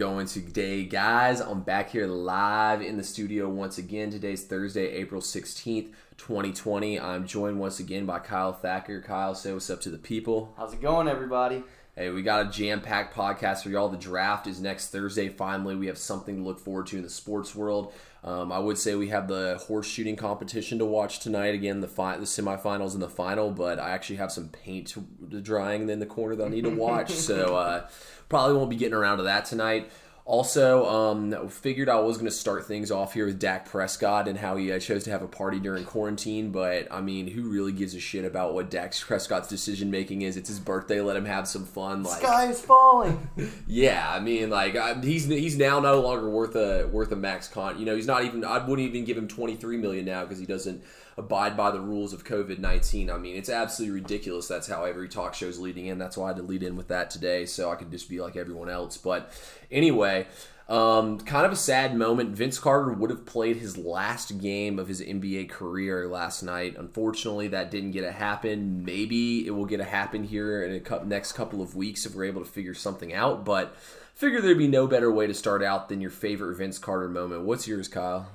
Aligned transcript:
going 0.00 0.24
today, 0.24 0.82
guys? 0.82 1.40
I'm 1.40 1.60
back 1.60 1.90
here 1.90 2.06
live 2.06 2.80
in 2.80 2.96
the 2.96 3.04
studio 3.04 3.50
once 3.50 3.76
again. 3.76 4.10
Today's 4.10 4.42
Thursday, 4.42 4.92
April 4.92 5.20
16th, 5.20 5.92
2020. 6.16 6.98
I'm 6.98 7.26
joined 7.26 7.60
once 7.60 7.80
again 7.80 8.06
by 8.06 8.20
Kyle 8.20 8.54
Thacker. 8.54 9.02
Kyle, 9.02 9.34
say 9.34 9.52
what's 9.52 9.68
up 9.68 9.82
to 9.82 9.90
the 9.90 9.98
people. 9.98 10.54
How's 10.56 10.72
it 10.72 10.80
going, 10.80 11.06
everybody? 11.06 11.64
Hey, 11.96 12.08
we 12.10 12.22
got 12.22 12.46
a 12.46 12.50
jam 12.50 12.80
packed 12.80 13.14
podcast 13.14 13.64
for 13.64 13.68
y'all. 13.68 13.88
The 13.88 13.96
draft 13.96 14.46
is 14.46 14.60
next 14.60 14.90
Thursday. 14.90 15.28
Finally, 15.28 15.74
we 15.74 15.88
have 15.88 15.98
something 15.98 16.36
to 16.36 16.42
look 16.42 16.60
forward 16.60 16.86
to 16.88 16.96
in 16.96 17.02
the 17.02 17.10
sports 17.10 17.54
world. 17.54 17.92
Um, 18.22 18.52
I 18.52 18.60
would 18.60 18.78
say 18.78 18.94
we 18.94 19.08
have 19.08 19.26
the 19.26 19.60
horse 19.66 19.88
shooting 19.88 20.14
competition 20.14 20.78
to 20.78 20.84
watch 20.84 21.18
tonight. 21.18 21.54
Again, 21.54 21.80
the 21.80 21.88
fi- 21.88 22.16
the 22.16 22.26
semifinals 22.26 22.92
and 22.92 23.02
the 23.02 23.08
final, 23.08 23.50
but 23.50 23.80
I 23.80 23.90
actually 23.90 24.16
have 24.16 24.30
some 24.30 24.48
paint 24.50 24.94
drying 25.42 25.88
in 25.88 25.98
the 25.98 26.06
corner 26.06 26.36
that 26.36 26.46
I 26.46 26.48
need 26.48 26.64
to 26.64 26.70
watch. 26.70 27.10
so 27.14 27.56
uh, 27.56 27.88
probably 28.28 28.56
won't 28.56 28.70
be 28.70 28.76
getting 28.76 28.94
around 28.94 29.18
to 29.18 29.24
that 29.24 29.46
tonight. 29.46 29.90
Also, 30.30 30.86
um, 30.88 31.48
figured 31.48 31.88
I 31.88 31.98
was 31.98 32.16
going 32.16 32.30
to 32.30 32.30
start 32.30 32.64
things 32.64 32.92
off 32.92 33.14
here 33.14 33.26
with 33.26 33.40
Dak 33.40 33.68
Prescott 33.68 34.28
and 34.28 34.38
how 34.38 34.54
he 34.54 34.70
uh, 34.70 34.78
chose 34.78 35.02
to 35.02 35.10
have 35.10 35.22
a 35.22 35.26
party 35.26 35.58
during 35.58 35.84
quarantine. 35.84 36.52
But 36.52 36.86
I 36.88 37.00
mean, 37.00 37.26
who 37.26 37.50
really 37.50 37.72
gives 37.72 37.96
a 37.96 38.00
shit 38.00 38.24
about 38.24 38.54
what 38.54 38.70
Dak 38.70 38.96
Prescott's 38.96 39.48
decision 39.48 39.90
making 39.90 40.22
is? 40.22 40.36
It's 40.36 40.48
his 40.48 40.60
birthday. 40.60 41.00
Let 41.00 41.16
him 41.16 41.24
have 41.24 41.48
some 41.48 41.64
fun. 41.64 42.04
Like, 42.04 42.22
Sky 42.22 42.46
is 42.46 42.60
falling. 42.60 43.28
yeah, 43.66 44.08
I 44.08 44.20
mean, 44.20 44.50
like 44.50 44.76
I, 44.76 44.94
he's 45.00 45.26
he's 45.26 45.58
now 45.58 45.80
no 45.80 46.00
longer 46.00 46.30
worth 46.30 46.54
a 46.54 46.86
worth 46.86 47.10
a 47.10 47.16
max 47.16 47.48
con. 47.48 47.80
You 47.80 47.84
know, 47.84 47.96
he's 47.96 48.06
not 48.06 48.24
even. 48.24 48.44
I 48.44 48.64
wouldn't 48.64 48.86
even 48.86 49.04
give 49.04 49.18
him 49.18 49.26
twenty 49.26 49.56
three 49.56 49.78
million 49.78 50.04
now 50.04 50.22
because 50.22 50.38
he 50.38 50.46
doesn't 50.46 50.84
abide 51.16 51.56
by 51.56 51.70
the 51.70 51.80
rules 51.80 52.12
of 52.12 52.24
COVID 52.24 52.58
19. 52.58 53.10
I 53.10 53.18
mean, 53.18 53.36
it's 53.36 53.50
absolutely 53.50 54.00
ridiculous. 54.00 54.48
That's 54.48 54.68
how 54.68 54.84
every 54.84 55.08
talk 55.08 55.34
show 55.34 55.46
is 55.46 55.58
leading 55.58 55.86
in. 55.86 55.98
That's 55.98 56.16
why 56.16 56.26
I 56.26 56.28
had 56.28 56.36
to 56.36 56.42
lead 56.42 56.62
in 56.62 56.76
with 56.76 56.88
that 56.88 57.10
today 57.10 57.46
so 57.46 57.70
I 57.70 57.76
could 57.76 57.90
just 57.90 58.08
be 58.08 58.20
like 58.20 58.36
everyone 58.36 58.68
else. 58.68 58.96
But 58.96 59.32
anyway, 59.70 60.26
um, 60.70 61.18
kind 61.18 61.44
of 61.44 61.50
a 61.50 61.56
sad 61.56 61.96
moment. 61.96 62.30
Vince 62.30 62.60
Carter 62.60 62.92
would 62.92 63.10
have 63.10 63.26
played 63.26 63.56
his 63.56 63.76
last 63.76 64.38
game 64.38 64.78
of 64.78 64.86
his 64.86 65.00
NBA 65.00 65.50
career 65.50 66.06
last 66.06 66.44
night. 66.44 66.76
Unfortunately, 66.78 67.48
that 67.48 67.72
didn't 67.72 67.90
get 67.90 68.02
to 68.02 68.12
happen. 68.12 68.84
Maybe 68.84 69.44
it 69.44 69.50
will 69.50 69.66
get 69.66 69.78
to 69.78 69.84
happen 69.84 70.22
here 70.22 70.62
in 70.62 70.80
a 70.86 71.04
next 71.04 71.32
couple 71.32 71.60
of 71.60 71.74
weeks 71.74 72.06
if 72.06 72.14
we're 72.14 72.24
able 72.24 72.44
to 72.44 72.50
figure 72.50 72.74
something 72.74 73.12
out. 73.12 73.44
But 73.44 73.74
figure 74.14 74.40
there'd 74.40 74.58
be 74.58 74.68
no 74.68 74.86
better 74.86 75.10
way 75.10 75.26
to 75.26 75.34
start 75.34 75.60
out 75.60 75.88
than 75.88 76.00
your 76.00 76.10
favorite 76.10 76.56
Vince 76.56 76.78
Carter 76.78 77.08
moment. 77.08 77.42
What's 77.42 77.66
yours, 77.66 77.88
Kyle? 77.88 78.28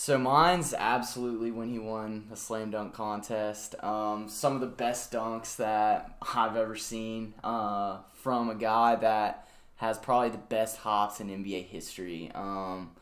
So 0.00 0.16
mine's 0.16 0.74
absolutely 0.74 1.50
when 1.50 1.70
he 1.70 1.80
won 1.80 2.28
a 2.30 2.36
slam 2.36 2.70
dunk 2.70 2.94
contest. 2.94 3.74
Um, 3.82 4.28
some 4.28 4.54
of 4.54 4.60
the 4.60 4.68
best 4.68 5.10
dunks 5.10 5.56
that 5.56 6.16
I've 6.36 6.56
ever 6.56 6.76
seen 6.76 7.34
uh, 7.42 7.98
from 8.12 8.48
a 8.48 8.54
guy 8.54 8.94
that 8.94 9.48
has 9.74 9.98
probably 9.98 10.30
the 10.30 10.38
best 10.38 10.76
hops 10.76 11.18
in 11.18 11.30
NBA 11.30 11.64
history. 11.64 12.30
Um, 12.32 12.92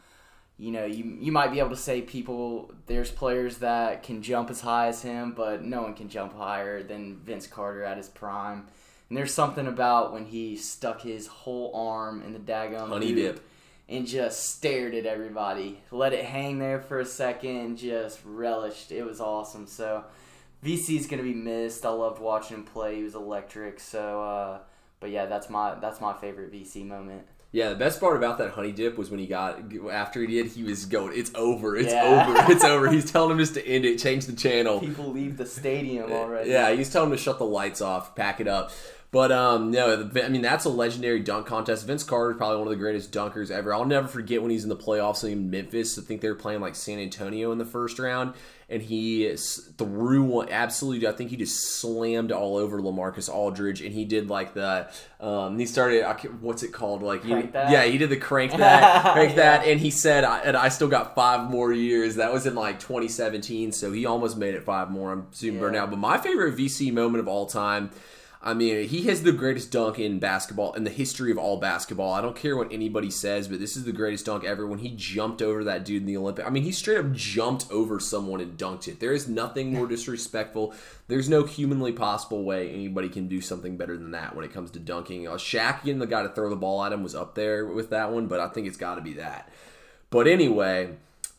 you 0.56 0.72
know, 0.72 0.86
you 0.86 1.19
you 1.20 1.33
might 1.33 1.52
be 1.52 1.58
able 1.58 1.69
to 1.69 1.77
say 1.77 2.00
people 2.00 2.72
there's 2.86 3.11
players 3.11 3.58
that 3.58 4.02
can 4.02 4.22
jump 4.22 4.48
as 4.48 4.62
high 4.62 4.86
as 4.86 5.02
him, 5.02 5.34
but 5.36 5.62
no 5.62 5.83
one 5.83 5.92
can 5.92 6.08
jump 6.08 6.34
higher 6.34 6.83
than 6.83 7.19
Vince 7.19 7.47
Carter 7.47 7.84
at 7.84 7.98
his 7.98 8.08
prime. 8.08 8.69
And 9.11 9.19
there's 9.19 9.34
something 9.34 9.67
about 9.67 10.14
when 10.14 10.24
he 10.24 10.56
stuck 10.56 11.02
his 11.02 11.27
whole 11.27 11.77
arm 11.77 12.22
in 12.22 12.33
the 12.33 12.39
daggum 12.39 12.89
honey 12.89 13.14
dip 13.14 13.47
and 13.89 14.06
just 14.06 14.51
stared 14.51 14.95
at 14.95 15.06
everybody. 15.06 15.81
Let 15.91 16.12
it 16.12 16.25
hang 16.25 16.59
there 16.59 16.81
for 16.81 17.01
a 17.01 17.05
second, 17.05 17.77
just 17.77 18.20
relished. 18.25 18.91
It 18.91 19.05
was 19.05 19.20
awesome. 19.20 19.67
So 19.67 20.05
VC 20.65 20.98
is 20.98 21.06
gonna 21.06 21.23
be 21.23 21.34
missed. 21.34 21.84
I 21.87 21.91
loved 21.91 22.20
watching 22.20 22.59
him 22.59 22.64
play. 22.64 22.97
He 22.97 23.03
was 23.03 23.14
electric. 23.14 23.81
So, 23.81 24.23
uh, 24.23 24.58
but 25.01 25.11
yeah, 25.11 25.27
that's 25.27 25.48
my 25.48 25.75
that's 25.77 26.01
my 26.01 26.13
favorite 26.14 26.52
VC 26.52 26.86
moment. 26.86 27.27
Yeah, 27.52 27.70
the 27.70 27.77
best 27.77 28.01
part 28.01 28.17
about 28.17 28.39
that 28.39 28.51
honey 28.51 28.73
dip 28.73 28.98
was 28.98 29.08
when 29.08 29.20
he 29.20 29.27
got 29.27 29.73
after 29.91 30.20
he 30.20 30.27
did, 30.27 30.48
he 30.48 30.64
was 30.64 30.85
going, 30.85 31.17
"It's 31.17 31.30
over, 31.35 31.77
it's 31.77 31.92
yeah. 31.92 32.27
over, 32.27 32.35
it's 32.52 32.64
over." 32.64 32.91
He's 32.91 33.11
telling 33.11 33.30
him 33.30 33.39
just 33.39 33.55
to 33.55 33.67
end 33.67 33.85
it, 33.85 33.98
change 33.98 34.27
the 34.27 34.35
channel. 34.35 34.80
People 34.80 35.13
leave 35.13 35.36
the 35.36 35.46
stadium 35.46 36.13
already. 36.13 36.51
Yeah, 36.51 36.73
he's 36.73 36.92
telling 36.92 37.11
him 37.11 37.17
to 37.17 37.23
shut 37.23 37.39
the 37.39 37.46
lights 37.46 37.80
off, 37.80 38.14
pack 38.14 38.41
it 38.41 38.48
up. 38.48 38.73
But 39.12 39.30
um, 39.30 39.70
no, 39.70 40.11
I 40.22 40.28
mean 40.28 40.42
that's 40.42 40.64
a 40.64 40.68
legendary 40.68 41.20
dunk 41.20 41.46
contest. 41.46 41.86
Vince 41.86 42.02
Carter 42.02 42.33
is 42.33 42.36
probably 42.36 42.58
one 42.58 42.67
of 42.67 42.70
the 42.70 42.77
greatest 42.77 43.12
dunkers 43.12 43.50
ever. 43.50 43.72
I'll 43.72 43.84
never 43.84 44.08
forget 44.08 44.42
when 44.42 44.50
he's 44.50 44.64
in 44.64 44.68
the 44.68 44.77
playoffs 44.77 45.24
in 45.30 45.48
Memphis. 45.48 45.98
I 45.98 46.02
think 46.02 46.20
they 46.20 46.28
were 46.28 46.34
playing 46.34 46.61
like 46.61 46.74
San 46.74 46.98
Antonio 46.98 47.52
in 47.52 47.58
the 47.58 47.64
first 47.64 48.00
round, 48.00 48.34
and 48.68 48.83
he 48.83 49.34
threw 49.78 50.24
one 50.24 50.48
absolutely. 50.50 51.06
I 51.06 51.12
think 51.12 51.30
he 51.30 51.36
just 51.36 51.80
slammed 51.80 52.33
all 52.33 52.56
over 52.56 52.80
Lamarcus 52.80 53.33
Aldridge, 53.33 53.80
and 53.80 53.95
he 53.95 54.05
did 54.05 54.28
like 54.28 54.55
the. 54.55 54.90
Um, 55.20 55.56
he 55.56 55.66
started. 55.66 56.05
What's 56.40 56.64
it 56.64 56.72
called? 56.72 57.02
Like 57.02 57.24
you, 57.24 57.48
yeah, 57.55 57.84
he 57.84 57.98
did 57.98 58.11
the 58.11 58.16
crank 58.16 58.52
that, 58.56 59.12
crank 59.12 59.30
yeah. 59.30 59.36
that, 59.36 59.66
and 59.68 59.78
he 59.78 59.90
said, 59.90 60.24
"And 60.24 60.56
I 60.56 60.68
still 60.68 60.89
got 60.89 61.14
five 61.14 61.48
more 61.48 61.72
years." 61.72 62.16
That 62.16 62.33
was 62.33 62.45
in 62.45 62.56
like 62.56 62.80
2017, 62.80 63.70
so 63.70 63.92
he 63.92 64.05
almost 64.05 64.36
made 64.36 64.55
it 64.55 64.64
five 64.64 64.90
more. 64.90 65.12
I'm 65.12 65.28
soon 65.30 65.55
yeah. 65.55 65.61
burned 65.61 65.77
out. 65.77 65.90
But 65.90 66.00
my 66.00 66.18
favorite 66.18 66.56
VC 66.56 66.92
moment 66.92 67.20
of 67.20 67.28
all 67.28 67.46
time 67.46 67.90
I 68.42 68.55
mean, 68.55 68.86
he 68.89 69.02
has 69.05 69.23
the 69.23 69.33
greatest 69.33 69.73
dunk 69.73 69.98
in 69.98 70.19
basketball 70.19 70.73
in 70.74 70.85
the 70.85 70.91
history 70.91 71.30
of 71.30 71.39
all 71.39 71.57
basketball. 71.58 72.13
I 72.13 72.20
don't 72.20 72.36
care 72.36 72.57
what 72.57 72.73
anybody 72.73 73.11
says, 73.11 73.48
but 73.48 73.58
this 73.58 73.77
is 73.77 73.85
the 73.85 73.92
greatest 73.92 74.27
dunk 74.27 74.45
ever. 74.45 74.67
When 74.67 74.79
he 74.79 74.95
jumped 74.95 75.42
over 75.42 75.64
that 75.64 75.85
dude 75.85 76.02
in 76.02 76.07
the 76.07 76.17
Olympic, 76.17 76.46
I 76.46 76.51
mean, 76.51 76.63
he 76.63 76.70
straight 76.70 76.98
up 76.98 77.13
jumped 77.13 77.70
over 77.73 77.98
someone 77.98 78.41
and 78.41 78.57
dunked 78.58 78.89
it. 78.89 79.01
There 79.01 79.13
is 79.13 79.27
nothing 79.27 79.73
more 79.73 79.86
disrespectful. 79.86 80.75
There's 81.08 81.29
no 81.29 81.45
humanly 81.45 81.92
possible 81.92 82.45
way 82.45 82.70
anybody 82.70 83.08
can 83.08 83.27
do 83.27 83.41
something 83.41 83.77
better 83.77 83.96
than 83.96 84.13
that 84.13 84.36
when 84.36 84.45
it 84.45 84.52
comes 84.52 84.70
to 84.73 84.79
dunking. 84.79 85.27
Uh, 85.27 85.33
Shaq 85.33 85.83
getting 85.83 85.98
the 85.98 86.07
guy 86.07 86.23
to 86.23 86.29
throw 86.29 86.51
the 86.51 86.57
ball 86.57 86.85
at 86.85 86.92
him 86.92 87.02
was 87.02 87.14
up 87.14 87.35
there 87.35 87.67
with 87.67 87.91
that 87.91 88.13
one, 88.13 88.27
but 88.27 88.39
I 88.39 88.48
think 88.48 88.67
it's 88.67 88.77
got 88.77 88.96
to 88.96 89.01
be 89.01 89.14
that. 89.14 89.51
But 90.11 90.29
anyway, 90.29 90.91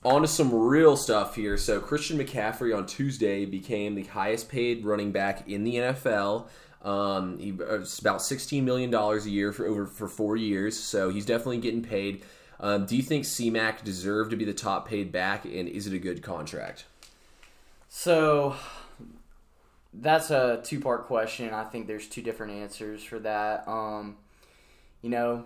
on 0.03 0.21
to 0.21 0.27
some 0.27 0.53
real 0.53 0.95
stuff 0.95 1.35
here. 1.35 1.57
So 1.57 1.79
Christian 1.79 2.17
McCaffrey 2.17 2.75
on 2.75 2.85
Tuesday 2.85 3.45
became 3.45 3.95
the 3.95 4.03
highest 4.03 4.49
paid 4.49 4.85
running 4.85 5.11
back 5.11 5.47
in 5.47 5.63
the 5.63 5.75
NFL. 5.75 6.47
Um, 6.83 7.39
he, 7.39 7.51
uh, 7.51 7.79
it's 7.79 7.99
about 7.99 8.21
sixteen 8.21 8.65
million 8.65 8.89
dollars 8.89 9.25
a 9.25 9.29
year 9.29 9.51
for 9.51 9.65
over 9.65 9.85
for 9.85 10.07
four 10.07 10.35
years, 10.35 10.79
so 10.79 11.09
he's 11.09 11.25
definitely 11.25 11.57
getting 11.59 11.81
paid. 11.81 12.23
Um, 12.59 12.85
do 12.85 12.95
you 12.95 13.03
think 13.03 13.25
CMAC 13.25 13.83
deserved 13.83 14.31
to 14.31 14.37
be 14.37 14.45
the 14.45 14.53
top 14.53 14.87
paid 14.87 15.11
back, 15.11 15.45
and 15.45 15.67
is 15.67 15.87
it 15.87 15.93
a 15.93 15.99
good 15.99 16.21
contract? 16.21 16.85
So 17.89 18.55
that's 19.93 20.31
a 20.31 20.61
two 20.63 20.79
part 20.79 21.07
question. 21.07 21.53
I 21.53 21.63
think 21.63 21.87
there's 21.87 22.07
two 22.07 22.21
different 22.21 22.53
answers 22.53 23.03
for 23.03 23.19
that. 23.19 23.67
Um, 23.67 24.17
you 25.01 25.09
know, 25.09 25.45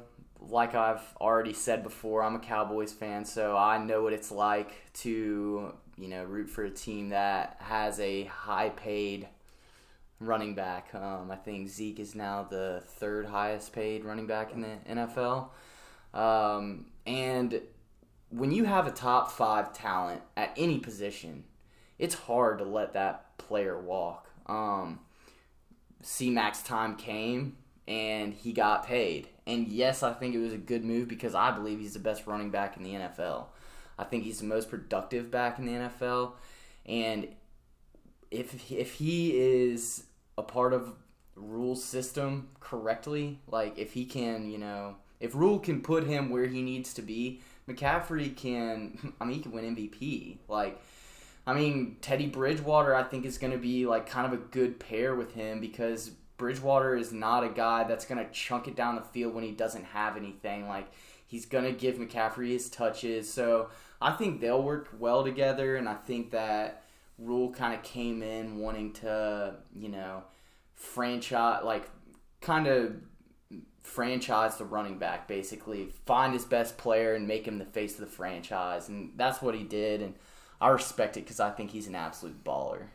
like 0.49 0.75
I've 0.75 1.01
already 1.19 1.53
said 1.53 1.83
before, 1.83 2.23
I'm 2.23 2.35
a 2.35 2.39
Cowboys 2.39 2.93
fan, 2.93 3.25
so 3.25 3.55
I 3.55 3.77
know 3.77 4.03
what 4.03 4.13
it's 4.13 4.31
like 4.31 4.71
to 4.95 5.73
you 5.97 6.07
know 6.07 6.23
root 6.23 6.49
for 6.49 6.63
a 6.63 6.69
team 6.69 7.09
that 7.09 7.57
has 7.59 7.99
a 7.99 8.23
high 8.25 8.69
paid 8.69 9.27
running 10.21 10.55
back. 10.55 10.93
Um, 10.93 11.31
I 11.31 11.35
think 11.35 11.67
Zeke 11.67 11.99
is 11.99 12.15
now 12.15 12.43
the 12.43 12.83
third 12.85 13.25
highest 13.25 13.73
paid 13.73 14.05
running 14.05 14.27
back 14.27 14.53
in 14.53 14.61
the 14.61 14.77
NFL. 14.89 15.49
Um, 16.13 16.87
and 17.05 17.61
when 18.29 18.51
you 18.51 18.65
have 18.65 18.87
a 18.87 18.91
top 18.91 19.31
five 19.31 19.73
talent 19.73 20.21
at 20.37 20.53
any 20.57 20.79
position, 20.79 21.43
it's 21.99 22.15
hard 22.15 22.59
to 22.59 22.63
let 22.63 22.93
that 22.93 23.37
player 23.37 23.79
walk. 23.79 24.29
Um, 24.47 24.99
C 26.01 26.33
time 26.63 26.95
came 26.95 27.57
and 27.87 28.33
he 28.33 28.53
got 28.53 28.85
paid. 28.85 29.27
And 29.45 29.67
yes, 29.67 30.03
I 30.03 30.13
think 30.13 30.35
it 30.35 30.39
was 30.39 30.53
a 30.53 30.57
good 30.57 30.83
move 30.83 31.07
because 31.07 31.35
I 31.35 31.51
believe 31.51 31.79
he's 31.79 31.93
the 31.93 31.99
best 31.99 32.27
running 32.27 32.51
back 32.51 32.77
in 32.77 32.83
the 32.83 32.93
NFL. 32.93 33.45
I 33.97 34.03
think 34.03 34.23
he's 34.23 34.39
the 34.39 34.45
most 34.45 34.69
productive 34.69 35.29
back 35.29 35.59
in 35.59 35.65
the 35.65 35.73
NFL. 35.73 36.33
And 36.85 37.27
if 38.31 38.71
if 38.71 38.93
he 38.93 39.37
is 39.37 40.05
a 40.37 40.43
part 40.43 40.73
of 40.73 40.93
Rhule 41.35 41.75
system 41.75 42.49
correctly, 42.59 43.39
like 43.47 43.77
if 43.77 43.93
he 43.93 44.05
can, 44.05 44.49
you 44.49 44.57
know, 44.57 44.95
if 45.19 45.35
Rhule 45.35 45.59
can 45.59 45.81
put 45.81 46.05
him 46.05 46.29
where 46.29 46.47
he 46.47 46.61
needs 46.61 46.93
to 46.95 47.01
be, 47.01 47.41
McCaffrey 47.69 48.35
can. 48.35 49.13
I 49.21 49.25
mean, 49.25 49.37
he 49.37 49.41
can 49.41 49.51
win 49.51 49.75
MVP. 49.75 50.37
Like, 50.47 50.81
I 51.45 51.53
mean, 51.53 51.97
Teddy 52.01 52.27
Bridgewater, 52.27 52.93
I 52.95 53.03
think 53.03 53.25
is 53.25 53.37
going 53.37 53.53
to 53.53 53.59
be 53.59 53.85
like 53.85 54.07
kind 54.07 54.31
of 54.31 54.33
a 54.33 54.43
good 54.43 54.79
pair 54.79 55.15
with 55.15 55.33
him 55.33 55.59
because 55.59 56.11
Bridgewater 56.37 56.95
is 56.95 57.11
not 57.11 57.43
a 57.43 57.49
guy 57.49 57.83
that's 57.83 58.05
going 58.05 58.23
to 58.23 58.31
chunk 58.31 58.67
it 58.67 58.75
down 58.75 58.95
the 58.95 59.01
field 59.01 59.33
when 59.33 59.43
he 59.43 59.51
doesn't 59.51 59.85
have 59.85 60.17
anything. 60.17 60.67
Like, 60.67 60.91
he's 61.27 61.45
going 61.45 61.65
to 61.65 61.71
give 61.71 61.95
McCaffrey 61.95 62.49
his 62.49 62.69
touches. 62.69 63.31
So 63.31 63.69
I 64.01 64.11
think 64.11 64.41
they'll 64.41 64.63
work 64.63 64.89
well 64.99 65.23
together, 65.23 65.75
and 65.75 65.87
I 65.87 65.93
think 65.93 66.31
that 66.31 66.83
Rhule 67.21 67.51
kind 67.51 67.73
of 67.73 67.83
came 67.83 68.23
in 68.23 68.57
wanting 68.57 68.93
to, 68.93 69.55
you 69.73 69.89
know, 69.89 70.23
franchise, 70.73 71.61
like, 71.63 71.89
kind 72.41 72.67
of 72.67 72.95
franchise 73.83 74.57
the 74.57 74.65
running 74.65 74.97
back, 74.97 75.27
basically. 75.27 75.89
Find 76.05 76.33
his 76.33 76.45
best 76.45 76.77
player 76.77 77.13
and 77.13 77.27
make 77.27 77.47
him 77.47 77.59
the 77.59 77.65
face 77.65 77.93
of 77.93 77.99
the 77.99 78.07
franchise. 78.07 78.89
And 78.89 79.13
that's 79.15 79.41
what 79.41 79.55
he 79.55 79.63
did. 79.63 80.01
And 80.01 80.15
I 80.59 80.69
respect 80.69 81.17
it 81.17 81.21
because 81.21 81.39
I 81.39 81.51
think 81.51 81.71
he's 81.71 81.87
an 81.87 81.95
absolute 81.95 82.43
baller. 82.43 82.87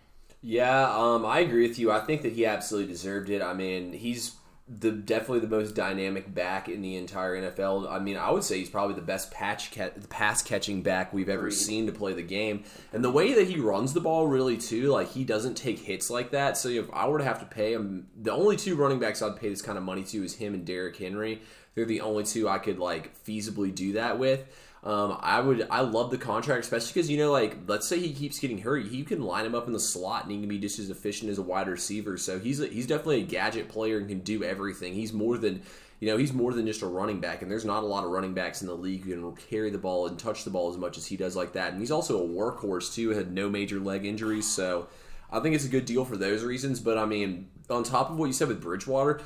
Yeah, 0.42 0.94
um, 0.96 1.24
I 1.24 1.40
agree 1.40 1.66
with 1.66 1.78
you. 1.78 1.90
I 1.90 2.00
think 2.00 2.22
that 2.22 2.32
he 2.32 2.46
absolutely 2.46 2.92
deserved 2.92 3.30
it. 3.30 3.42
I 3.42 3.52
mean, 3.52 3.92
he's 3.92 4.36
the 4.68 4.90
definitely 4.90 5.38
the 5.40 5.46
most 5.48 5.76
dynamic 5.76 6.34
back 6.34 6.68
in 6.68 6.82
the 6.82 6.96
entire 6.96 7.40
NFL. 7.40 7.88
I 7.88 8.00
mean, 8.00 8.16
I 8.16 8.32
would 8.32 8.42
say 8.42 8.58
he's 8.58 8.68
probably 8.68 8.96
the 8.96 9.00
best 9.00 9.30
patch 9.30 9.70
ca- 9.70 9.90
pass 10.08 10.42
catching 10.42 10.82
back 10.82 11.12
we've 11.12 11.28
ever 11.28 11.42
Agreed. 11.46 11.54
seen 11.54 11.86
to 11.86 11.92
play 11.92 12.14
the 12.14 12.22
game. 12.22 12.64
And 12.92 13.04
the 13.04 13.10
way 13.10 13.32
that 13.34 13.46
he 13.46 13.60
runs 13.60 13.92
the 13.92 14.00
ball, 14.00 14.26
really 14.26 14.56
too, 14.56 14.88
like 14.90 15.12
he 15.12 15.22
doesn't 15.22 15.54
take 15.54 15.78
hits 15.78 16.10
like 16.10 16.32
that. 16.32 16.56
So 16.56 16.68
if 16.68 16.92
I 16.92 17.06
were 17.08 17.18
to 17.18 17.24
have 17.24 17.38
to 17.40 17.46
pay 17.46 17.74
him, 17.74 18.08
the 18.20 18.32
only 18.32 18.56
two 18.56 18.74
running 18.74 18.98
backs 18.98 19.22
I'd 19.22 19.36
pay 19.36 19.50
this 19.50 19.62
kind 19.62 19.78
of 19.78 19.84
money 19.84 20.02
to 20.02 20.24
is 20.24 20.34
him 20.34 20.52
and 20.54 20.64
Derrick 20.66 20.96
Henry. 20.96 21.42
They're 21.76 21.84
the 21.84 22.00
only 22.00 22.24
two 22.24 22.48
I 22.48 22.58
could 22.58 22.78
like 22.80 23.16
feasibly 23.24 23.72
do 23.72 23.92
that 23.92 24.18
with. 24.18 24.44
Um, 24.86 25.18
I 25.20 25.40
would, 25.40 25.66
I 25.68 25.80
love 25.80 26.12
the 26.12 26.16
contract, 26.16 26.62
especially 26.62 26.92
because 26.92 27.10
you 27.10 27.18
know, 27.18 27.32
like, 27.32 27.56
let's 27.66 27.88
say 27.88 27.98
he 27.98 28.14
keeps 28.14 28.38
getting 28.38 28.58
hurt, 28.58 28.86
he 28.86 29.02
can 29.02 29.20
line 29.20 29.44
him 29.44 29.52
up 29.52 29.66
in 29.66 29.72
the 29.72 29.80
slot 29.80 30.22
and 30.22 30.30
he 30.30 30.38
can 30.38 30.48
be 30.48 30.60
just 30.60 30.78
as 30.78 30.90
efficient 30.90 31.28
as 31.28 31.38
a 31.38 31.42
wide 31.42 31.66
receiver. 31.66 32.16
So 32.16 32.38
he's 32.38 32.60
a, 32.60 32.68
he's 32.68 32.86
definitely 32.86 33.22
a 33.22 33.26
gadget 33.26 33.68
player 33.68 33.98
and 33.98 34.06
can 34.06 34.20
do 34.20 34.44
everything. 34.44 34.94
He's 34.94 35.12
more 35.12 35.38
than, 35.38 35.62
you 35.98 36.06
know, 36.06 36.16
he's 36.16 36.32
more 36.32 36.54
than 36.54 36.68
just 36.68 36.82
a 36.82 36.86
running 36.86 37.18
back. 37.18 37.42
And 37.42 37.50
there's 37.50 37.64
not 37.64 37.82
a 37.82 37.86
lot 37.86 38.04
of 38.04 38.10
running 38.10 38.32
backs 38.32 38.60
in 38.60 38.68
the 38.68 38.76
league 38.76 39.02
who 39.02 39.10
can 39.10 39.48
carry 39.48 39.70
the 39.70 39.78
ball 39.78 40.06
and 40.06 40.16
touch 40.16 40.44
the 40.44 40.50
ball 40.50 40.70
as 40.70 40.76
much 40.76 40.96
as 40.96 41.04
he 41.04 41.16
does 41.16 41.34
like 41.34 41.54
that. 41.54 41.72
And 41.72 41.80
he's 41.80 41.90
also 41.90 42.22
a 42.22 42.28
workhorse 42.28 42.94
too. 42.94 43.10
Had 43.10 43.32
no 43.32 43.50
major 43.50 43.80
leg 43.80 44.06
injuries, 44.06 44.48
so 44.48 44.86
I 45.32 45.40
think 45.40 45.56
it's 45.56 45.64
a 45.64 45.68
good 45.68 45.86
deal 45.86 46.04
for 46.04 46.16
those 46.16 46.44
reasons. 46.44 46.78
But 46.78 46.96
I 46.96 47.06
mean, 47.06 47.48
on 47.68 47.82
top 47.82 48.10
of 48.10 48.18
what 48.18 48.26
you 48.26 48.32
said 48.32 48.46
with 48.46 48.62
Bridgewater. 48.62 49.20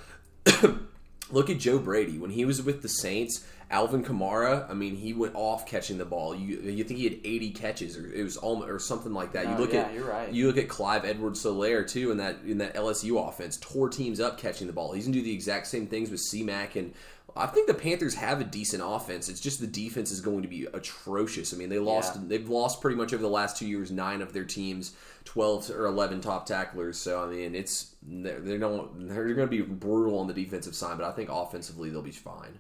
Look 1.32 1.50
at 1.50 1.58
Joe 1.58 1.78
Brady 1.78 2.18
when 2.18 2.30
he 2.30 2.44
was 2.44 2.62
with 2.62 2.82
the 2.82 2.88
Saints. 2.88 3.44
Alvin 3.72 4.02
Kamara, 4.02 4.68
I 4.68 4.74
mean, 4.74 4.96
he 4.96 5.12
went 5.12 5.36
off 5.36 5.64
catching 5.64 5.96
the 5.98 6.04
ball. 6.04 6.34
You 6.34 6.58
you 6.58 6.82
think 6.82 6.98
he 6.98 7.04
had 7.04 7.18
80 7.22 7.50
catches 7.52 7.96
or 7.96 8.12
it 8.12 8.24
was 8.24 8.36
almost 8.36 8.68
or 8.68 8.80
something 8.80 9.12
like 9.14 9.32
that. 9.34 9.46
You 9.46 9.54
Oh, 9.54 9.58
look 9.60 9.72
yeah, 9.72 9.82
at 9.82 9.94
you're 9.94 10.08
right. 10.08 10.32
you 10.32 10.48
look 10.48 10.56
at 10.58 10.68
Clyde 10.68 11.04
Edwards-Helaire 11.04 11.88
too 11.88 12.10
in 12.10 12.16
that 12.16 12.38
in 12.44 12.58
that 12.58 12.74
LSU 12.74 13.28
offense, 13.28 13.56
tore 13.58 13.88
teams 13.88 14.18
up 14.18 14.38
catching 14.38 14.66
the 14.66 14.72
ball. 14.72 14.90
He's 14.92 15.04
gonna 15.04 15.14
do 15.16 15.22
the 15.22 15.32
exact 15.32 15.68
same 15.68 15.86
things 15.86 16.10
with 16.10 16.18
C-Mac 16.18 16.74
and 16.74 16.92
I 17.36 17.46
think 17.46 17.68
the 17.68 17.74
Panthers 17.74 18.14
have 18.16 18.40
a 18.40 18.44
decent 18.44 18.82
offense. 18.84 19.28
It's 19.28 19.38
just 19.38 19.60
the 19.60 19.68
defense 19.68 20.10
is 20.10 20.20
going 20.20 20.42
to 20.42 20.48
be 20.48 20.64
atrocious. 20.64 21.54
I 21.54 21.56
mean, 21.56 21.68
they 21.68 21.78
lost 21.78 22.16
Yeah. 22.16 22.22
they've 22.26 22.48
lost 22.48 22.80
pretty 22.80 22.96
much 22.96 23.12
over 23.14 23.22
the 23.22 23.28
last 23.28 23.56
2 23.56 23.66
years 23.68 23.92
9 23.92 24.20
of 24.20 24.32
their 24.32 24.42
teams 24.44 24.94
12 25.24 25.70
or 25.70 25.86
11 25.86 26.20
top 26.20 26.46
tacklers. 26.46 26.98
So 26.98 27.22
I 27.22 27.26
mean, 27.26 27.54
it's 27.54 27.94
they're, 28.02 28.40
they 28.40 28.58
don't 28.58 29.08
they're 29.08 29.34
going 29.34 29.48
to 29.48 29.56
be 29.56 29.62
brutal 29.62 30.18
on 30.18 30.26
the 30.26 30.34
defensive 30.34 30.74
side, 30.74 30.98
but 30.98 31.06
I 31.06 31.12
think 31.12 31.28
offensively 31.30 31.90
they'll 31.90 32.02
be 32.02 32.10
fine. 32.10 32.58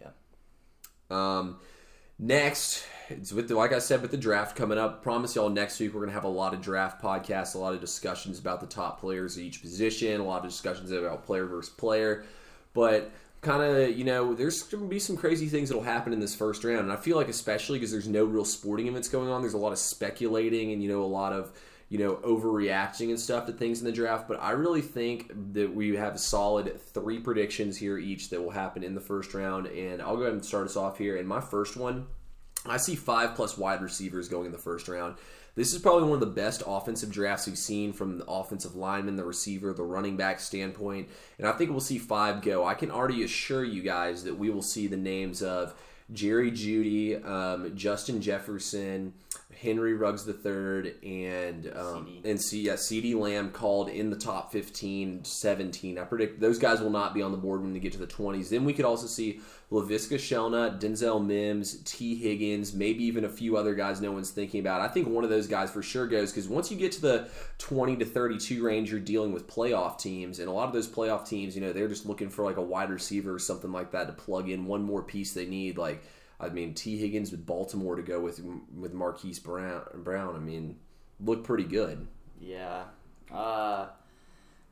Yeah. 0.00 0.10
Um, 1.10 1.58
next, 2.18 2.84
it's 3.08 3.32
with 3.32 3.48
the, 3.48 3.56
like 3.56 3.72
I 3.72 3.78
said 3.78 4.02
with 4.02 4.10
the 4.10 4.16
draft 4.16 4.56
coming 4.56 4.78
up. 4.78 5.02
Promise 5.02 5.36
y'all 5.36 5.50
next 5.50 5.78
week 5.80 5.94
we're 5.94 6.00
gonna 6.00 6.12
have 6.12 6.24
a 6.24 6.28
lot 6.28 6.54
of 6.54 6.60
draft 6.60 7.02
podcasts, 7.02 7.54
a 7.54 7.58
lot 7.58 7.74
of 7.74 7.80
discussions 7.80 8.38
about 8.38 8.60
the 8.60 8.66
top 8.66 9.00
players 9.00 9.36
at 9.36 9.44
each 9.44 9.60
position, 9.60 10.20
a 10.20 10.24
lot 10.24 10.44
of 10.44 10.50
discussions 10.50 10.90
about 10.90 11.24
player 11.24 11.46
versus 11.46 11.72
player, 11.74 12.24
but 12.72 13.12
kind 13.44 13.62
of 13.62 13.96
you 13.96 14.04
know 14.04 14.34
there's 14.34 14.62
going 14.62 14.82
to 14.82 14.88
be 14.88 14.98
some 14.98 15.16
crazy 15.16 15.46
things 15.46 15.68
that'll 15.68 15.84
happen 15.84 16.12
in 16.12 16.18
this 16.18 16.34
first 16.34 16.64
round 16.64 16.80
and 16.80 16.92
i 16.92 16.96
feel 16.96 17.16
like 17.16 17.28
especially 17.28 17.78
because 17.78 17.92
there's 17.92 18.08
no 18.08 18.24
real 18.24 18.44
sporting 18.44 18.88
events 18.88 19.06
going 19.06 19.28
on 19.28 19.42
there's 19.42 19.54
a 19.54 19.58
lot 19.58 19.70
of 19.70 19.78
speculating 19.78 20.72
and 20.72 20.82
you 20.82 20.88
know 20.88 21.02
a 21.02 21.04
lot 21.04 21.32
of 21.32 21.52
you 21.94 22.00
know 22.00 22.16
overreacting 22.24 23.10
and 23.10 23.20
stuff 23.20 23.46
to 23.46 23.52
things 23.52 23.78
in 23.78 23.84
the 23.86 23.92
draft 23.92 24.26
but 24.26 24.42
i 24.42 24.50
really 24.50 24.80
think 24.80 25.30
that 25.52 25.72
we 25.72 25.94
have 25.94 26.18
solid 26.18 26.80
three 26.92 27.20
predictions 27.20 27.76
here 27.76 27.96
each 27.98 28.30
that 28.30 28.42
will 28.42 28.50
happen 28.50 28.82
in 28.82 28.96
the 28.96 29.00
first 29.00 29.32
round 29.32 29.68
and 29.68 30.02
i'll 30.02 30.16
go 30.16 30.22
ahead 30.22 30.32
and 30.32 30.44
start 30.44 30.66
us 30.66 30.76
off 30.76 30.98
here 30.98 31.16
and 31.16 31.28
my 31.28 31.40
first 31.40 31.76
one 31.76 32.04
I 32.66 32.78
see 32.78 32.94
five 32.94 33.34
plus 33.34 33.58
wide 33.58 33.82
receivers 33.82 34.28
going 34.28 34.46
in 34.46 34.52
the 34.52 34.58
first 34.58 34.88
round. 34.88 35.16
This 35.54 35.72
is 35.72 35.80
probably 35.80 36.04
one 36.04 36.14
of 36.14 36.20
the 36.20 36.26
best 36.26 36.62
offensive 36.66 37.10
drafts 37.10 37.46
we've 37.46 37.58
seen 37.58 37.92
from 37.92 38.18
the 38.18 38.24
offensive 38.24 38.74
lineman, 38.74 39.16
the 39.16 39.24
receiver, 39.24 39.72
the 39.72 39.84
running 39.84 40.16
back 40.16 40.40
standpoint. 40.40 41.08
And 41.38 41.46
I 41.46 41.52
think 41.52 41.70
we'll 41.70 41.80
see 41.80 41.98
five 41.98 42.42
go. 42.42 42.66
I 42.66 42.74
can 42.74 42.90
already 42.90 43.22
assure 43.22 43.62
you 43.62 43.82
guys 43.82 44.24
that 44.24 44.36
we 44.36 44.50
will 44.50 44.62
see 44.62 44.88
the 44.88 44.96
names 44.96 45.42
of 45.42 45.74
Jerry 46.12 46.50
Jeudy, 46.50 47.24
um, 47.24 47.76
Justin 47.76 48.20
Jefferson, 48.20 49.14
Henry 49.64 49.94
Ruggs 49.94 50.28
III, 50.28 50.94
and 51.02 51.72
um, 51.74 52.06
CD. 52.06 52.30
and 52.30 52.40
C, 52.40 52.60
yeah, 52.62 52.76
CD 52.76 53.14
Lamb 53.14 53.50
called 53.50 53.88
in 53.88 54.10
the 54.10 54.16
top 54.16 54.52
15, 54.52 55.24
17. 55.24 55.98
I 55.98 56.04
predict 56.04 56.38
those 56.40 56.58
guys 56.58 56.80
will 56.80 56.90
not 56.90 57.14
be 57.14 57.22
on 57.22 57.32
the 57.32 57.38
board 57.38 57.62
when 57.62 57.72
they 57.72 57.80
get 57.80 57.92
to 57.92 57.98
the 57.98 58.06
20s. 58.06 58.50
Then 58.50 58.64
we 58.64 58.74
could 58.74 58.84
also 58.84 59.06
see 59.06 59.40
Laviska 59.72 60.16
Shenault, 60.16 60.80
Denzel 60.80 61.24
Mims, 61.24 61.82
Tee 61.84 62.14
Higgins, 62.14 62.74
maybe 62.74 63.04
even 63.04 63.24
a 63.24 63.28
few 63.28 63.56
other 63.56 63.74
guys 63.74 64.00
no 64.00 64.12
one's 64.12 64.30
thinking 64.30 64.60
about. 64.60 64.82
I 64.82 64.88
think 64.88 65.08
one 65.08 65.24
of 65.24 65.30
those 65.30 65.46
guys 65.46 65.70
for 65.70 65.82
sure 65.82 66.06
goes 66.06 66.30
because 66.30 66.48
once 66.48 66.70
you 66.70 66.76
get 66.76 66.92
to 66.92 67.00
the 67.00 67.28
20 67.58 67.96
to 67.96 68.04
32 68.04 68.62
range, 68.62 68.90
you're 68.90 69.00
dealing 69.00 69.32
with 69.32 69.48
playoff 69.48 69.98
teams. 69.98 70.38
And 70.38 70.48
a 70.48 70.52
lot 70.52 70.68
of 70.68 70.74
those 70.74 70.86
playoff 70.86 71.26
teams, 71.26 71.56
you 71.56 71.62
know, 71.62 71.72
they're 71.72 71.88
just 71.88 72.06
looking 72.06 72.28
for 72.28 72.44
like 72.44 72.58
a 72.58 72.62
wide 72.62 72.90
receiver 72.90 73.34
or 73.34 73.38
something 73.38 73.72
like 73.72 73.92
that 73.92 74.06
to 74.06 74.12
plug 74.12 74.50
in 74.50 74.66
one 74.66 74.82
more 74.82 75.02
piece 75.02 75.32
they 75.32 75.46
need. 75.46 75.78
Like, 75.78 76.04
I 76.44 76.50
mean, 76.50 76.74
Tee 76.74 76.98
Higgins 76.98 77.30
with 77.30 77.46
Baltimore 77.46 77.96
to 77.96 78.02
go 78.02 78.20
with 78.20 78.40
with 78.76 78.92
Marquise 78.92 79.38
Brown. 79.38 79.82
Brown. 79.94 80.36
I 80.36 80.38
mean, 80.38 80.76
look 81.20 81.44
pretty 81.44 81.64
good. 81.64 82.06
Yeah. 82.40 82.84
Uh, 83.32 83.86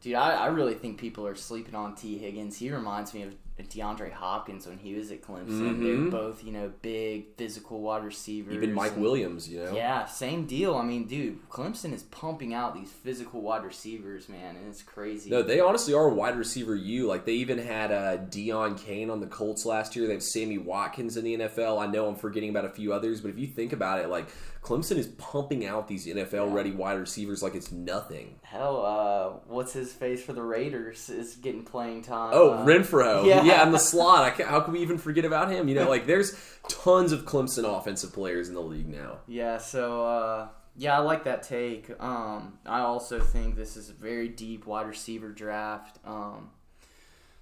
dude, 0.01 0.15
I, 0.15 0.33
I 0.35 0.47
really 0.49 0.75
think 0.75 0.99
people 0.99 1.27
are 1.27 1.35
sleeping 1.35 1.75
on 1.75 1.95
Tee 1.95 2.19
Higgins. 2.19 2.59
He 2.59 2.71
reminds 2.71 3.15
me 3.15 3.23
of 3.23 3.35
DeAndre 3.69 4.13
Hopkins 4.13 4.67
when 4.67 4.79
he 4.79 4.95
was 4.95 5.11
at 5.11 5.23
Clemson. 5.23 5.77
Mhm. 5.79 5.83
They're 6.11 6.11
both, 6.11 6.45
you 6.45 6.53
know, 6.53 6.73
big 6.83 7.27
physical 7.37 7.81
wide 7.81 8.05
receivers. 8.05 8.55
Even 8.55 8.73
Mike 8.73 8.93
and- 8.95 9.03
Williams, 9.03 9.49
you 9.49 9.65
know. 9.65 9.75
Yeah, 9.75 10.07
same 10.07 10.47
deal. 10.47 10.75
I 10.77 10.85
mean, 10.85 11.05
dude, 11.07 11.49
Clemson 11.49 11.93
is 11.93 12.03
pumping 12.05 12.55
out 12.55 12.75
these 12.75 12.91
physical 12.91 13.41
wide 13.41 13.65
receivers, 13.65 14.29
man, 14.29 14.57
and 14.57 14.69
it's 14.69 14.83
crazy. 14.83 15.31
No, 15.31 15.43
they 15.43 15.61
honestly 15.61 15.95
are 15.95 16.09
wide 16.09 16.37
receiver. 16.37 16.75
You 16.75 17.07
like 17.07 17.25
they 17.25 17.35
even 17.35 17.59
had 17.59 17.93
uh, 17.93 18.19
Deon 18.19 18.79
Cain 18.79 19.11
on 19.11 19.21
the 19.21 19.27
Colts 19.27 19.65
last 19.67 19.95
year. 19.97 20.07
They 20.07 20.15
have 20.15 20.23
Sammy 20.23 20.59
Watkins 20.59 21.17
in 21.17 21.25
the 21.25 21.35
NFL. 21.35 21.79
I 21.79 21.87
know 21.87 22.09
I'm 22.09 22.17
forgetting 22.17 22.51
about 22.51 22.65
a 22.65 22.71
few 22.71 22.93
others, 22.93 23.21
but 23.21 23.29
if 23.31 23.39
you 23.39 23.47
think 23.47 23.73
about 23.73 24.01
it, 24.01 24.09
like 24.09 24.27
Clemson 24.63 24.97
is 24.97 25.09
pumping 25.09 25.67
out 25.67 25.89
these 25.89 26.07
NFL 26.07 26.53
ready 26.53 26.71
wide 26.71 26.99
receivers 26.99 27.43
like 27.43 27.57
it's 27.57 27.73
nothing. 27.73 28.37
Hell, 28.43 28.85
uh, 28.87 29.53
what's 29.53 29.73
his 29.73 29.93
face 29.93 30.23
for 30.23 30.33
the 30.33 30.43
Raiders 30.43 31.11
is 31.11 31.35
getting 31.35 31.65
playing 31.65 32.03
time. 32.03 32.31
Oh, 32.33 32.51
uh, 32.51 32.65
Renfrow, 32.65 33.27
yeah. 33.27 33.43
yeah, 33.43 33.67
in 33.67 33.73
the 33.73 33.79
slot. 33.79 34.41
How 34.41 34.61
can 34.61 34.73
we 34.73 34.81
even 34.81 34.99
forget 34.99 35.25
about 35.25 35.51
him? 35.51 35.67
You 35.67 35.75
know, 35.75 35.89
like 35.89 36.07
there's 36.07 36.37
tons 36.69 37.11
of 37.11 37.25
Clemson 37.25 37.65
offensive 37.65 38.13
players 38.13 38.49
in 38.49 38.55
the 38.55 38.63
league 38.63 38.89
now. 38.89 39.19
Yeah, 39.27 39.59
so 39.59 40.07
uh, 40.07 40.49
yeah, 40.77 40.97
I 40.97 41.01
like 41.01 41.25
that 41.25 41.43
take. 41.43 41.91
Um, 42.01 42.59
I 42.65 42.81
also 42.81 43.19
think 43.19 43.57
this 43.57 43.77
is 43.77 43.91
a 43.91 43.95
very 43.95 44.29
deep 44.29 44.65
wide 44.67 44.87
receiver 44.87 45.31
draft. 45.31 45.99
Um, 46.05 46.51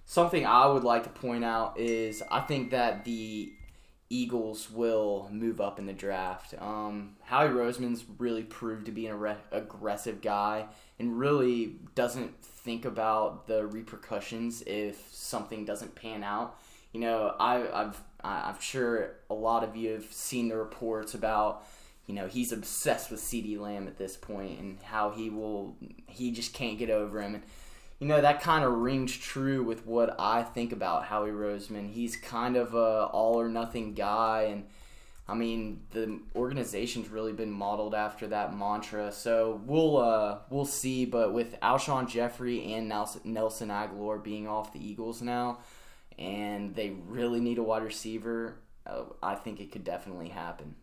something 0.07 0.47
I 0.47 0.67
would 0.67 0.85
like 0.85 1.05
to 1.05 1.11
point 1.11 1.45
out 1.45 1.79
is 1.79 2.23
I 2.31 2.41
think 2.41 2.71
that 2.71 3.05
the 3.05 3.53
Eagles 4.13 4.69
will 4.71 5.29
move 5.31 5.61
up 5.61 5.79
in 5.79 5.87
the 5.87 5.93
draft. 5.93 6.55
Um, 6.59 7.17
Howie 7.23 7.49
Roseman's 7.49 8.05
really 8.19 8.43
proved 8.43 8.87
to 8.87 8.93
be 8.93 9.07
an 9.07 9.13
arre- 9.13 9.39
aggressive 9.53 10.21
guy 10.21 10.67
and 10.99 11.17
really 11.17 11.77
doesn't 11.95 12.45
think 12.45 12.85
about 12.85 13.47
the 13.47 13.65
repercussions 13.67 14.63
if 14.67 15.09
something 15.13 15.65
doesn't 15.65 15.95
pan 15.95 16.25
out. 16.25 16.59
You 16.93 17.01
know, 17.01 17.37
I, 17.39 17.83
I've 17.83 18.03
I'm 18.23 18.61
sure 18.61 19.13
a 19.31 19.35
lot 19.35 19.65
of 19.65 19.77
you 19.77 19.93
have 19.93 20.13
seen 20.13 20.49
the 20.49 20.57
reports 20.57 21.15
about 21.15 21.65
you 22.07 22.15
know 22.15 22.27
he's 22.27 22.53
obsessed 22.53 23.11
with 23.11 23.21
CD 23.21 23.57
Lamb 23.57 23.87
at 23.87 23.97
this 23.97 24.17
point 24.17 24.59
and 24.59 24.79
how 24.83 25.11
he 25.11 25.31
will 25.31 25.77
he 26.07 26.31
just 26.31 26.53
can't 26.53 26.79
get 26.79 26.91
over 26.91 27.23
him 27.23 27.37
and 27.37 27.45
you 28.01 28.07
know 28.07 28.21
that 28.21 28.41
kind 28.41 28.65
of 28.65 28.73
rings 28.73 29.15
true 29.15 29.63
with 29.63 29.87
what 29.87 30.17
I 30.19 30.43
think 30.43 30.73
about 30.73 31.05
Howie 31.05 31.31
Roseman. 31.31 31.93
He's 31.93 32.17
kind 32.17 32.57
of 32.57 32.75
a 32.75 33.05
all 33.13 33.39
or 33.39 33.49
nothing 33.49 33.93
guy, 33.93 34.49
and 34.51 34.65
I 35.29 35.35
mean 35.35 35.83
the 35.91 36.19
organization's 36.35 37.11
really 37.11 37.35
been 37.35 37.51
modeled 37.51 37.95
after 37.95 38.27
that 38.29 38.57
mantra. 38.57 39.13
So 39.13 39.61
we'll 39.67 39.99
uh, 39.99 40.39
we'll 40.49 40.65
see. 40.65 41.05
But 41.05 41.35
with 41.35 41.61
Alshon 41.61 42.09
Jeffery 42.09 42.73
and 42.73 42.89
Nelson, 42.89 43.69
Agholor 43.69 44.25
being 44.25 44.49
off 44.49 44.73
the 44.73 44.85
Eagles 44.85 45.21
now, 45.21 45.59
and 46.19 46.75
they 46.75 46.97
really 47.07 47.41
need 47.41 47.59
a 47.59 47.63
wide 47.63 47.83
receiver, 47.83 48.57
uh, 48.87 49.03
I 49.23 49.35
think 49.35 49.61
it 49.61 49.73
could 49.73 49.85
definitely 49.85 50.31
happen. 50.31 50.75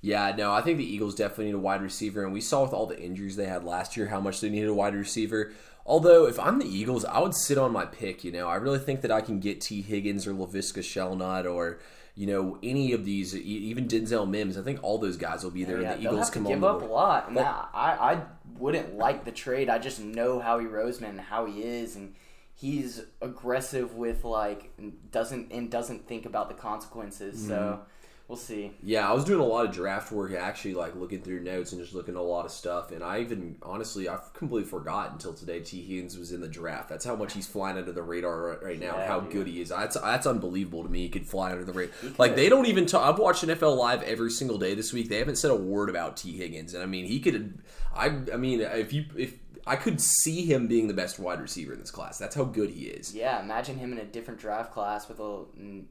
Yeah, 0.00 0.32
no, 0.36 0.52
I 0.52 0.62
think 0.62 0.78
the 0.78 0.84
Eagles 0.84 1.16
definitely 1.16 1.46
need 1.46 1.54
a 1.54 1.58
wide 1.58 1.82
receiver, 1.82 2.22
and 2.22 2.32
we 2.32 2.40
saw 2.40 2.62
with 2.62 2.72
all 2.72 2.86
the 2.86 3.00
injuries 3.00 3.34
they 3.34 3.46
had 3.46 3.64
last 3.64 3.96
year 3.96 4.06
how 4.06 4.20
much 4.20 4.40
they 4.40 4.48
needed 4.48 4.68
a 4.68 4.74
wide 4.74 4.94
receiver. 4.94 5.50
Although, 5.88 6.26
if 6.26 6.38
I'm 6.38 6.58
the 6.58 6.66
Eagles, 6.66 7.06
I 7.06 7.18
would 7.18 7.34
sit 7.34 7.56
on 7.56 7.72
my 7.72 7.86
pick. 7.86 8.22
You 8.22 8.30
know, 8.30 8.46
I 8.46 8.56
really 8.56 8.78
think 8.78 9.00
that 9.00 9.10
I 9.10 9.22
can 9.22 9.40
get 9.40 9.62
Tee 9.62 9.80
Higgins 9.80 10.26
or 10.26 10.34
Laviska 10.34 10.80
Shenault 10.80 11.50
or 11.50 11.78
you 12.14 12.26
know 12.26 12.58
any 12.62 12.92
of 12.92 13.06
these, 13.06 13.34
even 13.34 13.88
Denzel 13.88 14.28
Mims. 14.28 14.58
I 14.58 14.62
think 14.62 14.80
all 14.82 14.98
those 14.98 15.16
guys 15.16 15.42
will 15.42 15.50
be 15.50 15.64
there. 15.64 15.80
Yeah, 15.80 15.94
the 15.94 16.02
Eagles 16.02 16.18
have 16.18 16.26
to 16.26 16.32
come 16.34 16.44
give 16.44 16.62
on 16.62 16.76
up 16.76 16.82
a 16.82 16.84
lot, 16.84 17.32
But- 17.32 17.42
I 17.42 17.96
I 18.12 18.22
wouldn't 18.58 18.98
like 18.98 19.24
the 19.24 19.32
trade. 19.32 19.70
I 19.70 19.78
just 19.78 19.98
know 19.98 20.40
Howie 20.40 20.64
Roseman 20.64 21.10
and 21.10 21.20
how 21.20 21.46
he 21.46 21.62
is, 21.62 21.96
and 21.96 22.14
he's 22.54 23.02
aggressive 23.22 23.94
with 23.94 24.24
like 24.24 24.72
doesn't 25.10 25.52
and 25.52 25.70
doesn't 25.70 26.06
think 26.06 26.26
about 26.26 26.48
the 26.48 26.54
consequences. 26.54 27.46
So 27.46 27.54
mm-hmm. 27.54 27.82
We'll 28.28 28.36
see. 28.36 28.72
Yeah, 28.82 29.08
I 29.08 29.14
was 29.14 29.24
doing 29.24 29.40
a 29.40 29.44
lot 29.44 29.64
of 29.64 29.72
draft 29.72 30.12
work, 30.12 30.34
actually, 30.34 30.74
like 30.74 30.94
looking 30.94 31.22
through 31.22 31.40
notes 31.40 31.72
and 31.72 31.80
just 31.80 31.94
looking 31.94 32.14
at 32.14 32.20
a 32.20 32.22
lot 32.22 32.44
of 32.44 32.50
stuff. 32.52 32.92
And 32.92 33.02
I 33.02 33.20
even, 33.20 33.56
honestly, 33.62 34.06
I 34.06 34.18
completely 34.34 34.68
forgot 34.68 35.12
until 35.12 35.32
today 35.32 35.60
Tee 35.60 35.80
Higgins 35.82 36.18
was 36.18 36.30
in 36.32 36.42
the 36.42 36.46
draft. 36.48 36.90
That's 36.90 37.06
how 37.06 37.16
much 37.16 37.32
he's 37.32 37.46
flying 37.46 37.78
under 37.78 37.90
the 37.90 38.02
radar 38.02 38.58
right 38.62 38.78
now, 38.78 38.96
Yeah, 38.96 39.00
and 39.00 39.08
how 39.10 39.20
dude. 39.20 39.32
good 39.32 39.46
he 39.46 39.62
is. 39.62 39.70
That's 39.70 39.98
that's 39.98 40.26
unbelievable 40.26 40.82
to 40.82 40.90
me. 40.90 41.00
He 41.00 41.08
could 41.08 41.24
fly 41.24 41.52
under 41.52 41.64
the 41.64 41.72
radar. 41.72 41.94
Like 42.18 42.36
they 42.36 42.50
don't 42.50 42.66
even. 42.66 42.84
talk 42.84 43.10
I've 43.10 43.18
watched 43.18 43.44
NFL 43.46 43.78
Live 43.78 44.02
every 44.02 44.30
single 44.30 44.58
day 44.58 44.74
this 44.74 44.92
week. 44.92 45.08
They 45.08 45.18
haven't 45.20 45.36
said 45.36 45.50
a 45.50 45.56
word 45.56 45.88
about 45.88 46.18
Tee 46.18 46.36
Higgins, 46.36 46.74
and 46.74 46.82
I 46.82 46.86
mean, 46.86 47.06
he 47.06 47.20
could. 47.20 47.58
I, 47.96 48.08
I 48.32 48.36
mean, 48.36 48.60
if 48.60 48.92
you 48.92 49.06
if 49.16 49.34
I 49.68 49.76
could 49.76 50.00
see 50.00 50.46
him 50.46 50.66
being 50.66 50.88
the 50.88 50.94
best 50.94 51.18
wide 51.18 51.40
receiver 51.40 51.74
in 51.74 51.78
this 51.78 51.90
class. 51.90 52.18
That's 52.18 52.34
how 52.34 52.44
good 52.44 52.70
he 52.70 52.86
is. 52.86 53.14
Yeah, 53.14 53.40
imagine 53.42 53.78
him 53.78 53.92
in 53.92 53.98
a 53.98 54.04
different 54.04 54.40
draft 54.40 54.72
class 54.72 55.08
with 55.08 55.20
a 55.20 55.44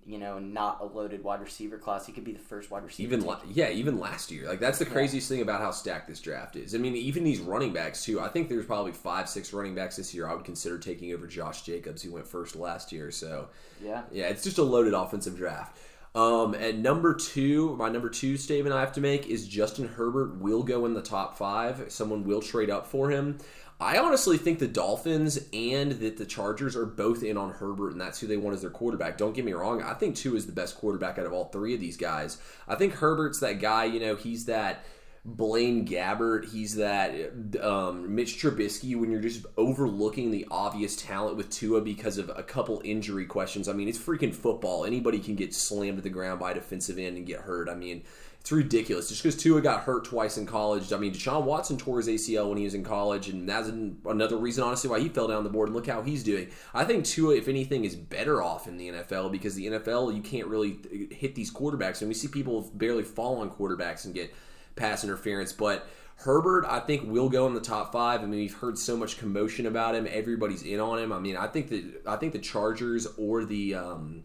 you 0.05 0.17
know 0.17 0.39
not 0.39 0.81
a 0.81 0.85
loaded 0.85 1.23
wide 1.23 1.41
receiver 1.41 1.77
class. 1.77 2.05
He 2.05 2.11
could 2.11 2.23
be 2.23 2.33
the 2.33 2.39
first 2.39 2.71
wide 2.71 2.83
receiver. 2.83 3.13
Even 3.13 3.25
la- 3.25 3.39
yeah, 3.51 3.69
even 3.69 3.99
last 3.99 4.31
year, 4.31 4.47
like 4.47 4.59
that's 4.59 4.79
the 4.79 4.85
craziest 4.85 5.29
thing 5.29 5.41
about 5.41 5.61
how 5.61 5.71
stacked 5.71 6.07
this 6.07 6.19
draft 6.19 6.55
is. 6.55 6.73
I 6.73 6.79
mean, 6.79 6.95
even 6.95 7.23
these 7.23 7.39
running 7.39 7.71
backs 7.71 8.03
too. 8.03 8.19
I 8.19 8.27
think 8.27 8.49
there's 8.49 8.65
probably 8.65 8.91
five, 8.91 9.29
six 9.29 9.53
running 9.53 9.75
backs 9.75 9.95
this 9.95 10.13
year 10.13 10.27
I 10.27 10.33
would 10.33 10.45
consider 10.45 10.79
taking 10.79 11.13
over 11.13 11.27
Josh 11.27 11.61
Jacobs, 11.61 12.01
who 12.01 12.11
went 12.11 12.27
first 12.27 12.55
last 12.55 12.91
year. 12.91 13.11
So 13.11 13.49
yeah, 13.83 14.01
yeah, 14.11 14.25
it's 14.27 14.43
just 14.43 14.57
a 14.57 14.63
loaded 14.63 14.93
offensive 14.93 15.37
draft. 15.37 15.77
Um, 16.17 16.55
at 16.55 16.75
number 16.75 17.13
two, 17.13 17.75
my 17.75 17.89
number 17.89 18.09
two 18.09 18.37
statement 18.37 18.73
I 18.73 18.79
have 18.79 18.93
to 18.93 19.01
make 19.01 19.27
is 19.27 19.47
Justin 19.47 19.87
Herbert 19.87 20.39
will 20.39 20.63
go 20.63 20.87
in 20.87 20.95
the 20.95 21.01
top 21.01 21.37
five. 21.37 21.91
Someone 21.91 22.23
will 22.23 22.41
trade 22.41 22.71
up 22.71 22.87
for 22.87 23.11
him. 23.11 23.37
I 23.79 23.99
honestly 23.99 24.37
think 24.37 24.57
the 24.57 24.67
Dolphins 24.67 25.39
and 25.53 25.91
that 25.93 26.17
the 26.17 26.25
Chargers 26.25 26.75
are 26.75 26.85
both 26.85 27.21
in 27.21 27.37
on 27.37 27.51
Herbert, 27.51 27.91
and 27.91 28.01
that's 28.01 28.19
who 28.19 28.25
they 28.25 28.37
want 28.37 28.55
as 28.55 28.61
their 28.61 28.71
quarterback. 28.71 29.17
Don't 29.17 29.35
get 29.35 29.45
me 29.45 29.53
wrong. 29.53 29.83
I 29.83 29.93
think 29.93 30.15
Tua 30.15 30.35
is 30.35 30.47
the 30.47 30.51
best 30.51 30.77
quarterback 30.77 31.19
out 31.19 31.27
of 31.27 31.33
all 31.33 31.45
three 31.45 31.75
of 31.75 31.79
these 31.79 31.97
guys. 31.97 32.41
I 32.67 32.75
think 32.75 32.93
Herbert's 32.93 33.39
that 33.41 33.59
guy, 33.59 33.85
you 33.85 33.99
know, 33.99 34.15
he's 34.15 34.45
that 34.45 34.83
Blaine 35.27 35.85
Gabbert. 35.85 36.49
He's 36.49 36.75
that 36.77 37.13
um, 37.61 38.15
Mitch 38.15 38.41
Trubisky 38.41 38.95
when 38.95 39.11
you're 39.11 39.21
just 39.21 39.45
overlooking 39.57 40.31
the 40.31 40.47
obvious 40.49 40.95
talent 40.95 41.35
with 41.35 41.49
Tua 41.51 41.81
because 41.81 42.17
of 42.17 42.31
a 42.35 42.41
couple 42.41 42.81
injury 42.83 43.25
questions. 43.25 43.67
I 43.67 43.73
mean, 43.73 43.89
it's 43.89 43.99
freaking 43.99 44.33
football. 44.33 44.85
Anybody 44.85 45.19
can 45.19 45.35
get 45.35 45.53
slammed 45.53 45.97
to 45.97 46.01
the 46.01 46.09
ground 46.09 46.39
by 46.39 46.51
a 46.51 46.53
defensive 46.55 46.97
end 46.97 47.17
and 47.17 47.27
get 47.27 47.41
hurt. 47.41 47.69
I 47.69 47.75
mean, 47.75 48.03
it's 48.47 48.51
ridiculous. 48.53 49.09
Just 49.09 49.23
because 49.23 49.35
Tua 49.35 49.59
got 49.59 49.83
hurt 49.83 50.05
twice 50.05 50.37
in 50.37 50.45
college. 50.45 50.93
I 50.93 50.97
mean, 50.97 51.13
Deshaun 51.13 51.43
Watson 51.43 51.77
tore 51.77 51.97
his 51.97 52.07
ACL 52.07 52.47
when 52.47 52.57
he 52.57 52.63
was 52.63 52.75
in 52.75 52.83
college, 52.83 53.27
and 53.27 53.47
that's 53.47 53.67
an- 53.67 53.99
another 54.05 54.37
reason, 54.37 54.63
honestly, 54.63 54.89
why 54.89 55.01
he 55.01 55.09
fell 55.09 55.27
down 55.27 55.43
the 55.43 55.49
board. 55.49 55.67
And 55.67 55.75
look 55.75 55.87
how 55.87 56.01
he's 56.01 56.23
doing. 56.23 56.47
I 56.73 56.85
think 56.85 57.03
Tua, 57.03 57.35
if 57.35 57.49
anything, 57.49 57.83
is 57.83 57.97
better 57.97 58.41
off 58.41 58.65
in 58.65 58.77
the 58.77 58.87
NFL 58.87 59.33
because 59.33 59.55
the 59.55 59.67
NFL 59.67 60.15
you 60.15 60.21
can't 60.21 60.47
really 60.47 60.79
hit 61.11 61.35
these 61.35 61.51
quarterbacks, 61.51 61.99
and 61.99 62.07
we 62.07 62.13
see 62.13 62.29
people 62.29 62.71
barely 62.73 63.03
fall 63.03 63.41
on 63.41 63.49
quarterbacks 63.49 64.05
and 64.05 64.13
get 64.13 64.33
pass 64.77 65.03
interference. 65.03 65.51
But 65.51 65.85
Herbert, 66.15 66.65
I 66.69 66.79
think, 66.79 67.11
will 67.11 67.27
go 67.27 67.47
in 67.47 67.53
the 67.53 67.59
top 67.59 67.91
five. 67.91 68.21
I 68.21 68.27
mean, 68.27 68.39
we've 68.39 68.53
heard 68.53 68.77
so 68.77 68.95
much 68.95 69.17
commotion 69.17 69.65
about 69.65 69.93
him. 69.93 70.07
Everybody's 70.09 70.63
in 70.63 70.79
on 70.79 70.99
him. 70.99 71.11
I 71.11 71.19
mean, 71.19 71.35
I 71.35 71.47
think 71.47 71.67
that 71.67 72.03
I 72.07 72.15
think 72.15 72.31
the 72.31 72.39
Chargers 72.39 73.07
or 73.17 73.43
the 73.43 73.75
um, 73.75 74.23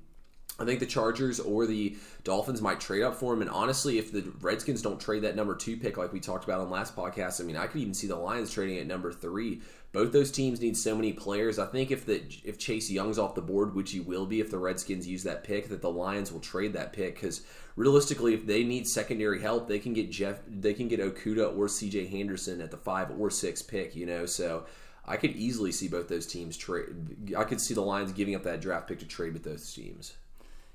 I 0.62 0.64
think 0.64 0.78
the 0.78 0.87
Chargers 0.87 1.40
or 1.40 1.66
the 1.66 1.97
Dolphins 2.23 2.62
might 2.62 2.78
trade 2.78 3.02
up 3.02 3.16
for 3.16 3.35
him. 3.35 3.40
And 3.42 3.50
honestly, 3.50 3.99
if 3.99 4.12
the 4.12 4.33
Redskins 4.40 4.81
don't 4.81 5.00
trade 5.00 5.25
that 5.25 5.35
number 5.35 5.57
two 5.57 5.76
pick 5.76 5.97
like 5.97 6.12
we 6.12 6.21
talked 6.21 6.45
about 6.45 6.61
on 6.61 6.71
last 6.71 6.95
podcast, 6.95 7.40
I 7.40 7.45
mean, 7.45 7.57
I 7.57 7.66
could 7.66 7.81
even 7.81 7.95
see 7.95 8.07
the 8.07 8.14
Lions 8.14 8.52
trading 8.52 8.78
at 8.78 8.87
number 8.87 9.12
three. 9.12 9.61
Both 9.90 10.12
those 10.12 10.31
teams 10.31 10.61
need 10.61 10.76
so 10.76 10.95
many 10.95 11.12
players. 11.12 11.59
I 11.59 11.66
think 11.66 11.90
if 11.90 12.07
the 12.07 12.23
if 12.45 12.59
Chase 12.59 12.90
Young's 12.90 13.19
off 13.19 13.35
the 13.35 13.42
board, 13.42 13.75
which 13.75 13.90
he 13.90 13.99
will 13.99 14.25
be 14.25 14.40
if 14.40 14.52
the 14.52 14.59
Redskins 14.59 15.07
use 15.07 15.25
that 15.25 15.42
pick, 15.42 15.69
that 15.69 15.83
the 15.83 15.90
Lions 15.90 16.33
will 16.33 16.40
trade 16.40 16.75
that 16.75 16.92
pick 16.92 17.16
because 17.16 17.42
realistically, 17.75 18.33
if 18.33 18.47
they 18.47 18.62
need 18.62 18.87
secondary 18.87 19.40
help, 19.40 19.66
they 19.66 19.81
can 19.81 19.92
get 19.92 20.12
Jeff, 20.12 20.38
they 20.47 20.75
can 20.75 20.87
get 20.87 21.00
Okudah 21.00 21.57
or 21.59 21.69
C.J. 21.69 22.07
Henderson 22.07 22.61
at 22.61 22.71
the 22.71 22.76
five 22.76 23.11
or 23.19 23.31
six 23.31 23.62
pick. 23.62 23.97
You 23.97 24.07
know, 24.07 24.26
so 24.26 24.64
I 25.04 25.16
could 25.16 25.33
easily 25.33 25.73
see 25.73 25.88
both 25.88 26.09
those 26.09 26.26
teams 26.26 26.57
trade. 26.57 27.35
I 27.37 27.45
could 27.45 27.61
see 27.61 27.75
the 27.75 27.83
Lions 27.83 28.12
giving 28.12 28.37
up 28.37 28.45
that 28.45 28.61
draft 28.61 28.87
pick 28.87 29.00
to 29.00 29.07
trade 29.07 29.33
with 29.33 29.42
those 29.42 29.75
teams. 29.75 30.14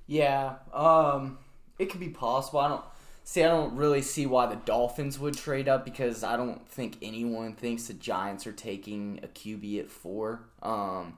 Yeah. 0.08 0.56
Um, 0.74 1.38
it 1.78 1.90
could 1.90 2.00
be 2.00 2.10
possible. 2.10 2.60
I 2.60 2.70
don't 2.70 2.84
see. 3.24 3.44
I 3.44 3.50
don't 3.50 3.76
really 3.76 4.02
see 4.02 4.26
why 4.26 4.48
the 4.48 4.56
Dolphins 4.56 5.20
would 5.20 5.36
trade 5.36 5.68
up 5.68 5.86
because 5.86 6.24
I 6.24 6.38
don't 6.38 6.68
think 6.68 6.98
anyone 7.02 7.54
thinks 7.54 7.88
the 7.88 7.94
Giants 7.94 8.48
are 8.48 8.54
taking 8.54 9.20
a 9.22 9.28
QB 9.28 9.80
at 9.80 9.92
four. 9.92 10.42
Um, 10.64 11.18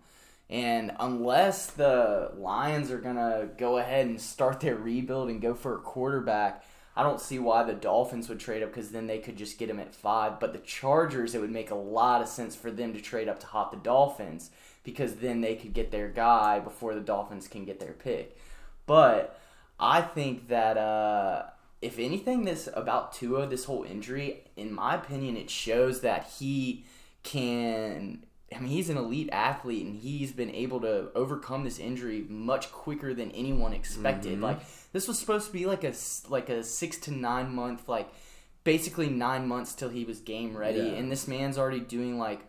and 0.50 0.92
unless 1.00 1.68
the 1.68 2.32
Lions 2.36 2.90
are 2.90 3.00
gonna 3.00 3.50
go 3.58 3.78
ahead 3.78 4.08
and 4.08 4.20
start 4.20 4.60
their 4.60 4.76
rebuild 4.76 5.30
and 5.30 5.42
go 5.42 5.54
for 5.54 5.76
a 5.76 5.80
quarterback, 5.80 6.64
I 6.96 7.04
don't 7.04 7.22
see 7.22 7.38
why 7.40 7.64
the 7.64 7.74
Dolphins 7.74 8.28
would 8.28 8.40
trade 8.40 8.64
up 8.64 8.72
because 8.72 8.90
then 8.90 9.08
they 9.08 9.20
could 9.20 9.38
just 9.38 9.60
get 9.60 9.70
him 9.70 9.80
at 9.80 9.94
five. 9.94 10.40
But 10.40 10.54
the 10.54 10.60
Chargers, 10.60 11.36
it 11.36 11.40
would 11.40 11.52
make 11.52 11.72
a 11.72 11.76
lot 11.76 12.22
of 12.22 12.28
sense 12.28 12.56
for 12.56 12.72
them 12.72 12.94
to 12.94 13.02
trade 13.02 13.30
up 13.30 13.40
to 13.42 13.48
hop 13.48 13.72
the 13.72 13.78
Dolphins 13.78 14.50
because 14.84 15.16
then 15.16 15.42
they 15.42 15.56
could 15.56 15.74
get 15.74 15.92
their 15.92 16.10
guy 16.10 16.60
before 16.60 16.96
the 16.96 17.00
Dolphins 17.00 17.48
can 17.48 17.64
get 17.64 17.80
their 17.80 17.94
pick. 17.94 18.38
But 18.90 19.40
I 19.80 20.02
think 20.02 20.48
that 20.48 20.78
uh, 20.78 21.44
if 21.80 22.00
anything, 22.00 22.44
this 22.44 22.68
about 22.74 23.14
Tua, 23.14 23.46
this 23.46 23.66
whole 23.66 23.84
injury, 23.84 24.46
in 24.58 24.74
my 24.74 24.96
opinion, 24.96 25.38
it 25.38 25.50
shows 25.52 26.02
that 26.02 26.28
he 26.40 26.86
can. 27.24 28.26
I 28.54 28.58
mean, 28.58 28.70
he's 28.72 28.90
an 28.90 28.98
elite 28.98 29.30
athlete, 29.32 29.86
and 29.86 29.96
he's 29.96 30.32
been 30.32 30.50
able 30.50 30.82
to 30.82 31.10
overcome 31.14 31.64
this 31.66 31.78
injury 31.78 32.26
much 32.28 32.72
quicker 32.72 33.14
than 33.14 33.30
anyone 33.32 33.74
expected. 33.74 34.42
Like 34.42 34.60
this 34.92 35.08
was 35.08 35.20
supposed 35.20 35.46
to 35.46 35.54
be 35.54 35.68
like 35.68 35.84
a 35.84 35.94
like 36.30 36.50
a 36.50 36.64
six 36.64 36.98
to 37.02 37.12
nine 37.12 37.54
month, 37.54 37.88
like 37.88 38.10
basically 38.64 39.08
nine 39.08 39.48
months 39.48 39.76
till 39.76 39.90
he 39.90 40.04
was 40.04 40.20
game 40.20 40.58
ready, 40.58 40.80
Yeah. 40.80 40.94
and 41.00 41.12
this 41.12 41.28
man's 41.28 41.60
already 41.60 41.80
doing 41.80 42.18
like 42.18 42.40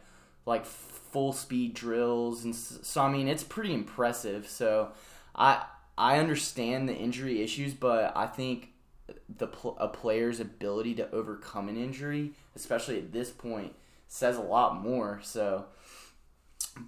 like 0.46 0.64
full 0.64 1.34
speed 1.34 1.74
drills, 1.74 2.44
and 2.44 2.56
so 2.56 3.02
I 3.02 3.12
mean, 3.12 3.28
it's 3.28 3.44
pretty 3.44 3.74
impressive. 3.74 4.48
So 4.48 4.92
I 5.36 5.64
I 6.00 6.18
understand 6.18 6.88
the 6.88 6.96
injury 6.96 7.42
issues, 7.42 7.74
but 7.74 8.16
I 8.16 8.26
think 8.26 8.70
the 9.36 9.48
a 9.76 9.86
player's 9.86 10.40
ability 10.40 10.94
to 10.94 11.10
overcome 11.10 11.68
an 11.68 11.76
injury, 11.76 12.32
especially 12.56 12.96
at 12.96 13.12
this 13.12 13.28
point, 13.30 13.74
says 14.08 14.38
a 14.38 14.42
lot 14.42 14.80
more. 14.80 15.20
So, 15.22 15.66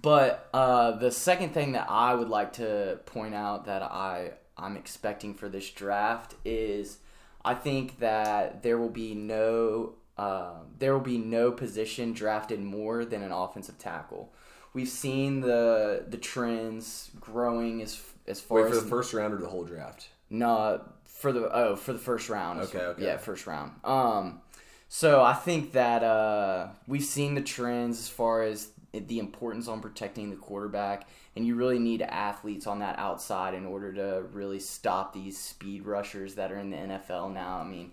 but 0.01 0.49
uh, 0.51 0.93
the 0.93 1.11
second 1.11 1.53
thing 1.53 1.73
that 1.73 1.85
I 1.91 2.15
would 2.15 2.29
like 2.29 2.53
to 2.53 3.01
point 3.05 3.35
out 3.35 3.65
that 3.65 3.83
I 3.83 4.31
I'm 4.57 4.77
expecting 4.77 5.35
for 5.35 5.47
this 5.47 5.69
draft 5.69 6.33
is 6.43 6.97
I 7.45 7.53
think 7.53 7.99
that 7.99 8.63
there 8.63 8.79
will 8.79 8.89
be 8.89 9.13
no 9.13 9.93
uh, 10.17 10.55
there 10.79 10.91
will 10.91 11.01
be 11.01 11.19
no 11.19 11.51
position 11.51 12.13
drafted 12.13 12.61
more 12.61 13.05
than 13.05 13.21
an 13.21 13.31
offensive 13.31 13.77
tackle. 13.77 14.33
We've 14.73 14.89
seen 14.89 15.41
the 15.41 16.03
the 16.07 16.17
trends 16.17 17.11
growing 17.19 17.79
as 17.83 17.93
as 18.27 18.39
far 18.39 18.61
Wait 18.63 18.69
for 18.69 18.77
as 18.77 18.83
the 18.83 18.89
first 18.89 19.13
round 19.13 19.33
or 19.33 19.37
the 19.37 19.47
whole 19.47 19.63
draft. 19.63 20.09
no, 20.29 20.81
for 21.05 21.31
the 21.31 21.49
oh 21.53 21.75
for 21.75 21.93
the 21.93 21.99
first 21.99 22.29
round. 22.29 22.59
Okay, 22.61 22.79
okay. 22.79 23.03
Yeah, 23.03 23.17
first 23.17 23.47
round. 23.47 23.71
Um, 23.83 24.41
so 24.89 25.23
I 25.23 25.33
think 25.33 25.71
that 25.71 26.03
uh, 26.03 26.67
we've 26.87 27.03
seen 27.03 27.35
the 27.35 27.41
trends 27.41 27.99
as 27.99 28.09
far 28.09 28.43
as 28.43 28.69
the 28.93 29.17
importance 29.19 29.67
on 29.67 29.81
protecting 29.81 30.29
the 30.29 30.35
quarterback, 30.35 31.07
and 31.35 31.47
you 31.47 31.55
really 31.55 31.79
need 31.79 32.01
athletes 32.01 32.67
on 32.67 32.79
that 32.79 32.99
outside 32.99 33.55
in 33.55 33.65
order 33.65 33.91
to 33.93 34.23
really 34.33 34.59
stop 34.59 35.13
these 35.13 35.37
speed 35.37 35.85
rushers 35.85 36.35
that 36.35 36.51
are 36.51 36.59
in 36.59 36.69
the 36.69 36.77
NFL 36.77 37.33
now. 37.33 37.57
I 37.57 37.63
mean, 37.63 37.91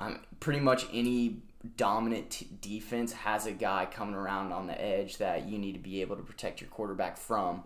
um, 0.00 0.20
pretty 0.40 0.60
much 0.60 0.86
any 0.92 1.42
dominant 1.76 2.30
t- 2.30 2.48
defense 2.60 3.12
has 3.12 3.46
a 3.46 3.52
guy 3.52 3.86
coming 3.90 4.14
around 4.14 4.52
on 4.52 4.66
the 4.66 4.80
edge 4.80 5.18
that 5.18 5.48
you 5.48 5.58
need 5.58 5.72
to 5.72 5.78
be 5.78 6.00
able 6.00 6.16
to 6.16 6.22
protect 6.22 6.60
your 6.60 6.70
quarterback 6.70 7.16
from. 7.16 7.62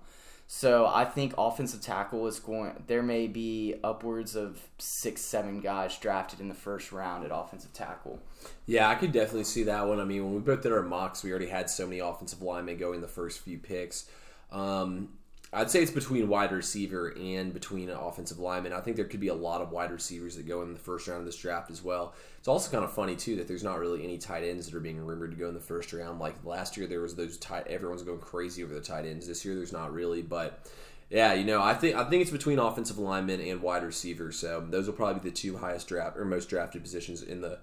So 0.53 0.85
I 0.85 1.05
think 1.05 1.33
offensive 1.39 1.81
tackle 1.81 2.27
is 2.27 2.41
going. 2.41 2.83
There 2.89 3.05
may 3.05 3.29
be 3.29 3.77
upwards 3.85 4.35
of 4.35 4.61
six, 4.79 5.21
seven 5.21 5.61
guys 5.61 5.97
drafted 5.97 6.41
in 6.41 6.49
the 6.49 6.57
first 6.57 6.91
round 6.91 7.25
at 7.25 7.31
offensive 7.33 7.73
tackle. 7.73 8.19
Yeah, 8.67 8.89
I 8.89 8.97
could 8.97 9.13
definitely 9.13 9.45
see 9.45 9.63
that 9.63 9.87
one. 9.87 10.01
I 10.01 10.05
mean, 10.05 10.25
when 10.25 10.35
we 10.35 10.41
both 10.41 10.63
did 10.63 10.73
our 10.73 10.83
mocks, 10.83 11.23
we 11.23 11.31
already 11.31 11.47
had 11.47 11.71
so 11.71 11.87
many 11.87 12.01
offensive 12.01 12.43
linemen 12.43 12.79
going 12.79 13.01
the 13.01 13.07
first 13.07 13.39
few 13.39 13.59
picks. 13.59 14.11
Um, 14.51 15.11
I'd 15.53 15.71
say 15.71 15.83
it's 15.83 15.91
between 15.91 16.29
wide 16.29 16.53
receiver 16.53 17.13
and 17.19 17.53
between 17.53 17.89
an 17.89 17.97
offensive 17.97 18.39
lineman. 18.39 18.73
I 18.73 18.81
think 18.81 18.97
there 18.97 19.05
could 19.05 19.19
be 19.19 19.29
a 19.29 19.35
lot 19.35 19.61
of 19.61 19.73
wide 19.73 19.91
receivers 19.91 20.37
that 20.37 20.47
go 20.47 20.63
in 20.63 20.73
the 20.73 20.79
first 20.79 21.09
round 21.09 21.21
of 21.21 21.27
this 21.27 21.37
draft 21.37 21.73
as 21.73 21.83
well. 21.83 22.15
It's 22.39 22.47
also 22.47 22.71
kind 22.71 22.85
of 22.85 22.93
funny 22.93 23.17
too 23.17 23.35
that 23.37 23.49
there's 23.49 23.65
not 23.65 23.81
really 23.81 24.05
any 24.05 24.17
tight 24.17 24.45
ends 24.45 24.67
that 24.67 24.77
are 24.77 24.81
being 24.81 25.05
rumored 25.05 25.33
to 25.33 25.37
go 25.37 25.49
in 25.49 25.55
the 25.55 25.61
first 25.61 25.93
round. 25.93 26.21
Like 26.21 26.37
last 26.45 26.77
year, 26.77 26.87
there 26.87 27.01
was 27.01 27.17
those 27.17 27.37
tight. 27.37 27.67
Everyone's 27.67 28.03
going 28.03 28.21
crazy 28.21 28.63
over 28.63 28.73
the 28.73 28.81
tight 28.81 29.07
ends. 29.07 29.27
This 29.27 29.45
year, 29.45 29.57
there's 29.57 29.73
not 29.73 29.93
really, 29.93 30.23
but. 30.23 30.67
Yeah, 31.09 31.33
you 31.33 31.45
know, 31.45 31.61
I 31.61 31.75
think 31.75 31.97
I 31.97 32.05
think 32.05 32.23
it's 32.23 32.31
between 32.31 32.61
offensive 32.61 32.97
linemen 32.97 33.41
and 33.41 33.61
wide 33.61 33.83
receiver. 33.83 34.31
So 34.31 34.65
those 34.71 34.87
will 34.87 34.95
probably 34.95 35.21
be 35.21 35.31
the 35.31 35.35
two 35.35 35.57
highest 35.57 35.89
draft 35.89 36.17
or 36.17 36.25
most 36.25 36.49
drafted 36.49 36.83
positions 36.83 37.21
in 37.21 37.41
the 37.41 37.59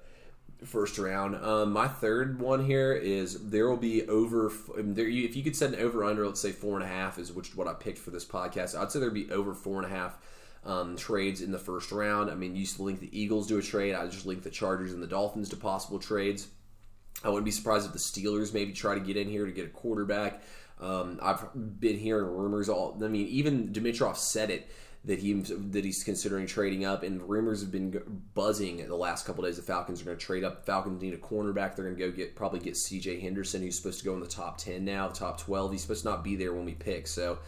first 0.66 0.98
round. 0.98 1.36
Um, 1.36 1.72
my 1.72 1.88
third 1.88 2.40
one 2.40 2.66
here 2.66 2.94
is 2.94 3.50
there 3.50 3.70
will 3.70 3.78
be 3.78 4.08
over 4.08 4.52
there. 4.78 5.08
If 5.08 5.36
you 5.36 5.44
could 5.44 5.56
set 5.56 5.74
an 5.74 5.80
over 5.80 6.04
under, 6.04 6.26
let's 6.26 6.42
say 6.42 6.52
four 6.52 6.76
and 6.76 6.84
a 6.84 6.88
half 6.88 7.20
is 7.20 7.32
which 7.32 7.56
what 7.56 7.68
I 7.68 7.74
picked 7.74 8.00
for 8.00 8.12
this 8.12 8.26
podcast. 8.26 8.78
I'd 8.78 8.92
say 8.92 9.00
there'd 9.00 9.14
be 9.14 9.32
over 9.32 9.54
four 9.54 9.82
and 9.82 9.86
a 9.86 9.96
half 9.96 10.18
um, 10.66 10.98
trades 10.98 11.42
in 11.42 11.52
the 11.52 11.60
first 11.60 11.92
round. 11.92 12.30
I 12.30 12.36
mean, 12.36 12.54
you 12.56 12.62
used 12.62 12.78
to 12.78 12.84
link 12.84 13.00
the 13.00 13.20
Eagles 13.20 13.48
to 13.48 13.58
a 13.58 13.62
trade. 13.62 13.96
I 13.96 14.08
just 14.08 14.26
linked 14.26 14.44
the 14.44 14.50
Chargers 14.50 14.94
and 14.94 15.02
the 15.02 15.08
Dolphins 15.08 15.50
to 15.50 15.56
possible 15.56 16.00
trades. 16.00 16.48
I 17.24 17.30
wouldn't 17.30 17.46
be 17.46 17.52
surprised 17.52 17.86
if 17.86 17.94
the 17.94 18.00
Steelers 18.00 18.54
maybe 18.54 18.74
try 18.74 18.94
to 18.94 19.00
get 19.00 19.18
in 19.18 19.30
here 19.30 19.46
to 19.46 19.52
get 19.52 19.66
a 19.66 19.70
quarterback. 19.70 20.42
Um, 20.80 21.20
I've 21.22 21.80
been 21.80 21.98
hearing 21.98 22.26
rumors 22.26 22.70
all. 22.70 23.00
I 23.04 23.08
mean, 23.08 23.28
even 23.28 23.70
Dimitroff 23.70 24.18
said 24.18 24.52
it 24.52 24.70
that 25.08 25.20
he 25.20 25.34
that 25.34 25.84
he's 25.84 26.04
considering 26.04 26.46
trading 26.46 26.86
up, 26.86 27.02
and 27.02 27.28
rumors 27.28 27.62
have 27.62 27.72
been 27.72 28.22
buzzing 28.34 28.86
the 28.88 28.96
last 28.96 29.26
couple 29.26 29.44
days. 29.44 29.56
The 29.56 29.64
Falcons 29.64 30.02
are 30.02 30.06
going 30.06 30.18
to 30.18 30.24
trade 30.24 30.44
up. 30.44 30.66
Falcons 30.66 31.02
need 31.02 31.14
a 31.14 31.18
cornerback. 31.18 31.76
They're 31.76 31.86
going 31.86 31.98
to 31.98 32.10
go 32.10 32.12
get 32.12 32.36
probably 32.36 32.60
get 32.60 32.78
C.J. 32.78 33.22
Henderson, 33.22 33.62
who's 33.62 33.78
supposed 33.78 34.00
to 34.00 34.06
go 34.06 34.14
in 34.14 34.20
the 34.20 34.28
top 34.28 34.58
ten 34.58 34.86
now, 34.86 35.08
top 35.08 35.40
twelve. 35.40 35.72
He's 35.72 35.82
supposed 35.82 36.04
to 36.04 36.10
not 36.10 36.24
be 36.24 36.36
there 36.36 36.54
when 36.54 36.66
we 36.66 36.74
pick. 36.74 37.08
So 37.08 37.40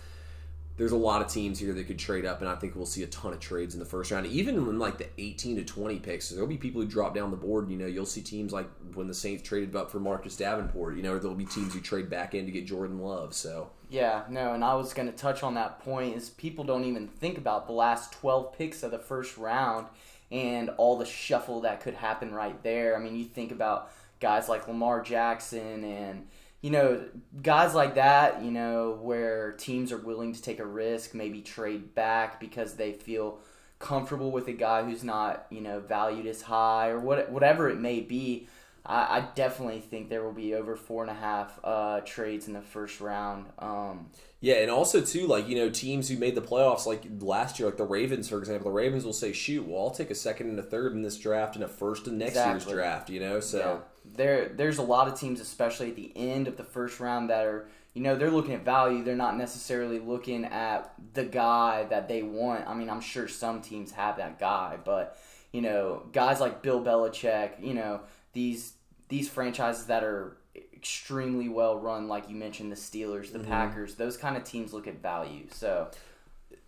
there's 0.80 0.94
a 0.94 0.98
lot 0.98 1.22
of 1.22 1.28
teams 1.28 1.60
here 1.60 1.74
that 1.74 1.88
could 1.88 2.00
trade 2.00 2.26
up, 2.26 2.40
and 2.40 2.50
I 2.50 2.56
think 2.56 2.74
we'll 2.74 2.86
see 2.86 3.04
a 3.04 3.08
ton 3.08 3.34
of 3.34 3.42
trades 3.42 3.74
in 3.74 3.82
the 3.82 3.86
first 3.86 4.12
round. 4.12 4.26
Even 4.28 4.56
in 4.56 4.80
like 4.80 4.98
the 4.98 5.10
18 5.18 5.58
to 5.58 5.66
20 5.66 6.00
picks, 6.00 6.30
there'll 6.30 6.48
be 6.48 6.56
people 6.56 6.80
who 6.80 6.88
drop 6.88 7.14
down 7.14 7.32
the 7.32 7.38
board. 7.38 7.70
You 7.70 7.76
know, 7.76 7.86
you'll 7.86 8.06
see 8.06 8.22
teams 8.22 8.54
like 8.54 8.66
when 8.94 9.06
the 9.06 9.14
Saints 9.14 9.44
traded 9.44 9.76
up 9.76 9.92
for 9.92 10.00
Marcus 10.00 10.38
Davenport. 10.38 10.96
You 10.96 11.04
know, 11.04 11.20
there'll 11.20 11.36
be 11.36 11.44
teams 11.44 11.74
who 11.74 11.82
trade 11.82 12.10
back 12.10 12.34
in 12.34 12.46
to 12.46 12.52
get 12.52 12.66
Jordan 12.66 13.00
Love. 13.02 13.34
So 13.34 13.72
yeah, 13.90 14.24
no, 14.30 14.54
and 14.54 14.64
I 14.64 14.74
was 14.76 14.94
going 14.94 15.12
to 15.12 15.18
touch 15.18 15.44
on 15.44 15.56
that 15.56 15.80
point 15.80 16.16
is 16.16 16.30
people 16.30 16.64
don't 16.64 16.86
even 16.86 17.10
think 17.10 17.38
about 17.38 17.68
the 17.68 17.74
last 17.74 18.14
12 18.14 18.58
picks 18.58 18.82
of 18.82 18.92
the 18.92 19.00
first 19.00 19.38
round 19.38 19.88
and 20.32 20.70
all 20.78 20.98
the 20.98 21.06
shuffle 21.06 21.60
that 21.62 21.82
could 21.82 21.96
happen 21.96 22.34
right 22.34 22.64
there. 22.64 22.96
I 22.96 23.00
mean, 23.00 23.18
you 23.18 23.26
think 23.26 23.52
about 23.52 23.92
guys 24.22 24.48
like 24.48 24.66
Lamar 24.66 25.02
Jackson 25.02 25.84
and 25.84 26.26
you 26.62 26.72
know, 26.72 27.06
guys 27.42 27.74
like 27.74 27.96
that, 27.96 28.44
you 28.44 28.52
know, 28.52 29.00
where 29.02 29.54
teams 29.54 29.92
are 29.92 29.98
willing 29.98 30.34
to 30.34 30.42
take 30.42 30.60
a 30.60 30.66
risk, 30.66 31.14
maybe 31.14 31.42
trade 31.42 31.96
back 31.96 32.40
because 32.40 32.76
they 32.76 32.94
feel 32.94 33.40
comfortable 33.80 34.32
with 34.32 34.48
a 34.48 34.54
guy 34.54 34.84
who's 34.84 35.04
not, 35.04 35.46
you 35.50 35.62
know, 35.62 35.80
valued 35.80 36.26
as 36.26 36.42
high 36.42 36.90
or 36.90 37.00
what, 37.00 37.32
whatever 37.32 37.70
it 37.70 37.80
may 37.80 38.02
be. 38.02 38.48
I, 38.86 39.20
I 39.20 39.28
definitely 39.36 39.80
think 39.80 40.10
there 40.10 40.24
will 40.24 40.34
be 40.34 40.54
over 40.54 40.76
four 40.76 41.04
and 41.04 41.12
a 41.12 41.16
half 41.16 41.58
uh, 41.64 42.02
trades 42.02 42.48
in 42.48 42.54
the 42.54 42.62
first 42.62 43.00
round. 43.00 43.46
Um, 43.60 44.08
yeah, 44.42 44.56
and 44.56 44.72
also 44.72 45.02
too, 45.02 45.28
like 45.28 45.48
you 45.48 45.56
know, 45.56 45.70
teams 45.70 46.08
who 46.08 46.18
made 46.18 46.34
the 46.34 46.42
playoffs, 46.42 46.86
like 46.86 47.04
last 47.20 47.60
year, 47.60 47.68
like 47.68 47.78
the 47.78 47.84
Ravens, 47.84 48.30
for 48.30 48.40
example, 48.40 48.72
the 48.72 48.76
Ravens 48.76 49.04
will 49.04 49.14
say, 49.14 49.34
"Shoot, 49.34 49.68
well, 49.68 49.88
I'll 49.88 49.92
take 49.92 50.12
a 50.12 50.16
second 50.16 50.50
and 50.50 50.58
a 50.58 50.64
third 50.64 50.94
in 50.94 51.02
this 51.02 51.18
draft 51.18 51.56
and 51.56 51.64
a 51.64 51.68
first 51.68 52.08
in 52.08 52.18
next 52.18 52.32
exactly. 52.32 52.54
year's 52.54 52.66
draft." 52.66 53.10
You 53.10 53.20
know, 53.20 53.40
so 53.42 53.60
yeah. 53.60 53.78
There, 54.16 54.50
there's 54.50 54.78
a 54.78 54.84
lot 54.84 55.08
of 55.08 55.20
teams, 55.20 55.40
especially 55.40 55.90
at 55.90 55.96
the 55.96 56.12
end 56.16 56.48
of 56.48 56.58
the 56.58 56.64
first 56.64 57.00
round, 57.00 57.30
that 57.30 57.46
are, 57.46 57.70
you 57.94 58.02
know, 58.02 58.16
they're 58.16 58.32
looking 58.32 58.54
at 58.54 58.64
value. 58.64 59.04
They're 59.04 59.16
not 59.16 59.38
necessarily 59.38 60.00
looking 60.00 60.46
at 60.46 60.94
the 61.14 61.26
guy 61.26 61.86
that 61.90 62.08
they 62.08 62.24
want. 62.24 62.68
I 62.68 62.74
mean, 62.74 62.90
I'm 62.90 63.02
sure 63.02 63.28
some 63.28 63.62
teams 63.62 63.92
have 63.92 64.18
that 64.18 64.40
guy, 64.40 64.78
but 64.84 65.18
you 65.52 65.62
know, 65.62 66.04
guys 66.12 66.40
like 66.40 66.62
Bill 66.62 66.82
Belichick, 66.82 67.64
you 67.64 67.74
know, 67.74 68.02
these 68.34 68.74
these 69.08 69.28
franchises 69.28 69.88
that 69.88 70.04
are 70.04 70.38
extremely 70.74 71.50
well 71.50 71.78
run, 71.80 72.08
like 72.08 72.30
you 72.30 72.36
mentioned, 72.36 72.72
the 72.72 72.76
Steelers, 72.76 73.32
the 73.32 73.40
mm-hmm. 73.40 73.50
Packers, 73.50 73.96
those 73.96 74.18
kind 74.18 74.38
of 74.38 74.44
teams 74.44 74.74
look 74.74 74.88
at 74.88 75.02
value. 75.02 75.48
So. 75.52 75.90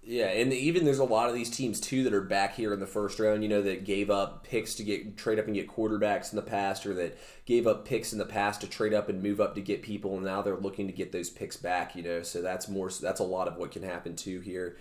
Yeah, 0.03 0.27
and 0.27 0.51
even 0.51 0.84
there's 0.84 1.00
a 1.00 1.03
lot 1.03 1.29
of 1.29 1.36
these 1.36 1.50
teams 1.50 1.79
too 1.79 2.03
that 2.03 2.13
are 2.13 2.22
back 2.22 2.55
here 2.55 2.74
in 2.74 2.79
the 2.79 2.88
first 2.88 3.20
round. 3.20 3.43
You 3.43 3.50
know 3.50 3.62
that 3.62 3.86
gave 3.86 4.10
up 4.10 4.43
picks 4.43 4.74
to 4.75 4.84
get 4.84 5.15
trade 5.15 5.38
up 5.38 5.46
and 5.46 5.53
get 5.53 5.67
quarterbacks 5.67 6.31
in 6.31 6.38
the 6.38 6.41
past, 6.41 6.88
or 6.88 6.93
that 6.96 7.20
gave 7.46 7.67
up 7.67 7.86
picks 7.86 8.12
in 8.12 8.17
the 8.17 8.25
past 8.25 8.62
to 8.62 8.67
trade 8.67 8.93
up 8.93 9.10
and 9.10 9.22
move 9.22 9.39
up 9.39 9.53
to 9.55 9.62
get 9.62 9.84
people, 9.84 10.15
and 10.15 10.25
now 10.25 10.41
they're 10.41 10.55
looking 10.55 10.88
to 10.88 10.93
get 10.93 11.12
those 11.12 11.29
picks 11.29 11.55
back. 11.55 11.96
You 11.96 12.01
know, 12.01 12.24
so 12.24 12.41
that's 12.41 12.67
more. 12.67 12.89
That's 12.89 13.20
a 13.20 13.24
lot 13.25 13.48
of 13.48 13.58
what 13.58 13.72
can 13.72 13.84
happen 13.84 14.15
too 14.15 14.39
here 14.39 14.77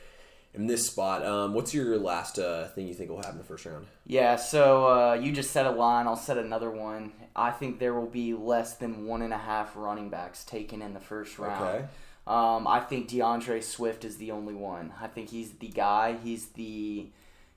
in 0.55 0.67
this 0.67 0.87
spot. 0.87 1.25
Um, 1.25 1.53
what's 1.55 1.75
your 1.75 1.99
last 1.99 2.39
uh, 2.39 2.69
thing 2.69 2.89
you 2.89 2.95
think 2.95 3.11
will 3.11 3.19
happen 3.19 3.33
in 3.33 3.39
the 3.39 3.45
first 3.45 3.67
round? 3.67 3.87
Yeah, 4.07 4.37
so 4.37 4.87
uh, 4.87 5.15
you 5.15 5.33
just 5.33 5.51
set 5.51 5.67
a 5.67 5.71
line. 5.71 6.07
I'll 6.07 6.17
set 6.17 6.39
another 6.39 6.71
one. 6.71 7.13
I 7.37 7.51
think 7.51 7.79
there 7.79 7.95
will 7.95 8.09
be 8.09 8.35
less 8.35 8.75
than 8.75 9.07
one 9.07 9.23
and 9.23 9.33
a 9.33 9.39
half 9.39 9.77
running 9.77 10.09
backs 10.09 10.45
taken 10.45 10.83
in 10.83 10.95
the 10.95 11.01
first 11.01 11.39
round. 11.39 11.65
Okay. 11.65 11.85
Um, 12.27 12.67
I 12.67 12.81
think 12.81 13.09
DeAndre 13.09 13.63
Swift 13.63 14.05
is 14.05 14.19
the 14.19 14.31
only 14.31 14.55
one. 14.55 14.93
I 15.01 15.07
think 15.07 15.31
he's 15.31 15.53
the 15.53 15.69
guy. 15.69 16.17
He's 16.23 16.47
the 16.49 17.09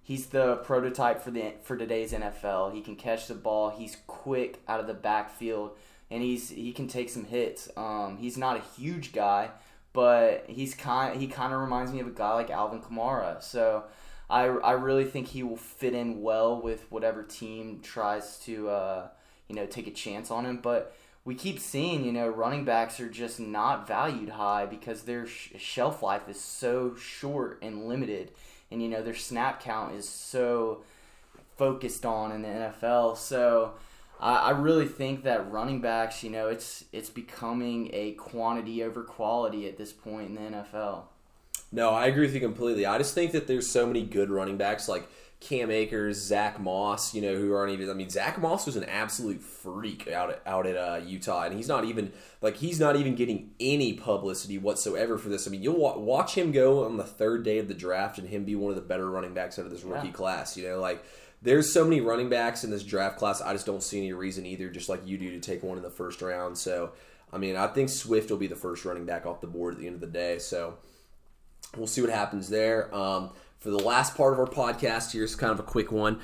he's 0.02 0.28
the 0.28 0.58
prototype 0.58 1.22
for 1.22 1.32
the 1.32 1.54
for 1.64 1.78
today's 1.78 2.14
NFL. 2.14 2.74
He 2.74 2.82
can 2.82 2.96
catch 2.96 3.28
the 3.28 3.36
ball. 3.36 3.70
He's 3.70 3.98
quick 4.08 4.62
out 4.68 4.80
of 4.80 4.88
the 4.88 4.94
backfield, 4.94 5.72
and 6.10 6.24
he's 6.24 6.50
he 6.50 6.72
can 6.72 6.88
take 6.88 7.10
some 7.10 7.26
hits. 7.26 7.70
Um, 7.76 8.18
he's 8.18 8.38
not 8.38 8.58
a 8.58 8.82
huge 8.82 9.14
guy, 9.14 9.52
but 9.94 10.46
he's 10.48 10.74
kind 10.74 11.20
he 11.20 11.28
kind 11.28 11.54
of 11.54 11.60
reminds 11.60 11.92
me 11.92 12.00
of 12.00 12.08
a 12.08 12.12
guy 12.12 12.34
like 12.34 12.50
Alvin 12.50 12.82
Kamara. 12.82 13.42
So 13.44 13.84
I 14.30 14.46
I 14.46 14.72
really 14.72 15.06
think 15.06 15.28
he 15.28 15.44
will 15.44 15.58
fit 15.58 15.94
in 15.94 16.22
well 16.22 16.62
with 16.62 16.86
whatever 16.90 17.24
team 17.24 17.80
tries 17.82 18.38
to 18.40 18.70
uh, 18.70 19.08
you 19.48 19.56
know 19.56 19.66
take 19.66 19.88
a 19.88 19.92
chance 19.92 20.32
on 20.32 20.46
him. 20.46 20.58
But 20.58 20.96
we 21.26 21.36
keep 21.36 21.60
seeing 21.60 22.04
you 22.04 22.12
know 22.12 22.28
running 22.28 22.66
backs 22.66 23.00
are 23.00 23.10
just 23.10 23.40
not 23.40 23.88
valued 23.88 24.30
high 24.30 24.66
because 24.66 25.04
their 25.04 25.26
sh- 25.26 25.52
shelf 25.58 26.04
life 26.04 26.28
is 26.28 26.40
so 26.40 26.96
short 26.96 27.60
and 27.62 27.88
limited, 27.88 28.32
and 28.72 28.82
you 28.82 28.90
know 28.90 29.02
their 29.02 29.16
snap 29.16 29.62
count 29.62 29.96
is 29.96 30.08
so 30.08 30.84
focused 31.58 32.06
on 32.06 32.32
in 32.32 32.42
the 32.42 32.48
NFL. 32.48 33.18
So 33.18 33.74
I, 34.20 34.36
I 34.36 34.50
really 34.52 34.88
think 34.88 35.24
that 35.24 35.52
running 35.52 35.82
backs, 35.82 36.24
you 36.24 36.30
know, 36.30 36.48
it's 36.48 36.86
it's 36.92 37.10
becoming 37.10 37.90
a 37.94 38.12
quantity 38.14 38.84
over 38.84 39.04
quality 39.04 39.68
at 39.68 39.78
this 39.78 39.92
point 39.92 40.30
in 40.30 40.36
the 40.36 40.58
NFL. 40.58 41.04
No, 41.72 41.90
I 41.90 42.06
agree 42.06 42.26
with 42.26 42.36
you 42.36 42.40
completely. 42.40 42.86
I 42.86 42.98
just 43.00 43.16
think 43.16 43.32
that 43.32 43.48
there's 43.48 43.68
so 43.68 43.88
many 43.88 44.04
good 44.04 44.30
running 44.30 44.58
backs 44.58 44.88
like 44.88 45.08
Cam 45.44 45.70
Akers, 45.70 46.18
Zack 46.22 46.60
Moss, 46.60 47.14
you 47.14 47.22
know, 47.22 47.36
who 47.36 47.54
aren't 47.54 47.74
even. 47.74 47.90
I 47.90 47.94
mean, 47.94 48.10
Zack 48.10 48.40
Moss 48.40 48.66
was 48.66 48.78
an 48.78 48.86
absolute 48.86 49.42
freak 49.42 50.08
out 50.08 50.30
at, 50.30 50.42
out 50.46 50.66
at 50.66 50.78
uh, 50.78 51.02
Utah, 51.06 51.44
and 51.44 51.54
he's 51.54 51.68
not 51.68 51.84
even 51.84 52.14
like 52.42 52.58
he's 52.58 52.80
not 52.80 52.96
even 52.96 53.16
getting 53.16 53.52
any 53.60 53.94
publicity 53.94 54.58
whatsoever 54.58 55.18
for 55.18 55.28
this. 55.28 55.46
I 55.46 55.52
mean, 55.52 55.62
you'll 55.62 56.00
watch 56.02 56.36
him 56.36 56.52
go 56.52 56.86
on 56.86 56.96
the 56.96 57.04
third 57.04 57.44
day 57.44 57.58
of 57.58 57.68
the 57.68 57.74
draft, 57.74 58.18
and 58.18 58.30
him 58.30 58.46
be 58.46 58.56
one 58.56 58.70
of 58.70 58.76
the 58.76 58.82
better 58.82 59.10
running 59.10 59.34
backs 59.34 59.60
out 59.60 59.66
of 59.66 59.72
this 59.72 59.84
rookie 59.84 60.08
yeah. 60.08 60.14
class. 60.14 60.56
You 60.56 60.70
know, 60.70 60.80
like 60.80 61.04
there's 61.42 61.74
so 61.74 61.84
many 61.84 62.00
running 62.00 62.30
backs 62.30 62.64
in 62.64 62.72
this 62.72 62.84
draft 62.84 63.18
class. 63.18 63.42
I 63.42 63.52
just 63.52 63.66
don't 63.66 63.84
see 63.84 63.98
any 63.98 64.14
reason 64.14 64.46
either, 64.46 64.70
just 64.70 64.88
like 64.88 65.06
you 65.06 65.18
do, 65.18 65.30
to 65.32 65.40
take 65.40 65.62
one 65.62 65.78
in 65.78 65.84
the 65.84 65.90
first 65.90 66.22
round. 66.22 66.58
So, 66.58 66.92
I 67.34 67.38
mean, 67.38 67.58
I 67.58 67.68
think 67.68 67.90
Swift 67.90 68.32
will 68.32 68.38
be 68.38 68.48
the 68.48 68.56
first 68.56 68.86
running 68.86 69.06
back 69.06 69.26
off 69.26 69.42
the 69.42 69.48
board 69.48 69.74
at 69.74 69.80
the 69.82 69.88
end 69.88 69.96
of 69.96 70.02
the 70.02 70.08
day. 70.08 70.40
So, 70.40 70.76
we'll 71.76 71.88
see 71.88 72.02
what 72.02 72.10
happens 72.10 72.50
there. 72.50 72.94
Um, 72.96 73.32
for 73.64 73.70
the 73.70 73.80
last 73.80 74.18
part 74.18 74.34
of 74.34 74.40
our 74.40 74.46
podcast, 74.46 75.14
here's 75.14 75.38
kind 75.38 75.54
of 75.54 75.60
a 75.60 75.64
quick 75.64 75.90
one. 75.90 76.20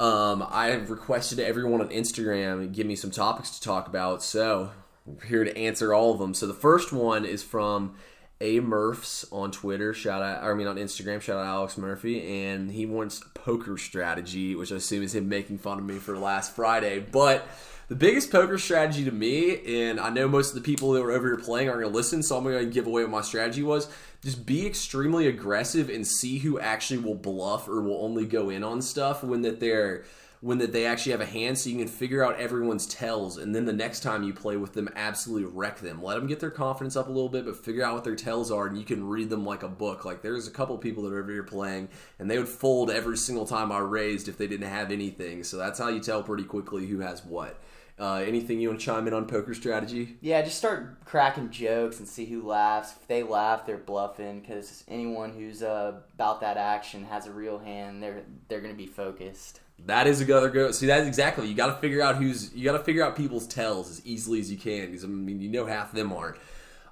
Um, 0.00 0.44
I 0.50 0.68
have 0.68 0.90
requested 0.90 1.38
everyone 1.38 1.80
on 1.80 1.90
Instagram 1.90 2.72
give 2.72 2.86
me 2.86 2.96
some 2.96 3.12
topics 3.12 3.50
to 3.50 3.60
talk 3.62 3.86
about. 3.86 4.24
So, 4.24 4.72
I'm 5.06 5.18
here 5.28 5.44
to 5.44 5.56
answer 5.56 5.94
all 5.94 6.12
of 6.12 6.18
them. 6.18 6.34
So, 6.34 6.48
the 6.48 6.54
first 6.54 6.92
one 6.92 7.24
is 7.24 7.44
from 7.44 7.94
a 8.40 8.58
Murphs 8.58 9.24
on 9.30 9.52
Twitter. 9.52 9.94
Shout 9.94 10.20
out, 10.20 10.42
I 10.42 10.52
mean 10.54 10.66
on 10.66 10.76
Instagram. 10.76 11.20
Shout 11.20 11.38
out 11.38 11.46
Alex 11.46 11.78
Murphy, 11.78 12.42
and 12.42 12.72
he 12.72 12.86
wants 12.86 13.22
poker 13.34 13.78
strategy, 13.78 14.56
which 14.56 14.72
I 14.72 14.76
assume 14.76 15.04
is 15.04 15.14
him 15.14 15.28
making 15.28 15.58
fun 15.58 15.78
of 15.78 15.84
me 15.84 15.98
for 15.98 16.18
last 16.18 16.56
Friday. 16.56 16.98
But 16.98 17.46
the 17.90 17.96
biggest 17.96 18.30
poker 18.30 18.56
strategy 18.56 19.04
to 19.04 19.10
me, 19.10 19.88
and 19.88 19.98
I 19.98 20.10
know 20.10 20.28
most 20.28 20.50
of 20.50 20.54
the 20.54 20.60
people 20.60 20.92
that 20.92 21.02
were 21.02 21.10
over 21.10 21.26
here 21.26 21.36
playing 21.36 21.68
aren't 21.68 21.80
going 21.80 21.92
to 21.92 21.96
listen, 21.96 22.22
so 22.22 22.36
I'm 22.36 22.44
going 22.44 22.64
to 22.64 22.72
give 22.72 22.86
away 22.86 23.02
what 23.02 23.10
my 23.10 23.20
strategy 23.20 23.64
was. 23.64 23.88
Just 24.22 24.46
be 24.46 24.64
extremely 24.64 25.26
aggressive 25.26 25.90
and 25.90 26.06
see 26.06 26.38
who 26.38 26.60
actually 26.60 27.00
will 27.00 27.16
bluff 27.16 27.66
or 27.66 27.82
will 27.82 28.04
only 28.04 28.26
go 28.26 28.48
in 28.48 28.62
on 28.62 28.80
stuff 28.80 29.24
when 29.24 29.42
that 29.42 29.58
they're 29.58 30.04
when 30.42 30.56
that 30.56 30.72
they 30.72 30.86
actually 30.86 31.12
have 31.12 31.20
a 31.20 31.26
hand 31.26 31.58
so 31.58 31.68
you 31.68 31.76
can 31.76 31.86
figure 31.86 32.24
out 32.24 32.40
everyone's 32.40 32.86
tells 32.86 33.36
and 33.36 33.54
then 33.54 33.66
the 33.66 33.72
next 33.74 34.00
time 34.00 34.22
you 34.22 34.32
play 34.32 34.56
with 34.56 34.72
them 34.72 34.88
absolutely 34.96 35.46
wreck 35.46 35.80
them. 35.80 36.02
Let 36.02 36.14
them 36.14 36.26
get 36.26 36.40
their 36.40 36.50
confidence 36.50 36.96
up 36.96 37.08
a 37.08 37.12
little 37.12 37.28
bit 37.28 37.44
but 37.44 37.62
figure 37.62 37.84
out 37.84 37.92
what 37.92 38.04
their 38.04 38.16
tells 38.16 38.50
are 38.50 38.66
and 38.66 38.78
you 38.78 38.84
can 38.84 39.06
read 39.06 39.28
them 39.28 39.44
like 39.44 39.64
a 39.64 39.68
book. 39.68 40.06
Like 40.06 40.22
there's 40.22 40.48
a 40.48 40.50
couple 40.50 40.78
people 40.78 41.02
that 41.02 41.12
are 41.12 41.20
over 41.20 41.30
here 41.30 41.42
playing 41.42 41.88
and 42.18 42.30
they 42.30 42.38
would 42.38 42.48
fold 42.48 42.90
every 42.90 43.18
single 43.18 43.44
time 43.44 43.70
i 43.70 43.78
raised 43.78 44.28
if 44.28 44.38
they 44.38 44.46
didn't 44.46 44.70
have 44.70 44.90
anything 44.90 45.44
so 45.44 45.58
that's 45.58 45.78
how 45.78 45.88
you 45.88 46.00
tell 46.00 46.22
pretty 46.22 46.44
quickly 46.44 46.86
who 46.86 47.00
has 47.00 47.22
what 47.22 47.60
uh, 48.00 48.22
anything 48.26 48.60
you 48.60 48.68
want 48.68 48.80
to 48.80 48.86
chime 48.86 49.06
in 49.06 49.12
on 49.12 49.26
poker 49.26 49.52
strategy? 49.52 50.16
Yeah, 50.22 50.40
just 50.40 50.56
start 50.56 51.04
cracking 51.04 51.50
jokes 51.50 51.98
and 51.98 52.08
see 52.08 52.24
who 52.24 52.42
laughs. 52.42 52.94
If 53.00 53.06
they 53.06 53.22
laugh, 53.22 53.66
they're 53.66 53.76
bluffing 53.76 54.40
because 54.40 54.84
anyone 54.88 55.32
who's 55.32 55.62
uh, 55.62 56.00
about 56.14 56.40
that 56.40 56.56
action 56.56 57.04
has 57.04 57.26
a 57.26 57.32
real 57.32 57.58
hand. 57.58 58.02
They're 58.02 58.22
they're 58.48 58.62
going 58.62 58.72
to 58.72 58.78
be 58.78 58.86
focused. 58.86 59.60
That 59.86 60.06
is 60.06 60.20
a 60.20 60.24
good 60.24 60.52
go. 60.52 60.72
See, 60.72 60.86
that's 60.86 61.06
exactly. 61.06 61.46
You 61.46 61.54
got 61.54 61.66
to 61.66 61.80
figure 61.80 62.00
out 62.00 62.16
who's. 62.16 62.54
You 62.54 62.64
got 62.64 62.78
to 62.78 62.84
figure 62.84 63.04
out 63.04 63.16
people's 63.16 63.46
tells 63.46 63.90
as 63.90 64.06
easily 64.06 64.40
as 64.40 64.50
you 64.50 64.56
can 64.56 64.86
because 64.86 65.04
I 65.04 65.08
mean, 65.08 65.40
you 65.40 65.50
know 65.50 65.66
half 65.66 65.90
of 65.90 65.96
them 65.96 66.12
aren't. 66.12 66.36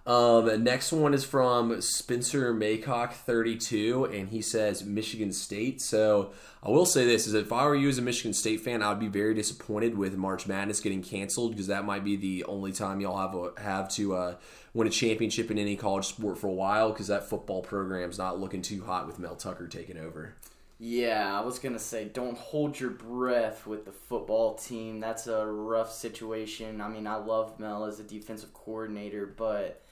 Um, 0.08 0.64
next 0.64 0.90
one 0.90 1.12
is 1.12 1.26
from 1.26 1.82
Spencer 1.82 2.54
Maycock, 2.54 3.12
32, 3.12 4.06
and 4.06 4.30
he 4.30 4.40
says 4.40 4.82
Michigan 4.82 5.34
State. 5.34 5.82
So 5.82 6.32
I 6.62 6.70
will 6.70 6.86
say 6.86 7.04
this: 7.04 7.26
is 7.26 7.34
if 7.34 7.52
I 7.52 7.66
were 7.66 7.74
you 7.74 7.90
as 7.90 7.98
a 7.98 8.02
Michigan 8.02 8.32
State 8.32 8.62
fan, 8.62 8.82
I 8.82 8.88
would 8.88 9.00
be 9.00 9.08
very 9.08 9.34
disappointed 9.34 9.98
with 9.98 10.16
March 10.16 10.46
Madness 10.46 10.80
getting 10.80 11.02
canceled 11.02 11.50
because 11.50 11.66
that 11.66 11.84
might 11.84 12.04
be 12.04 12.16
the 12.16 12.44
only 12.44 12.72
time 12.72 13.02
y'all 13.02 13.18
have 13.18 13.34
a, 13.34 13.60
have 13.60 13.90
to 13.90 14.16
uh, 14.16 14.34
win 14.72 14.88
a 14.88 14.90
championship 14.90 15.50
in 15.50 15.58
any 15.58 15.76
college 15.76 16.06
sport 16.06 16.38
for 16.38 16.46
a 16.46 16.54
while 16.54 16.90
because 16.90 17.08
that 17.08 17.28
football 17.28 17.60
program's 17.60 18.16
not 18.16 18.40
looking 18.40 18.62
too 18.62 18.82
hot 18.86 19.06
with 19.06 19.18
Mel 19.18 19.36
Tucker 19.36 19.68
taking 19.68 19.98
over. 19.98 20.36
Yeah, 20.78 21.38
I 21.38 21.44
was 21.44 21.58
gonna 21.58 21.78
say, 21.78 22.06
don't 22.06 22.38
hold 22.38 22.80
your 22.80 22.90
breath 22.90 23.66
with 23.66 23.84
the 23.84 23.92
football 23.92 24.54
team. 24.54 25.00
That's 25.00 25.26
a 25.26 25.44
rough 25.44 25.92
situation. 25.92 26.80
I 26.80 26.88
mean, 26.88 27.06
I 27.06 27.16
love 27.16 27.60
Mel 27.60 27.84
as 27.84 28.00
a 28.00 28.04
defensive 28.04 28.54
coordinator, 28.54 29.26
but 29.26 29.82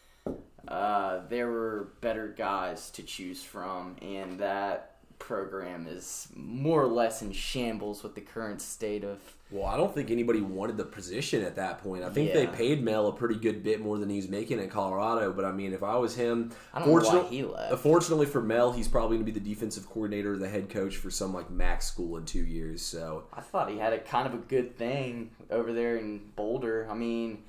uh, 0.68 1.20
there 1.28 1.48
were 1.50 1.88
better 2.00 2.28
guys 2.28 2.90
to 2.90 3.02
choose 3.02 3.42
from, 3.42 3.96
and 4.02 4.38
that 4.40 4.92
program 5.18 5.86
is 5.88 6.28
more 6.34 6.82
or 6.82 6.86
less 6.88 7.22
in 7.22 7.32
shambles 7.32 8.02
with 8.02 8.14
the 8.14 8.20
current 8.20 8.60
state 8.60 9.02
of. 9.04 9.18
Well, 9.50 9.64
I 9.64 9.76
don't 9.76 9.94
think 9.94 10.10
anybody 10.10 10.40
wanted 10.40 10.76
the 10.76 10.84
position 10.84 11.42
at 11.44 11.54
that 11.54 11.78
point. 11.78 12.02
I 12.02 12.10
think 12.10 12.32
they 12.32 12.48
paid 12.48 12.82
Mel 12.82 13.06
a 13.06 13.12
pretty 13.12 13.36
good 13.36 13.62
bit 13.62 13.80
more 13.80 13.96
than 13.96 14.10
he's 14.10 14.28
making 14.28 14.58
in 14.58 14.68
Colorado. 14.68 15.32
But 15.32 15.44
I 15.44 15.52
mean, 15.52 15.72
if 15.72 15.84
I 15.84 15.94
was 15.96 16.16
him, 16.16 16.50
I 16.74 16.80
don't 16.80 16.88
know 16.88 16.94
why 17.22 17.28
he 17.28 17.44
left. 17.44 17.72
uh, 17.72 17.76
Fortunately 17.76 18.26
for 18.26 18.42
Mel, 18.42 18.72
he's 18.72 18.88
probably 18.88 19.16
going 19.18 19.24
to 19.26 19.32
be 19.32 19.38
the 19.38 19.48
defensive 19.48 19.86
coordinator 19.88 20.32
or 20.32 20.36
the 20.36 20.48
head 20.48 20.68
coach 20.68 20.96
for 20.96 21.10
some 21.12 21.32
like 21.32 21.48
max 21.48 21.86
school 21.86 22.16
in 22.16 22.24
two 22.24 22.44
years. 22.44 22.82
So 22.82 23.24
I 23.32 23.40
thought 23.40 23.70
he 23.70 23.78
had 23.78 23.92
a 23.92 24.00
kind 24.00 24.26
of 24.26 24.34
a 24.34 24.38
good 24.38 24.76
thing 24.76 25.30
over 25.48 25.72
there 25.72 25.96
in 25.96 26.22
Boulder. 26.34 26.88
I 26.90 26.94
mean, 26.94 27.44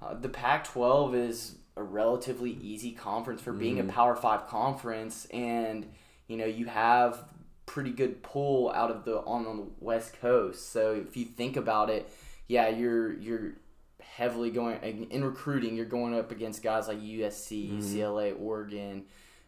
uh, 0.00 0.14
the 0.14 0.30
Pac-12 0.30 1.14
is 1.14 1.56
a 1.76 1.82
relatively 1.82 2.52
easy 2.62 2.92
conference 2.92 3.40
for 3.40 3.52
being 3.52 3.78
a 3.78 3.82
mm-hmm. 3.82 3.90
Power 3.90 4.16
Five 4.16 4.46
conference, 4.46 5.26
and 5.32 5.86
you 6.28 6.36
know 6.36 6.46
you 6.46 6.66
have 6.66 7.24
pretty 7.66 7.90
good 7.90 8.22
pull 8.22 8.70
out 8.72 8.90
of 8.90 9.04
the 9.04 9.18
on 9.18 9.44
the 9.44 9.66
West 9.80 10.18
Coast. 10.20 10.70
So 10.70 10.92
if 10.92 11.16
you 11.16 11.24
think 11.24 11.56
about 11.56 11.90
it, 11.90 12.08
yeah, 12.46 12.68
you're 12.68 13.12
you're 13.14 13.54
heavily 14.00 14.50
going 14.50 14.78
in 15.10 15.24
recruiting. 15.24 15.74
You're 15.74 15.86
going 15.86 16.16
up 16.16 16.30
against 16.30 16.62
guys 16.62 16.88
like 16.88 17.00
USC, 17.00 17.70
mm-hmm. 17.70 17.78
UCLA, 17.80 18.40
Oregon, 18.40 19.04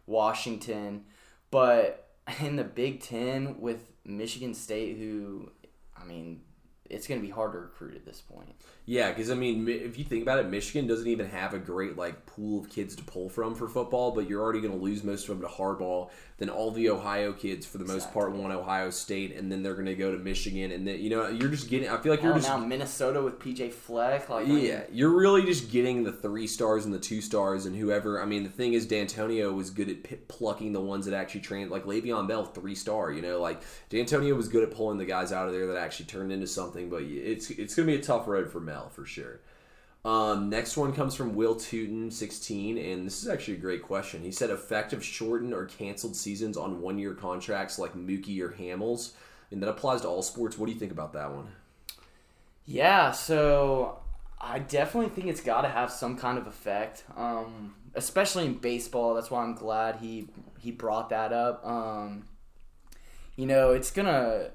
Washington, 0.07 1.05
but 1.51 2.09
in 2.41 2.57
the 2.57 2.65
Big 2.65 3.01
Ten 3.01 3.61
with 3.61 3.93
Michigan 4.05 4.55
State, 4.55 4.97
who 4.97 5.51
I 5.97 6.05
mean, 6.05 6.43
it's 6.91 7.07
going 7.07 7.21
to 7.21 7.27
be 7.27 7.33
hard 7.33 7.53
to 7.53 7.59
recruit 7.59 7.95
at 7.95 8.05
this 8.05 8.21
point. 8.21 8.55
yeah, 8.85 9.09
because 9.11 9.31
I 9.31 9.35
mean, 9.35 9.69
if 9.69 9.99
you 9.99 10.05
think 10.05 10.23
about 10.23 10.39
it, 10.39 10.47
Michigan 10.47 10.87
doesn't 10.87 11.07
even 11.09 11.27
have 11.29 11.55
a 11.55 11.59
great 11.59 11.97
like 11.97 12.27
pool 12.27 12.61
of 12.61 12.71
kids 12.71 12.95
to 12.97 13.05
pull 13.05 13.29
from 13.29 13.55
for 13.55 13.69
football. 13.69 14.13
But 14.13 14.29
you're 14.29 14.43
already 14.43 14.61
going 14.61 14.77
to 14.77 14.83
lose 14.83 15.03
most 15.05 15.29
of 15.29 15.39
them 15.39 15.49
to 15.49 15.55
Harbaugh. 15.55 16.11
Then 16.39 16.51
all 16.51 16.71
the 16.71 16.91
Ohio 16.91 17.33
kids, 17.33 17.65
for 17.65 17.79
the 17.79 17.87
most 17.87 18.13
part, 18.13 18.31
want 18.33 18.53
Ohio 18.53 18.91
State, 18.91 19.35
and 19.35 19.51
then 19.51 19.63
they're 19.63 19.73
going 19.73 19.87
to 19.87 19.95
go 19.95 20.13
to 20.13 20.19
Michigan, 20.19 20.71
and 20.71 20.87
then 20.87 21.01
you 21.01 21.09
know 21.09 21.29
you're 21.29 21.49
just 21.49 21.71
getting. 21.71 21.89
I 21.89 21.97
feel 21.97 22.13
like 22.13 22.23
you're 22.23 22.33
Hell, 22.33 22.41
just 22.43 22.51
now 22.51 22.59
Minnesota 22.59 23.23
with 23.23 23.39
PJ 23.39 23.73
Fleck, 23.73 24.29
like 24.29 24.47
I 24.47 24.49
mean, 24.49 24.65
Yeah, 24.67 24.83
you're 24.93 25.17
really 25.17 25.45
just 25.45 25.71
getting 25.71 26.05
the 26.05 26.13
three 26.13 26.47
stars 26.47 26.85
and 26.85 26.93
the 26.93 26.99
two 26.99 27.23
stars 27.23 27.65
and 27.65 27.75
whoever. 27.75 28.21
I 28.21 28.27
mean, 28.27 28.43
the 28.43 28.51
thing 28.51 28.75
is, 28.75 28.87
D'Antonio 28.87 29.51
was 29.53 29.71
good 29.71 29.89
at 29.89 30.03
p- 30.03 30.17
plucking 30.29 30.75
the 30.75 30.81
ones 30.81 31.07
that 31.07 31.15
actually 31.15 31.41
trained. 31.41 31.71
Like 31.71 31.85
Le'Veon 31.85 32.29
Bell, 32.29 32.45
three 32.45 32.75
star. 32.75 33.11
You 33.11 33.23
know, 33.23 33.41
like 33.41 33.63
D'Antonio 33.89 34.35
was 34.35 34.49
good 34.49 34.63
at 34.63 34.71
pulling 34.71 34.99
the 34.99 35.07
guys 35.07 35.33
out 35.33 35.47
of 35.49 35.55
there 35.55 35.67
that 35.69 35.79
actually 35.79 36.07
turned 36.07 36.33
into 36.33 36.47
something. 36.47 36.76
But 36.85 37.03
it's 37.03 37.51
it's 37.51 37.75
gonna 37.75 37.87
be 37.87 37.97
a 37.97 38.03
tough 38.03 38.29
road 38.29 38.51
for 38.51 38.61
Mel 38.61 38.91
for 38.91 39.05
sure. 39.05 39.41
Um, 40.05 40.51
next 40.51 40.77
one 40.77 40.93
comes 40.93 41.17
from 41.17 41.35
Will 41.35 41.57
Tootin, 41.57 42.13
16, 42.13 42.79
and 42.79 43.05
this 43.05 43.25
is 43.25 43.29
actually 43.29 43.55
a 43.55 43.61
great 43.61 43.83
question. 43.83 44.23
He 44.23 44.31
said 44.31 44.51
effective 44.51 45.05
shortened 45.05 45.53
or 45.53 45.65
canceled 45.65 46.15
seasons 46.15 46.57
on 46.57 46.81
one 46.81 46.97
year 46.97 47.13
contracts 47.13 47.77
like 47.77 47.95
Mookie 47.95 48.41
or 48.41 48.51
Hamels, 48.51 49.15
and 49.51 49.61
that 49.61 49.69
applies 49.69 50.03
to 50.03 50.09
all 50.09 50.23
sports. 50.23 50.57
What 50.57 50.67
do 50.67 50.73
you 50.73 50.79
think 50.79 50.93
about 50.93 51.13
that 51.15 51.33
one? 51.33 51.49
Yeah, 52.67 53.11
so 53.11 53.99
I 54.41 54.61
definitely 54.61 55.11
think 55.11 55.27
it's 55.27 55.41
got 55.41 55.63
to 55.63 55.69
have 55.69 55.91
some 55.91 56.17
kind 56.17 56.39
of 56.39 56.47
effect, 56.47 57.03
um, 57.17 57.75
especially 57.95 58.47
in 58.47 58.55
baseball. 58.55 59.15
That's 59.15 59.31
why 59.31 59.43
I'm 59.43 59.55
glad 59.55 59.97
he 59.97 60.29
he 60.61 60.71
brought 60.71 61.11
that 61.11 61.33
up. 61.33 61.67
Um, 61.67 62.27
you 63.35 63.47
know, 63.47 63.73
it's 63.73 63.91
gonna 63.91 64.51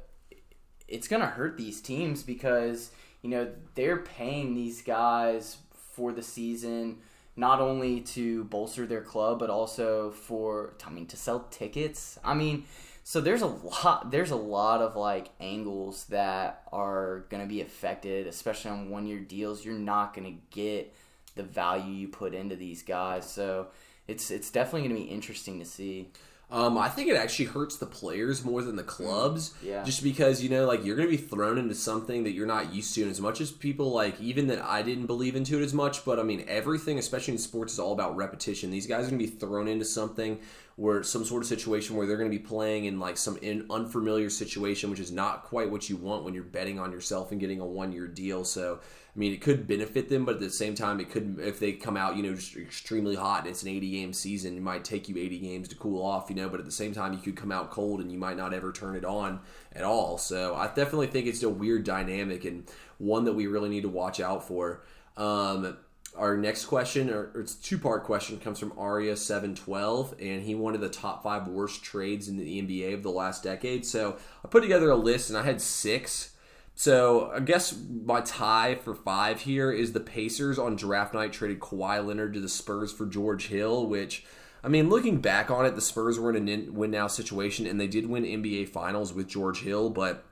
it's 0.92 1.08
gonna 1.08 1.28
hurt 1.28 1.58
these 1.58 1.82
teams 1.82 2.24
because 2.24 2.92
you 3.22 3.30
know 3.30 3.52
they're 3.76 3.98
paying 3.98 4.54
these 4.54 4.82
guys 4.82 5.58
for 5.94 6.12
the 6.12 6.22
season 6.24 6.98
not 7.36 7.62
only 7.62 8.02
to 8.02 8.44
bolster 8.46 8.86
their 8.86 9.02
club 9.02 9.40
but 9.40 9.50
also 9.50 10.12
for 10.12 10.74
I 10.86 10.90
mean 10.90 11.06
to 11.08 11.18
sell 11.18 11.48
tickets. 11.50 12.20
I 12.24 12.34
mean, 12.34 12.66
so 13.04 13.22
there's 13.22 13.42
a 13.42 13.48
lot 13.48 14.12
there's 14.12 14.32
a 14.32 14.36
lot 14.36 14.82
of 14.82 14.96
like 14.96 15.30
angles 15.40 16.06
that 16.06 16.64
are 16.72 17.26
going 17.30 17.42
to 17.42 17.50
be 17.50 17.62
affected, 17.62 18.28
especially 18.28 18.72
on 18.72 18.90
one 18.90 19.08
year 19.08 19.20
deals. 19.20 19.66
You're 19.66 19.76
not 19.76 20.14
going 20.14 20.26
to 20.26 20.42
get 20.56 20.94
the 21.36 21.44
value 21.44 21.94
you 21.94 22.08
put 22.10 22.34
into 22.34 22.56
these 22.56 22.84
guys. 22.84 23.30
So 23.30 23.68
it's 24.08 24.30
it's 24.30 24.52
definitely 24.52 24.88
going 24.88 25.02
to 25.02 25.08
be 25.08 25.10
interesting 25.14 25.60
to 25.60 25.66
see. 25.66 26.12
Um, 26.52 26.78
I 26.78 26.90
think 26.90 27.08
it 27.10 27.16
actually 27.16 27.46
hurts 27.46 27.78
the 27.78 27.86
players 27.86 28.44
more 28.44 28.62
than 28.62 28.76
the 28.76 28.84
clubs. 28.84 29.54
Yeah. 29.64 29.84
Just 29.84 30.04
because, 30.04 30.44
you 30.44 30.50
know, 30.50 30.66
like 30.66 30.84
you're 30.84 30.98
going 30.98 31.10
to 31.10 31.18
be 31.18 31.22
thrown 31.22 31.58
into 31.58 31.76
something 31.76 32.26
that 32.26 32.32
you're 32.32 32.46
not 32.46 32.74
used 32.74 32.94
to. 32.96 33.04
And 33.04 33.12
as 33.12 33.22
much 33.22 33.40
as 33.40 33.52
people, 33.52 33.92
like, 33.92 34.20
even 34.20 34.48
that 34.48 34.62
I 34.64 34.82
didn't 34.82 35.06
believe 35.06 35.36
into 35.38 35.60
it 35.60 35.64
as 35.64 35.74
much, 35.74 36.04
but 36.04 36.20
I 36.20 36.24
mean, 36.24 36.44
everything, 36.50 37.00
especially 37.00 37.36
in 37.36 37.38
sports, 37.38 37.74
is 37.74 37.80
all 37.80 37.94
about 37.94 38.18
repetition. 38.18 38.70
These 38.70 38.88
guys 38.88 39.08
are 39.08 39.12
going 39.12 39.20
to 39.20 39.26
be 39.26 39.32
thrown 39.32 39.70
into 39.70 39.86
something 39.86 40.40
where 40.82 41.04
some 41.04 41.24
sort 41.24 41.44
of 41.44 41.48
situation 41.48 41.96
where 41.96 42.08
they're 42.08 42.18
going 42.18 42.32
to 42.32 42.36
be 42.36 42.44
playing 42.44 42.86
in 42.86 43.00
like 43.00 43.16
some 43.16 43.38
in 43.44 43.68
unfamiliar 43.70 44.32
situation, 44.32 44.90
which 44.90 45.00
is 45.00 45.12
not 45.12 45.44
quite 45.44 45.70
what 45.70 45.88
you 45.88 45.96
want 45.96 46.24
when 46.24 46.34
you're 46.34 46.42
betting 46.42 46.80
on 46.80 46.92
yourself 46.92 47.32
and 47.32 47.40
getting 47.40 47.60
a 47.60 47.66
one 47.66 47.92
year 47.92 48.08
deal. 48.08 48.44
So, 48.44 48.80
I 48.82 49.20
mean, 49.20 49.32
it 49.32 49.42
could 49.42 49.68
benefit 49.68 50.10
them, 50.10 50.26
but 50.26 50.34
at 50.34 50.42
the 50.42 50.50
same 50.50 50.74
time, 50.74 51.00
it 51.00 51.12
could 51.12 51.38
if 51.40 51.60
they 51.60 51.74
come 51.74 51.98
out, 51.98 52.16
you 52.16 52.24
know, 52.24 52.34
just 52.34 52.58
extremely 52.58 53.14
hot 53.14 53.42
and 53.42 53.52
it's 53.52 53.62
an 53.62 53.70
80 53.70 53.92
game 53.92 54.12
season, 54.12 54.58
it 54.58 54.64
might 54.64 54.84
take 54.84 55.08
you 55.08 55.20
80 55.20 55.38
games 55.38 55.68
to 55.68 55.76
cool 55.76 56.04
off, 56.04 56.32
you 56.32 56.36
know. 56.36 56.50
But 56.50 56.60
at 56.60 56.66
the 56.66 56.72
same 56.72 56.96
time, 56.96 57.14
you 57.14 57.20
could 57.20 57.36
come 57.36 57.52
out 57.52 57.70
cold 57.70 58.02
and 58.02 58.12
you 58.12 58.18
might 58.18 58.36
not 58.36 58.52
ever 58.52 58.72
turn 58.72 58.96
it 58.96 59.06
on 59.06 59.40
at 59.76 59.84
all. 59.84 60.18
So 60.18 60.56
I 60.56 60.66
definitely 60.66 61.08
think 61.08 61.28
it's 61.28 61.44
a 61.44 61.50
weird 61.50 61.84
dynamic 61.84 62.44
and 62.44 62.68
one 62.98 63.26
that 63.26 63.34
we 63.34 63.46
really 63.46 63.70
need 63.70 63.84
to 63.84 63.90
watch 63.90 64.20
out 64.20 64.48
for. 64.48 64.82
Um, 65.16 65.78
our 66.18 66.38
next 66.38 66.66
question, 66.66 67.10
or, 67.10 67.32
it's 67.40 67.56
a 67.56 67.64
two 67.64 67.78
part 67.78 68.04
question, 68.04 68.40
comes 68.40 68.60
from 68.60 68.74
Aria 68.78 69.16
seven 69.16 69.56
twelve, 69.56 70.14
and 70.20 70.44
he 70.44 70.56
wanted 70.56 70.82
the 70.82 70.90
top 70.90 71.24
five 71.24 71.48
worst 71.48 71.84
trades 71.84 72.28
in 72.28 72.38
the 72.38 72.62
NBA 72.62 72.94
of 72.94 73.04
the 73.04 73.12
last 73.12 73.44
decade. 73.44 73.86
So 73.86 74.18
I 74.44 74.48
put 74.48 74.62
together 74.62 74.90
a 74.90 74.96
list, 74.96 75.30
and 75.30 75.38
I 75.38 75.44
had 75.44 75.62
six. 75.62 76.36
So 76.76 77.32
I 77.32 77.40
guess 77.40 77.78
my 78.04 78.22
tie 78.22 78.76
for 78.76 78.96
five 78.96 79.42
here 79.42 79.72
is 79.72 79.94
the 79.94 80.00
Pacers 80.00 80.58
on 80.58 80.76
draft 80.76 81.14
night 81.14 81.34
traded 81.34 81.60
Kawhi 81.60 82.06
Leonard 82.06 82.34
to 82.34 82.40
the 82.40 82.50
Spurs 82.50 82.92
for 82.92 83.06
George 83.06 83.48
Hill, 83.48 83.88
which. 83.88 84.26
I 84.64 84.68
mean, 84.68 84.90
looking 84.90 85.22
back 85.22 85.50
on 85.50 85.66
it, 85.66 85.74
the 85.74 85.82
Spurs 85.82 86.20
were 86.20 86.32
in 86.32 86.48
a 86.48 86.70
win 86.70 86.92
now 86.92 87.08
situation, 87.08 87.66
and 87.66 87.82
they 87.82 87.88
did 87.88 88.06
win 88.06 88.24
NBA 88.24 88.70
Finals 88.70 89.12
with 89.12 89.28
George 89.28 89.62
Hill. 89.62 89.90
But 89.90 90.24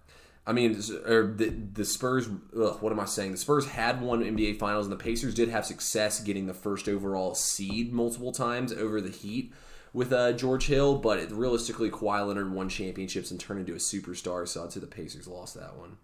I 0.47 0.53
mean, 0.53 0.81
or 1.05 1.33
the 1.35 1.49
the 1.49 1.85
Spurs. 1.85 2.27
Ugh, 2.27 2.81
what 2.81 2.91
am 2.91 2.99
I 2.99 3.05
saying? 3.05 3.31
The 3.31 3.37
Spurs 3.37 3.67
had 3.67 4.01
won 4.01 4.23
NBA 4.23 4.57
Finals, 4.57 4.85
and 4.85 4.91
the 4.91 5.03
Pacers 5.03 5.35
did 5.35 5.49
have 5.49 5.65
success 5.65 6.19
getting 6.21 6.47
the 6.47 6.53
first 6.53 6.87
overall 6.87 7.35
seed 7.35 7.93
multiple 7.93 8.31
times 8.31 8.73
over 8.73 8.99
the 8.99 9.11
Heat 9.11 9.53
with 9.93 10.11
uh, 10.11 10.33
George 10.33 10.67
Hill. 10.67 10.97
But 10.97 11.19
it, 11.19 11.31
realistically, 11.31 11.91
Kawhi 11.91 12.27
Leonard 12.27 12.51
won 12.51 12.69
championships 12.69 13.31
and 13.31 13.39
turned 13.39 13.59
into 13.59 13.73
a 13.73 13.77
superstar. 13.77 14.47
So 14.47 14.63
I'd 14.63 14.71
say 14.71 14.79
the 14.79 14.87
Pacers 14.87 15.27
lost 15.27 15.55
that 15.55 15.75
one. 15.77 15.97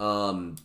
Um, 0.00 0.56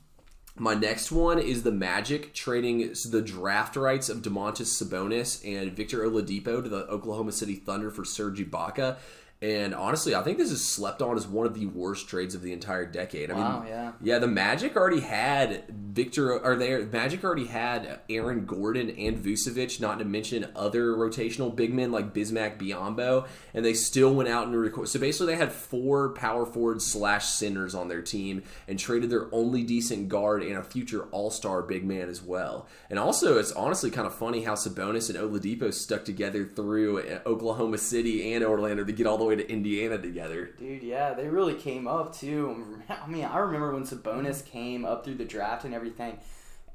my 0.55 0.75
next 0.75 1.11
one 1.11 1.39
is 1.39 1.63
the 1.63 1.71
Magic 1.71 2.33
trading 2.33 2.93
the 3.09 3.21
draft 3.23 3.75
rights 3.75 4.07
of 4.07 4.21
Domantas 4.21 4.81
Sabonis 4.81 5.43
and 5.43 5.71
Victor 5.71 5.99
Oladipo 5.99 6.61
to 6.61 6.69
the 6.69 6.85
Oklahoma 6.87 7.31
City 7.31 7.55
Thunder 7.55 7.89
for 7.89 8.05
Serge 8.05 8.39
Ibaka. 8.39 8.97
And 9.43 9.75
honestly, 9.75 10.15
I 10.15 10.21
think 10.21 10.37
this 10.37 10.51
is 10.51 10.63
slept 10.65 11.01
on 11.01 11.17
as 11.17 11.27
one 11.27 11.45
of 11.45 11.53
the 11.53 11.65
worst 11.65 12.07
trades 12.07 12.33
of 12.33 12.41
the 12.41 12.53
entire 12.53 12.85
decade. 12.85 13.29
I 13.29 13.33
Wow, 13.33 13.59
mean, 13.59 13.67
yeah. 13.67 13.91
yeah, 14.01 14.19
the 14.19 14.27
Magic 14.27 14.77
already 14.77 15.01
had 15.01 15.65
Victor, 15.67 16.39
or 16.39 16.55
there 16.55 16.85
Magic 16.85 17.25
already 17.25 17.47
had 17.47 17.99
Aaron 18.09 18.45
Gordon 18.45 18.89
and 18.91 19.17
Vucevic, 19.17 19.81
not 19.81 19.99
to 19.99 20.05
mention 20.05 20.49
other 20.55 20.93
rotational 20.95 21.53
big 21.53 21.73
men 21.73 21.91
like 21.91 22.13
Bismack 22.13 22.57
Biyombo, 22.57 23.27
and 23.53 23.65
they 23.65 23.73
still 23.73 24.13
went 24.15 24.29
out 24.29 24.47
and 24.47 24.55
record. 24.55 24.87
So 24.87 24.97
basically, 24.97 25.33
they 25.33 25.39
had 25.39 25.51
four 25.51 26.13
power 26.13 26.45
forwards 26.45 26.85
slash 26.85 27.25
centers 27.25 27.75
on 27.75 27.89
their 27.89 28.01
team 28.01 28.43
and 28.69 28.79
traded 28.79 29.09
their 29.09 29.27
only 29.35 29.63
decent 29.63 30.07
guard 30.07 30.41
and 30.41 30.55
a 30.55 30.63
future 30.63 31.03
All 31.11 31.29
Star 31.29 31.61
big 31.63 31.83
man 31.83 32.07
as 32.07 32.21
well. 32.21 32.69
And 32.89 32.97
also, 32.97 33.37
it's 33.39 33.51
honestly 33.51 33.91
kind 33.91 34.07
of 34.07 34.15
funny 34.15 34.43
how 34.43 34.53
Sabonis 34.53 35.09
and 35.09 35.19
Oladipo 35.19 35.73
stuck 35.73 36.05
together 36.05 36.45
through 36.45 37.01
Oklahoma 37.25 37.77
City 37.77 38.33
and 38.33 38.41
Orlando 38.45 38.85
to 38.85 38.93
get 38.93 39.05
all 39.05 39.17
the 39.17 39.25
way 39.25 39.32
to 39.35 39.49
Indiana 39.49 39.97
together. 39.97 40.51
Dude, 40.57 40.83
yeah, 40.83 41.13
they 41.13 41.27
really 41.27 41.55
came 41.55 41.87
up 41.87 42.15
too. 42.15 42.81
I 42.89 43.07
mean, 43.07 43.25
I 43.25 43.37
remember 43.37 43.73
when 43.73 43.83
Sabonis 43.83 44.45
came 44.45 44.85
up 44.85 45.03
through 45.03 45.15
the 45.15 45.25
draft 45.25 45.65
and 45.65 45.73
everything. 45.73 46.19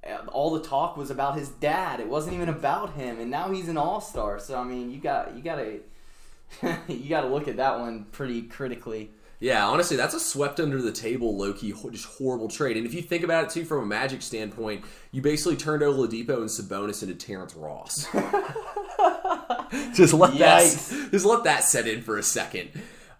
Uh, 0.09 0.19
all 0.29 0.53
the 0.53 0.67
talk 0.67 0.97
was 0.97 1.11
about 1.11 1.37
his 1.37 1.49
dad. 1.49 2.01
It 2.01 2.09
wasn't 2.09 2.35
even 2.35 2.49
about 2.49 2.95
him, 2.95 3.19
and 3.19 3.31
now 3.31 3.51
he's 3.51 3.69
an 3.69 3.77
all 3.77 4.01
star. 4.01 4.39
So 4.39 4.59
I 4.59 4.65
mean, 4.65 4.91
you 4.91 4.99
got 5.01 5.37
you 5.37 5.43
got 5.43 5.57
to 5.57 5.81
you 6.93 7.09
got 7.09 7.23
to 7.23 7.29
look 7.29 7.49
at 7.49 7.57
that 7.57 7.79
one 7.79 8.05
pretty 8.13 8.43
critically. 8.43 9.11
Yeah, 9.41 9.67
honestly, 9.67 9.97
that's 9.97 10.15
a 10.15 10.21
swept 10.21 10.59
under 10.59 10.83
the 10.83 10.91
table, 10.91 11.37
low 11.37 11.53
key, 11.53 11.73
just 11.93 12.07
horrible 12.07 12.49
trade. 12.49 12.77
And 12.77 12.85
if 12.87 12.93
you 12.93 13.03
think 13.03 13.23
about 13.23 13.45
it 13.45 13.51
too, 13.51 13.65
from 13.65 13.85
a 13.85 13.87
Magic 13.87 14.21
standpoint, 14.21 14.85
you 15.13 15.23
basically 15.23 15.57
turned 15.57 15.83
Oladipo 15.83 16.39
and 16.39 16.49
Sabonis 16.49 17.03
into 17.03 17.15
Terrence 17.15 17.55
Ross. 17.55 18.07
just 19.95 20.13
let 20.13 20.33
Yikes. 20.33 20.91
that 20.91 21.11
just 21.13 21.25
let 21.25 21.45
that 21.45 21.63
set 21.63 21.87
in 21.87 22.03
for 22.03 22.19
a 22.19 22.23
second. 22.23 22.71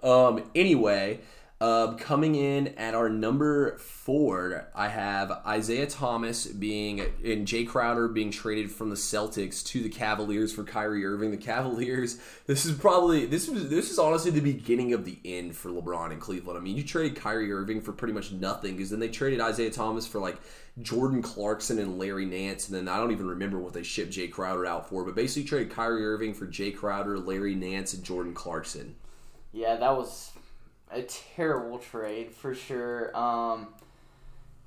Um, 0.03 0.43
anyway, 0.57 1.21
uh, 1.61 1.95
coming 1.95 2.37
in 2.37 2.69
at 2.77 2.95
our 2.95 3.09
number 3.09 3.77
four, 3.79 4.69
I 4.77 4.89
have 4.89 5.43
Isaiah 5.45 5.89
Thomas 5.89 6.47
being 6.47 7.01
and 7.01 7.49
Jae 7.49 7.67
Crowder 7.67 8.07
being 8.07 8.31
traded 8.31 8.71
from 8.71 8.91
the 8.91 8.97
Celtics 8.97 9.65
to 9.67 9.83
the 9.83 9.89
Cavaliers 9.89 10.53
for 10.53 10.63
Kyrie 10.63 11.05
Irving. 11.05 11.33
The 11.33 11.37
Cavaliers. 11.37 12.19
This 12.49 12.65
is 12.65 12.79
probably 12.79 13.27
this 13.27 13.47
was 13.47 13.69
this 13.69 13.91
is 13.91 13.99
honestly 13.99 14.31
the 14.31 14.41
beginning 14.41 14.95
of 14.95 15.05
the 15.05 15.19
end 15.23 15.55
for 15.55 15.69
LeBron 15.69 16.13
in 16.13 16.19
Cleveland. 16.19 16.59
I 16.59 16.63
mean, 16.63 16.79
you 16.79 16.83
traded 16.83 17.21
Kyrie 17.21 17.53
Irving 17.53 17.83
for 17.83 17.93
pretty 17.93 18.15
much 18.15 18.33
nothing 18.33 18.75
because 18.75 18.89
then 18.89 19.01
they 19.01 19.09
traded 19.09 19.39
Isaiah 19.39 19.71
Thomas 19.71 20.07
for 20.07 20.19
like 20.19 20.39
Jordan 20.81 21.21
Clarkson 21.21 21.79
and 21.79 21.99
Larry 21.99 22.25
Nance, 22.25 22.69
and 22.69 22.75
then 22.75 22.89
I 22.89 22.97
don't 22.97 23.13
even 23.13 23.27
remember 23.27 23.59
what 23.59 23.75
they 23.75 23.83
shipped 23.83 24.13
Jae 24.13 24.31
Crowder 24.31 24.65
out 24.65 24.89
for, 24.89 25.05
but 25.05 25.15
basically 25.15 25.47
traded 25.47 25.71
Kyrie 25.71 26.07
Irving 26.07 26.33
for 26.33 26.47
Jae 26.47 26.75
Crowder, 26.75 27.19
Larry 27.19 27.55
Nance, 27.55 27.93
and 27.93 28.03
Jordan 28.03 28.33
Clarkson. 28.33 28.95
Yeah, 29.53 29.77
that 29.77 29.95
was 29.95 30.31
a 30.91 31.03
terrible 31.03 31.79
trade 31.79 32.33
for 32.33 32.55
sure. 32.55 33.17
Um, 33.17 33.69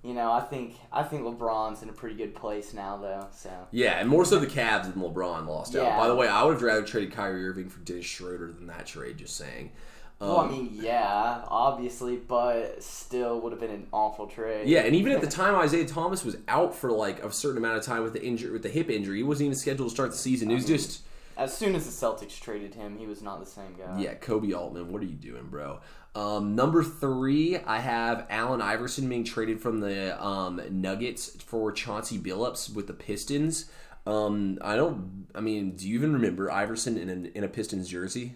you 0.03 0.13
know, 0.13 0.31
I 0.31 0.41
think 0.41 0.75
I 0.91 1.03
think 1.03 1.23
LeBron's 1.23 1.83
in 1.83 1.89
a 1.89 1.93
pretty 1.93 2.15
good 2.15 2.33
place 2.33 2.73
now, 2.73 2.97
though. 2.97 3.27
So 3.33 3.51
Yeah, 3.71 3.99
and 3.99 4.09
more 4.09 4.25
so 4.25 4.39
the 4.39 4.47
Cavs 4.47 4.91
than 4.91 5.01
LeBron 5.03 5.45
lost 5.47 5.75
out. 5.75 5.97
By 5.97 6.07
the 6.07 6.15
way, 6.15 6.27
I 6.27 6.43
would 6.43 6.53
have 6.53 6.61
rather 6.63 6.83
traded 6.83 7.11
Kyrie 7.13 7.47
Irving 7.47 7.69
for 7.69 7.79
Dennis 7.81 8.05
Schroeder 8.05 8.51
than 8.51 8.67
that 8.67 8.87
trade. 8.87 9.17
Just 9.19 9.35
saying. 9.37 9.71
well, 10.19 10.37
I 10.37 10.43
Um, 10.45 10.51
mean, 10.51 10.69
yeah, 10.73 11.43
obviously, 11.47 12.15
but 12.17 12.81
still 12.81 13.41
would 13.41 13.51
have 13.51 13.61
been 13.61 13.69
an 13.71 13.87
awful 13.93 14.25
trade. 14.25 14.67
Yeah, 14.67 14.81
and 14.81 14.95
even 14.95 15.11
at 15.11 15.21
the 15.21 15.27
time, 15.41 15.53
Isaiah 15.55 15.85
Thomas 15.87 16.25
was 16.25 16.37
out 16.47 16.73
for 16.75 16.91
like 16.91 17.23
a 17.23 17.31
certain 17.31 17.57
amount 17.59 17.77
of 17.77 17.83
time 17.83 18.01
with 18.01 18.13
the 18.13 18.23
injury, 18.23 18.51
with 18.51 18.63
the 18.63 18.69
hip 18.69 18.89
injury. 18.89 19.17
He 19.17 19.23
wasn't 19.23 19.45
even 19.47 19.57
scheduled 19.57 19.89
to 19.89 19.93
start 19.93 20.09
the 20.11 20.17
season. 20.17 20.49
It 20.49 20.55
was 20.55 20.65
just, 20.65 21.01
As 21.37 21.55
soon 21.55 21.75
as 21.75 21.85
the 21.85 21.91
Celtics 21.91 22.39
traded 22.39 22.73
him, 22.75 22.97
he 22.97 23.05
was 23.07 23.21
not 23.21 23.39
the 23.39 23.45
same 23.45 23.75
guy. 23.77 23.99
yeah, 23.99 24.15
Koby 24.15 24.55
Altman. 24.57 24.91
What 24.91 25.01
are 25.03 25.05
you 25.05 25.13
doing, 25.15 25.45
bro? 25.47 25.79
Um, 26.13 26.55
number 26.55 26.83
three, 26.83 27.57
I 27.57 27.79
have 27.79 28.27
Allen 28.29 28.61
Iverson 28.61 29.07
being 29.07 29.23
traded 29.23 29.61
from 29.61 29.79
the 29.79 30.21
um, 30.21 30.61
Nuggets 30.69 31.41
for 31.41 31.71
Chauncey 31.71 32.17
Billups 32.17 32.73
with 32.73 32.87
the 32.87 32.93
Pistons. 32.93 33.71
Um, 34.05 34.57
I 34.61 34.75
don't. 34.75 35.27
I 35.33 35.39
mean, 35.39 35.75
do 35.75 35.87
you 35.87 35.95
even 35.95 36.11
remember 36.13 36.51
Iverson 36.51 36.97
in 36.97 37.09
a, 37.09 37.37
in 37.37 37.43
a 37.43 37.47
Pistons 37.47 37.87
jersey? 37.87 38.35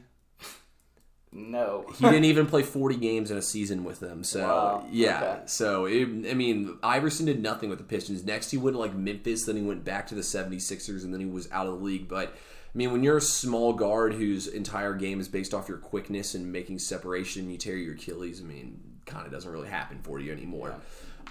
No. 1.36 1.86
He 1.98 2.06
didn't 2.06 2.24
even 2.26 2.46
play 2.48 2.64
40 2.64 2.96
games 2.96 3.30
in 3.30 3.38
a 3.38 3.42
season 3.42 3.84
with 3.84 4.00
them. 4.00 4.24
So, 4.24 4.42
Wow, 4.42 4.86
yeah. 4.90 5.18
okay. 5.22 5.42
So, 5.48 5.86
it, 5.86 6.04
I 6.32 6.34
mean, 6.34 6.78
Iverson 6.82 7.26
did 7.26 7.42
nothing 7.42 7.70
with 7.70 7.78
the 7.78 7.84
Pistons. 7.84 8.24
Next, 8.24 8.52
he 8.52 8.58
went 8.58 8.76
to 8.76 8.80
like 8.80 8.96
Memphis, 8.96 9.44
then 9.46 9.58
he 9.58 9.62
went 9.62 9.84
back 9.84 10.08
to 10.08 10.16
the 10.16 10.22
76ers, 10.22 11.04
and 11.04 11.14
then 11.14 11.20
he 11.20 11.26
was 11.26 11.52
out 11.52 11.68
of 11.68 11.78
the 11.78 11.84
league. 11.84 12.08
But, 12.08 12.38
I 12.76 12.78
mean, 12.78 12.92
when 12.92 13.04
you're 13.04 13.16
a 13.16 13.22
small 13.22 13.72
guard 13.72 14.16
whose 14.16 14.48
entire 14.48 14.94
game 14.94 15.22
is 15.22 15.30
based 15.30 15.54
off 15.54 15.70
your 15.70 15.78
quickness 15.78 16.36
and 16.36 16.52
making 16.52 16.80
separation, 16.80 17.50
you 17.50 17.58
tear 17.58 17.78
your 17.78 17.94
Achilles, 17.94 18.42
I 18.42 18.44
mean, 18.44 18.82
kind 19.06 19.26
of 19.26 19.32
doesn't 19.32 19.50
really 19.50 19.70
happen 19.70 20.00
for 20.04 20.20
you 20.20 20.34
anymore. 20.34 20.76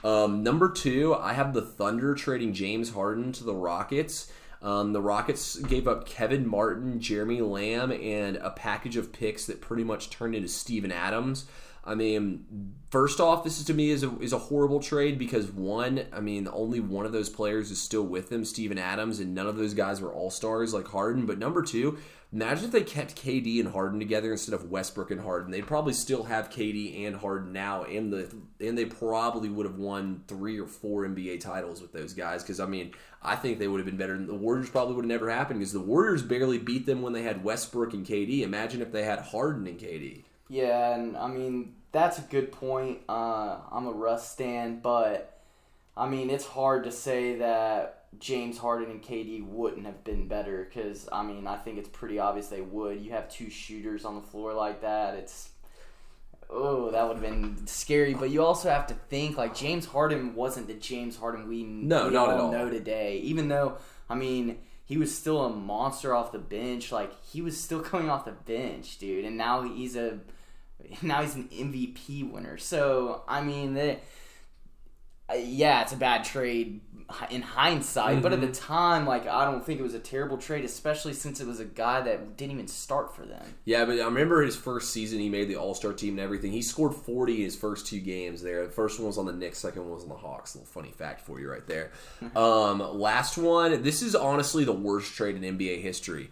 Um, 0.02 0.42
number 0.42 0.70
two, 0.70 1.14
I 1.14 1.35
have 1.35 1.52
the 1.52 1.61
Thunder 1.61 2.14
trading 2.14 2.54
James 2.54 2.92
Harden 2.94 3.30
to 3.33 3.44
the 3.44 3.52
Rockets. 3.52 4.33
Um, 4.62 4.94
the 4.94 5.02
Rockets 5.02 5.57
gave 5.57 5.87
up 5.87 6.07
Kevin 6.07 6.48
Martin, 6.48 6.98
Jeremy 6.98 7.42
Lamb, 7.42 7.92
and 7.92 8.37
a 8.38 8.48
package 8.48 8.96
of 8.96 9.12
picks 9.12 9.44
that 9.44 9.61
pretty 9.61 9.85
much 9.85 10.09
turned 10.09 10.35
into 10.35 10.48
Steven 10.48 10.90
Adams. 10.90 11.44
I 11.86 11.94
mean, 11.94 12.74
first 12.90 13.20
off, 13.20 13.44
this 13.44 13.58
is 13.58 13.66
to 13.66 13.74
me 13.74 13.90
is 13.90 14.02
a, 14.02 14.18
is 14.18 14.32
a 14.32 14.38
horrible 14.38 14.80
trade 14.80 15.18
because 15.18 15.50
one, 15.50 16.06
I 16.12 16.20
mean, 16.20 16.48
only 16.50 16.80
one 16.80 17.04
of 17.04 17.12
those 17.12 17.28
players 17.28 17.70
is 17.70 17.80
still 17.80 18.04
with 18.04 18.30
them, 18.30 18.44
Steven 18.44 18.78
Adams, 18.78 19.20
and 19.20 19.34
none 19.34 19.46
of 19.46 19.56
those 19.56 19.74
guys 19.74 20.00
were 20.00 20.12
all 20.12 20.30
stars 20.30 20.72
like 20.72 20.88
Harden. 20.88 21.26
But 21.26 21.38
number 21.38 21.60
two, 21.60 21.98
imagine 22.32 22.64
if 22.64 22.70
they 22.72 22.82
kept 22.82 23.22
KD 23.22 23.60
and 23.60 23.70
Harden 23.70 23.98
together 23.98 24.32
instead 24.32 24.54
of 24.54 24.70
Westbrook 24.70 25.10
and 25.10 25.20
Harden. 25.20 25.50
They'd 25.50 25.66
probably 25.66 25.92
still 25.92 26.22
have 26.22 26.48
KD 26.48 27.06
and 27.06 27.16
Harden 27.16 27.52
now, 27.52 27.84
and 27.84 28.10
the 28.10 28.34
and 28.60 28.78
they 28.78 28.86
probably 28.86 29.50
would 29.50 29.66
have 29.66 29.76
won 29.76 30.24
three 30.26 30.58
or 30.58 30.66
four 30.66 31.06
NBA 31.06 31.40
titles 31.40 31.82
with 31.82 31.92
those 31.92 32.14
guys. 32.14 32.42
Because 32.42 32.60
I 32.60 32.66
mean, 32.66 32.92
I 33.22 33.36
think 33.36 33.58
they 33.58 33.68
would 33.68 33.78
have 33.78 33.86
been 33.86 33.98
better. 33.98 34.16
The 34.16 34.34
Warriors 34.34 34.70
probably 34.70 34.94
would 34.94 35.04
have 35.04 35.10
never 35.10 35.30
happened 35.30 35.60
because 35.60 35.74
the 35.74 35.80
Warriors 35.80 36.22
barely 36.22 36.56
beat 36.56 36.86
them 36.86 37.02
when 37.02 37.12
they 37.12 37.22
had 37.22 37.44
Westbrook 37.44 37.92
and 37.92 38.06
KD. 38.06 38.40
Imagine 38.40 38.80
if 38.80 38.90
they 38.90 39.04
had 39.04 39.18
Harden 39.18 39.66
and 39.66 39.78
KD. 39.78 40.22
Yeah, 40.48 40.94
and 40.94 41.16
I 41.16 41.28
mean 41.28 41.74
that's 41.92 42.18
a 42.18 42.22
good 42.22 42.52
point. 42.52 43.00
Uh, 43.09 43.57
I'm 43.72 43.87
a 43.87 43.92
Russ 43.92 44.30
stan, 44.30 44.80
but 44.80 45.40
I 45.96 46.09
mean 46.09 46.30
it's 46.30 46.46
hard 46.46 46.85
to 46.85 46.92
say 46.92 47.37
that 47.38 48.07
James 48.18 48.59
Harden 48.59 48.90
and 48.90 49.02
KD 49.02 49.46
wouldn't 49.46 49.87
have 49.87 50.04
been 50.04 50.28
better 50.28 50.64
because 50.64 51.09
I 51.12 51.22
mean 51.22 51.46
I 51.46 51.57
think 51.57 51.78
it's 51.78 51.88
pretty 51.88 52.18
obvious 52.18 52.48
they 52.48 52.61
would. 52.61 53.00
You 53.00 53.12
have 53.12 53.28
two 53.28 53.50
shooters 53.50 54.04
on 54.04 54.16
the 54.16 54.22
floor 54.22 54.52
like 54.52 54.83
that. 54.83 55.14
It's 55.14 55.50
oh 56.50 56.90
that 56.90 57.07
would 57.09 57.16
have 57.16 57.22
been 57.22 57.66
scary. 57.66 58.14
But 58.14 58.30
you 58.30 58.44
also 58.44 58.68
have 58.70 58.87
to 58.88 58.94
think 59.09 59.37
like 59.37 59.54
James 59.54 59.87
Harden 59.87 60.35
wasn't 60.35 60.66
the 60.66 60.74
James 60.74 61.16
Harden 61.16 61.48
we, 61.48 61.62
No, 61.64 62.09
we 62.09 62.14
not 62.14 62.28
at 62.28 62.35
all 62.37 62.46
all. 62.46 62.52
know 62.52 62.68
today. 62.70 63.18
Even 63.18 63.48
though 63.48 63.78
I 64.11 64.14
mean 64.14 64.59
he 64.84 64.98
was 64.98 65.16
still 65.16 65.44
a 65.44 65.50
monster 65.50 66.14
off 66.14 66.32
the 66.32 66.38
bench. 66.38 66.92
Like 66.92 67.12
he 67.24 67.40
was 67.40 67.60
still 67.60 67.80
coming 67.90 68.10
off 68.10 68.24
the 68.24 68.32
bench, 68.32 68.98
dude. 68.98 69.24
And 69.24 69.36
now 69.36 69.62
he's 69.62 69.96
a 69.96 70.20
now 71.02 71.22
he's 71.22 71.34
an 71.34 71.48
MVP 71.48 72.30
winner. 72.30 72.58
So 72.58 73.22
I 73.26 73.42
mean, 73.42 73.74
the, 73.74 73.96
uh, 75.30 75.34
yeah, 75.34 75.82
it's 75.82 75.92
a 75.92 75.96
bad 75.96 76.24
trade 76.24 76.80
in 77.30 77.42
hindsight, 77.42 78.22
but 78.22 78.32
at 78.32 78.38
Mm-hmm. 78.40 78.48
the 78.48 78.52
time, 78.54 79.06
like 79.06 79.26
I 79.26 79.44
don't 79.44 79.64
think 79.64 79.78
it 79.78 79.82
was 79.82 79.94
a 79.94 79.98
terrible 79.98 80.38
trade, 80.38 80.64
especially 80.64 81.12
since 81.12 81.40
it 81.40 81.46
was 81.46 81.60
a 81.60 81.64
guy 81.64 82.00
that 82.00 82.36
didn't 82.36 82.52
even 82.52 82.66
start 82.68 83.14
for 83.14 83.24
them. 83.26 83.42
Yeah, 83.64 83.84
but 83.84 84.00
I 84.00 84.04
remember 84.04 84.42
his 84.42 84.56
first 84.56 84.90
season. 84.90 85.18
He 85.20 85.28
made 85.28 85.48
the 85.48 85.56
All 85.56 85.74
Star 85.74 85.92
team 85.92 86.10
and 86.14 86.20
everything. 86.20 86.52
He 86.52 86.62
scored 86.62 86.94
forty 86.94 87.36
in 87.36 87.42
his 87.42 87.56
first 87.56 87.86
two 87.86 88.00
games. 88.00 88.42
There, 88.42 88.64
the 88.66 88.72
first 88.72 88.98
one 88.98 89.06
was 89.06 89.18
on 89.18 89.26
the 89.26 89.32
Knicks, 89.32 89.58
second 89.58 89.82
one 89.82 89.92
was 89.92 90.02
on 90.04 90.08
the 90.08 90.14
Hawks. 90.16 90.54
A 90.54 90.58
little 90.58 90.72
funny 90.72 90.90
fact 90.92 91.20
for 91.20 91.40
you 91.40 91.50
right 91.50 91.66
there. 91.66 91.90
um, 92.36 92.80
last 92.98 93.36
one. 93.38 93.82
This 93.82 94.02
is 94.02 94.14
honestly 94.14 94.64
the 94.64 94.72
worst 94.72 95.14
trade 95.14 95.42
in 95.42 95.58
NBA 95.58 95.82
history. 95.82 96.30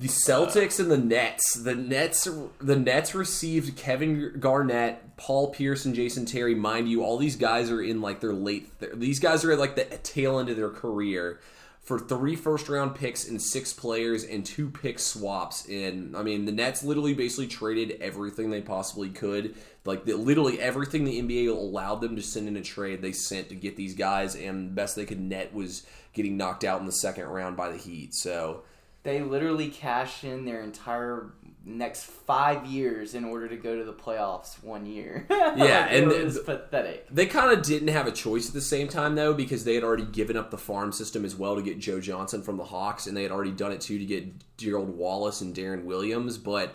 The 0.00 0.08
Celtics 0.08 0.80
and 0.80 0.90
the 0.90 0.96
Nets. 0.96 1.52
The 1.52 1.74
Nets. 1.74 2.26
The 2.58 2.76
Nets 2.76 3.14
received 3.14 3.76
Kevin 3.76 4.36
Garnett, 4.40 5.18
Paul 5.18 5.48
Pierce, 5.50 5.84
and 5.84 5.94
Jason 5.94 6.24
Terry. 6.24 6.54
Mind 6.54 6.88
you, 6.88 7.04
all 7.04 7.18
these 7.18 7.36
guys 7.36 7.70
are 7.70 7.82
in 7.82 8.00
like 8.00 8.20
their 8.20 8.32
late. 8.32 8.80
Th- 8.80 8.92
these 8.94 9.20
guys 9.20 9.44
are 9.44 9.52
at 9.52 9.58
like 9.58 9.76
the 9.76 9.84
tail 10.02 10.38
end 10.38 10.48
of 10.48 10.56
their 10.56 10.70
career 10.70 11.38
for 11.82 11.98
three 11.98 12.34
first 12.34 12.70
round 12.70 12.94
picks 12.94 13.28
and 13.28 13.42
six 13.42 13.74
players 13.74 14.24
and 14.24 14.46
two 14.46 14.70
pick 14.70 14.98
swaps. 14.98 15.68
And 15.68 16.16
I 16.16 16.22
mean, 16.22 16.46
the 16.46 16.52
Nets 16.52 16.82
literally 16.82 17.12
basically 17.12 17.48
traded 17.48 18.00
everything 18.00 18.48
they 18.48 18.62
possibly 18.62 19.10
could. 19.10 19.54
Like 19.84 20.06
the, 20.06 20.14
literally 20.14 20.58
everything 20.62 21.04
the 21.04 21.20
NBA 21.20 21.50
allowed 21.50 22.00
them 22.00 22.16
to 22.16 22.22
send 22.22 22.48
in 22.48 22.56
a 22.56 22.62
trade, 22.62 23.02
they 23.02 23.12
sent 23.12 23.50
to 23.50 23.54
get 23.54 23.76
these 23.76 23.94
guys. 23.94 24.34
And 24.34 24.68
the 24.70 24.72
best 24.72 24.96
they 24.96 25.04
could 25.04 25.20
net 25.20 25.52
was 25.52 25.84
getting 26.14 26.38
knocked 26.38 26.64
out 26.64 26.80
in 26.80 26.86
the 26.86 26.92
second 26.92 27.24
round 27.26 27.58
by 27.58 27.68
the 27.68 27.76
Heat. 27.76 28.14
So. 28.14 28.62
They 29.02 29.22
literally 29.22 29.68
cashed 29.68 30.24
in 30.24 30.44
their 30.44 30.62
entire 30.62 31.32
next 31.64 32.04
five 32.04 32.66
years 32.66 33.14
in 33.14 33.24
order 33.24 33.48
to 33.48 33.56
go 33.56 33.76
to 33.76 33.84
the 33.84 33.92
playoffs 33.92 34.62
one 34.62 34.86
year. 34.86 35.26
Yeah, 35.30 35.46
Like, 35.54 35.92
and 35.92 36.12
it 36.12 36.24
was 36.24 36.38
pathetic. 36.38 37.06
They 37.10 37.26
kind 37.26 37.50
of 37.50 37.64
didn't 37.64 37.88
have 37.88 38.06
a 38.06 38.12
choice 38.12 38.48
at 38.48 38.54
the 38.54 38.60
same 38.60 38.88
time, 38.88 39.14
though, 39.14 39.34
because 39.34 39.64
they 39.64 39.74
had 39.74 39.82
already 39.82 40.04
given 40.04 40.36
up 40.36 40.50
the 40.50 40.58
farm 40.58 40.92
system 40.92 41.24
as 41.24 41.34
well 41.34 41.56
to 41.56 41.62
get 41.62 41.78
Joe 41.78 42.00
Johnson 42.00 42.42
from 42.42 42.56
the 42.56 42.64
Hawks, 42.64 43.06
and 43.06 43.16
they 43.16 43.22
had 43.22 43.32
already 43.32 43.50
done 43.50 43.72
it 43.72 43.80
too 43.80 43.98
to 43.98 44.04
get 44.04 44.56
Gerald 44.56 44.96
Wallace 44.96 45.40
and 45.40 45.54
Deron 45.54 45.84
Williams. 45.84 46.38
But 46.38 46.74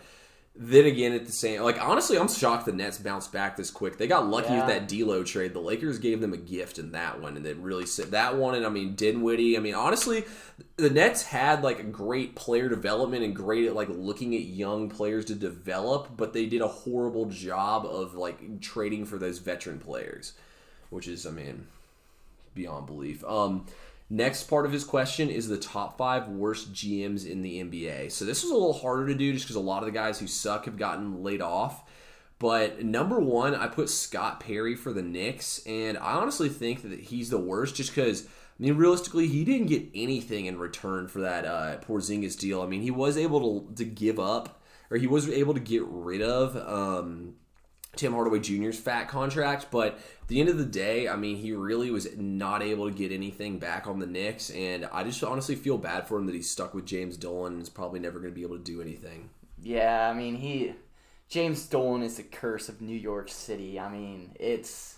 then 0.58 0.86
again, 0.86 1.12
at 1.12 1.26
the 1.26 1.32
same, 1.34 1.62
like 1.64 1.82
honestly, 1.86 2.18
I'm 2.18 2.30
shocked 2.30 2.66
the 2.66 2.72
Nets 2.72 2.98
bounced 2.98 3.34
back 3.34 3.58
this 3.58 3.70
quick. 3.70 3.98
They 3.98 4.08
got 4.08 4.28
lucky 4.28 4.54
Yeah. 4.54 4.66
with 4.66 4.68
that 4.68 4.88
D'Lo 4.88 5.24
trade. 5.24 5.54
The 5.54 5.60
Lakers 5.60 6.00
gave 6.00 6.22
them 6.22 6.32
a 6.32 6.38
gift 6.38 6.80
in 6.80 6.94
that 6.94 7.22
one, 7.22 7.36
and 7.36 7.46
they 7.46 7.54
really 7.54 7.86
sit 7.86 8.12
that 8.12 8.38
one. 8.38 8.56
And 8.56 8.66
I 8.66 8.70
mean, 8.70 8.96
Dinwiddie. 8.96 9.58
I 9.58 9.60
mean, 9.60 9.74
honestly, 9.76 10.24
the 10.78 10.90
Nets 10.90 11.24
had 11.24 11.62
like 11.62 11.80
a 11.80 11.84
great 11.84 12.36
player 12.36 12.70
development 12.70 13.24
and 13.24 13.36
great 13.36 13.66
at 13.66 13.76
like 13.76 13.90
looking 13.90 14.34
at 14.34 14.42
young 14.44 14.90
players 14.90 15.26
to 15.26 15.36
develop, 15.36 16.16
but 16.16 16.32
they 16.32 16.46
did 16.46 16.62
a 16.62 16.68
horrible 16.70 17.26
job 17.26 17.86
of 17.86 18.14
like 18.16 18.62
trading 18.62 19.06
for 19.06 19.18
those 19.18 19.40
veteran 19.40 19.80
players, 19.80 20.34
which 20.90 21.08
is, 21.10 21.26
I 21.26 21.32
mean, 21.32 21.68
beyond 22.54 22.86
belief. 22.88 23.26
Um, 23.26 23.66
next 24.10 24.44
part 24.44 24.66
of 24.66 24.72
his 24.72 24.84
question 24.84 25.30
is 25.30 25.48
the 25.48 25.58
top 25.58 25.98
five 25.98 26.28
worst 26.28 26.74
GMs 26.74 27.30
in 27.30 27.42
the 27.42 27.64
NBA. 27.64 28.12
So 28.12 28.26
this 28.26 28.44
was 28.44 28.52
a 28.52 28.56
little 28.56 28.74
harder 28.74 29.08
to 29.08 29.16
do 29.16 29.34
just 29.34 29.46
because 29.46 29.56
a 29.56 29.62
lot 29.62 29.80
of 29.80 29.86
the 29.86 29.92
guys 29.92 30.20
who 30.20 30.28
suck 30.28 30.66
have 30.66 30.78
gotten 30.78 31.24
laid 31.24 31.42
off. 31.42 31.84
But 32.38 32.84
number 32.84 33.20
one, 33.20 33.56
I 33.56 33.68
put 33.68 33.90
Scott 33.90 34.40
Perry 34.42 34.76
for 34.76 34.92
the 34.92 35.02
Knicks, 35.02 35.62
and 35.66 35.98
I 35.98 36.14
honestly 36.14 36.50
think 36.50 36.82
that 36.84 37.00
he's 37.00 37.30
the 37.30 37.40
worst 37.40 37.76
just 37.76 37.94
because. 37.94 38.28
I 38.28 38.64
mean, 38.64 38.78
realistically, 38.78 39.28
he 39.28 39.44
didn't 39.44 39.68
get 39.68 39.90
anything 39.94 40.46
in 40.46 40.58
return 40.58 41.10
for 41.10 41.20
that 41.20 41.46
uh, 41.46 41.78
Porzingis 41.80 42.40
deal. 42.40 42.62
I 42.62 42.68
mean, 42.68 42.82
he 42.82 42.92
was 42.92 43.18
able 43.18 43.64
to, 43.64 43.76
to 43.76 43.84
give 43.84 44.18
up, 44.18 44.62
or 44.90 44.96
he 44.96 45.08
was 45.08 45.28
able 45.28 45.54
to 45.54 45.60
get 45.60 45.84
rid 45.86 46.22
of 46.22 46.56
um, 46.56 47.34
Tim 47.98 48.14
Hardaway 48.14 48.40
Jr.'s 48.40 48.80
fat 48.80 49.08
contract, 49.08 49.68
but 49.72 49.94
at 50.22 50.28
the 50.28 50.40
end 50.40 50.50
of 50.50 50.58
the 50.58 50.66
day, 50.66 51.08
I 51.08 51.16
mean, 51.16 51.38
he 51.38 51.54
really 51.54 51.92
was 51.92 52.08
not 52.18 52.62
able 52.62 52.90
to 52.90 52.96
get 52.96 53.12
anything 53.12 53.60
back 53.60 53.88
on 53.88 54.00
the 54.00 54.08
Knicks, 54.08 54.50
and 54.50 54.86
I 54.92 55.04
just 55.04 55.24
honestly 55.24 55.56
feel 55.56 55.78
bad 55.78 56.08
for 56.08 56.18
him 56.18 56.26
that 56.26 56.36
he's 56.36 56.50
stuck 56.50 56.74
with 56.74 56.86
James 56.86 57.18
Dolan 57.18 57.54
and 57.54 57.62
is 57.62 57.70
probably 57.70 58.00
never 58.00 58.20
going 58.20 58.32
to 58.32 58.36
be 58.36 58.44
able 58.44 58.58
to 58.58 58.64
do 58.64 58.82
anything. 58.82 59.30
Yeah, 59.62 60.10
I 60.10 60.14
mean, 60.14 60.36
he 60.36 60.74
James 61.30 61.66
Dolan 61.66 62.04
is 62.04 62.18
the 62.18 62.24
curse 62.24 62.70
of 62.70 62.82
New 62.82 62.96
York 62.96 63.30
City. 63.30 63.80
I 63.80 63.90
mean, 63.90 64.36
it's 64.40 64.98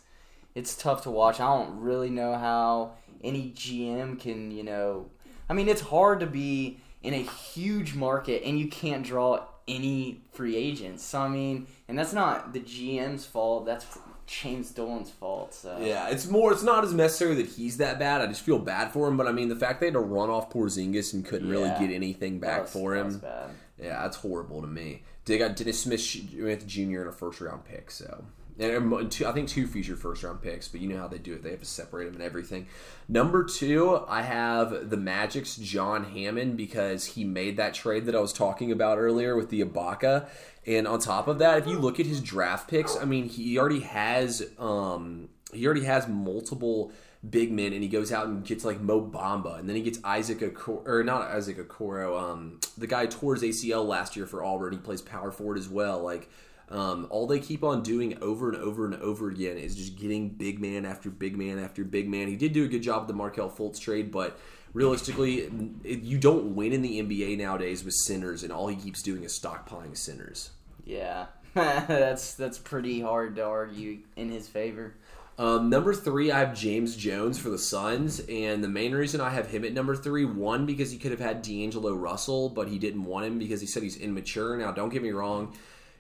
it's 0.56 0.76
tough 0.76 1.04
to 1.04 1.12
watch. 1.12 1.40
I 1.40 1.46
don't 1.46 1.80
really 1.80 2.10
know 2.10 2.34
how 2.34 2.94
any 3.24 3.52
GM 3.52 4.20
can, 4.20 4.52
you 4.52 4.64
know, 4.64 5.10
I 5.50 5.54
mean, 5.54 5.70
it's 5.70 5.82
hard 5.82 6.20
to 6.20 6.26
be 6.28 6.80
in 7.04 7.14
a 7.14 7.22
huge 7.22 7.96
market 7.96 8.44
and 8.44 8.60
you 8.60 8.68
can't 8.68 9.06
draw 9.06 9.46
any 9.68 10.22
free 10.34 10.56
agents. 10.56 11.04
So 11.04 11.22
I 11.22 11.28
mean, 11.28 11.68
and 11.88 11.98
that's 11.98 12.14
not 12.14 12.54
the 12.54 12.60
GM's 12.60 13.26
fault. 13.26 13.66
That's 13.66 13.86
James 14.26 14.72
Dolan's 14.72 15.10
fault. 15.10 15.54
So 15.54 15.78
Yeah, 15.80 16.10
it's 16.10 16.28
more. 16.30 16.52
It's 16.52 16.64
not 16.64 16.84
as 16.84 16.94
necessary 16.94 17.36
that 17.36 17.46
he's 17.48 17.78
that 17.78 17.98
bad. 18.00 18.22
I 18.22 18.28
just 18.28 18.42
feel 18.42 18.60
bad 18.60 18.92
for 18.92 19.08
him. 19.08 19.16
But 19.18 19.28
I 19.28 19.32
mean, 19.32 19.50
the 19.50 19.56
fact 19.56 19.80
they 19.80 19.88
had 19.88 19.94
to 19.94 20.00
run 20.00 20.30
off 20.30 20.50
Porzingis 20.50 21.14
and 21.14 21.26
couldn't 21.26 21.50
really 21.50 21.70
get 21.80 21.92
anything 21.94 22.40
back 22.40 22.50
that 22.56 22.62
was- 22.64 22.72
for 22.72 22.96
that 22.96 23.06
him. 23.06 23.20
bad. 23.20 23.50
Yeah, 23.82 24.02
that's 24.02 24.18
horrible 24.18 24.62
to 24.62 24.68
me. 24.68 25.04
They 25.26 25.38
got 25.38 25.56
Dennis 25.56 25.82
Smith 25.82 26.66
Jr. 26.68 27.02
in 27.02 27.08
a 27.08 27.12
first 27.12 27.40
round 27.42 27.64
pick, 27.66 27.92
so 27.92 28.24
and 28.60 28.94
um, 28.94 29.10
two, 29.10 29.28
I 29.28 29.32
think 29.32 29.50
two 29.50 29.68
future 29.68 29.96
first 29.96 30.24
round 30.24 30.42
picks. 30.42 30.68
But 30.68 30.82
you 30.82 30.90
know 30.90 30.98
how 30.98 31.08
they 31.08 31.20
do 31.20 31.34
it; 31.34 31.44
they 31.44 31.52
have 31.52 31.60
to 31.60 31.66
separate 31.66 32.06
them 32.06 32.16
and 32.16 32.24
everything. 32.24 32.68
Number 33.08 33.44
two, 33.44 34.04
I 34.08 34.24
have 34.24 34.90
the 34.90 34.98
Magic's 34.98 35.56
John 35.58 36.06
Hammond 36.06 36.58
because 36.58 37.06
he 37.06 37.24
made 37.24 37.58
that 37.58 37.74
trade 37.74 38.06
that 38.06 38.16
I 38.16 38.20
was 38.20 38.34
talking 38.34 38.72
about 38.72 38.98
earlier 38.98 39.36
with 39.36 39.50
the 39.50 39.62
Ibaka. 39.62 40.28
And 40.66 40.88
on 40.88 41.00
top 41.00 41.28
of 41.28 41.40
that, 41.40 41.60
if 41.60 41.68
you 41.68 41.80
look 41.80 42.00
at 42.00 42.06
his 42.06 42.20
draft 42.20 42.70
picks, 42.70 42.98
I 42.98 43.06
mean, 43.06 43.30
he 43.30 43.58
already 43.58 43.82
has 43.82 44.44
um, 44.58 45.30
he 45.54 45.66
already 45.66 45.86
has 45.86 46.08
multiple 46.08 46.92
big 47.28 47.52
men, 47.52 47.74
and 47.74 47.84
he 47.84 47.90
goes 47.90 48.12
out 48.12 48.28
and 48.28 48.44
gets 48.44 48.66
like 48.66 48.80
Mo 48.80 49.02
Bamba, 49.02 49.60
and 49.60 49.70
then 49.70 49.76
he 49.76 49.82
gets 49.82 50.00
Isaac 50.04 50.40
Okoro, 50.40 50.86
or 50.86 51.04
not 51.04 51.30
Isaac 51.30 51.58
Okoro, 51.58 52.20
um, 52.20 52.60
the 52.78 52.88
guy 52.88 53.06
tore 53.06 53.36
his 53.36 53.44
ACL 53.44 53.86
last 53.86 54.16
year 54.16 54.26
for 54.26 54.44
Auburn. 54.44 54.74
He 54.74 54.80
plays 54.80 55.02
power 55.02 55.32
forward 55.32 55.58
as 55.58 55.70
well. 55.70 56.02
Like 56.02 56.30
um, 56.70 57.08
all 57.10 57.28
they 57.28 57.40
keep 57.40 57.64
on 57.64 57.82
doing 57.82 58.18
over 58.22 58.50
and 58.50 58.62
over 58.62 58.86
and 58.86 58.96
over 58.96 59.30
again 59.30 59.58
is 59.58 59.76
just 59.76 59.98
getting 59.98 60.30
big 60.30 60.60
man 60.60 60.86
after 60.86 61.10
big 61.10 61.38
man 61.38 61.60
after 61.60 61.84
big 61.84 62.10
man. 62.10 62.28
He 62.28 62.36
did 62.36 62.54
do 62.54 62.66
a 62.66 62.68
good 62.68 62.84
job 62.84 63.04
with 63.04 63.08
the 63.08 63.14
Markelle 63.14 63.50
Fultz 63.50 63.80
trade, 63.80 64.12
but 64.12 64.38
realistically, 64.74 65.50
it, 65.84 66.02
you 66.02 66.18
don't 66.18 66.56
win 66.56 66.74
in 66.74 66.82
the 66.82 67.02
NBA 67.02 67.38
nowadays 67.38 67.84
with 67.84 67.94
centers, 67.94 68.44
and 68.44 68.52
all 68.52 68.68
he 68.68 68.76
keeps 68.76 69.02
doing 69.02 69.24
is 69.24 69.38
stockpiling 69.38 69.96
centers. 69.96 70.52
Yeah, 70.86 71.28
that's 71.54 72.34
that's 72.34 72.58
pretty 72.58 73.02
hard 73.02 73.36
to 73.38 73.46
argue 73.46 74.00
in 74.16 74.30
his 74.30 74.48
favor. 74.48 74.96
Um, 75.40 75.70
number 75.70 75.94
three, 75.94 76.32
I 76.32 76.40
have 76.40 76.56
James 76.56 76.96
Jones 76.96 77.38
for 77.38 77.50
the 77.50 77.60
Suns, 77.60 78.20
and 78.22 78.64
the 78.64 78.68
main 78.68 78.94
reason 78.94 79.22
I 79.22 79.30
have 79.30 79.48
him 79.48 79.64
at 79.64 79.72
number 79.72 79.96
three, 79.96 80.26
one 80.26 80.66
because 80.66 80.90
he 80.90 80.98
could 80.98 81.12
have 81.12 81.20
had 81.20 81.44
D'Angelo 81.44 81.94
Russell, 81.94 82.50
but 82.50 82.68
he 82.68 82.80
didn't 82.80 83.06
want 83.06 83.28
him 83.28 83.38
because 83.38 83.62
he 83.62 83.68
said 83.68 83.84
he's 83.84 83.98
immature. 83.98 84.58
Now, 84.58 84.72
don't 84.72 84.90
get 84.90 85.04
me 85.04 85.12
wrong, 85.12 85.56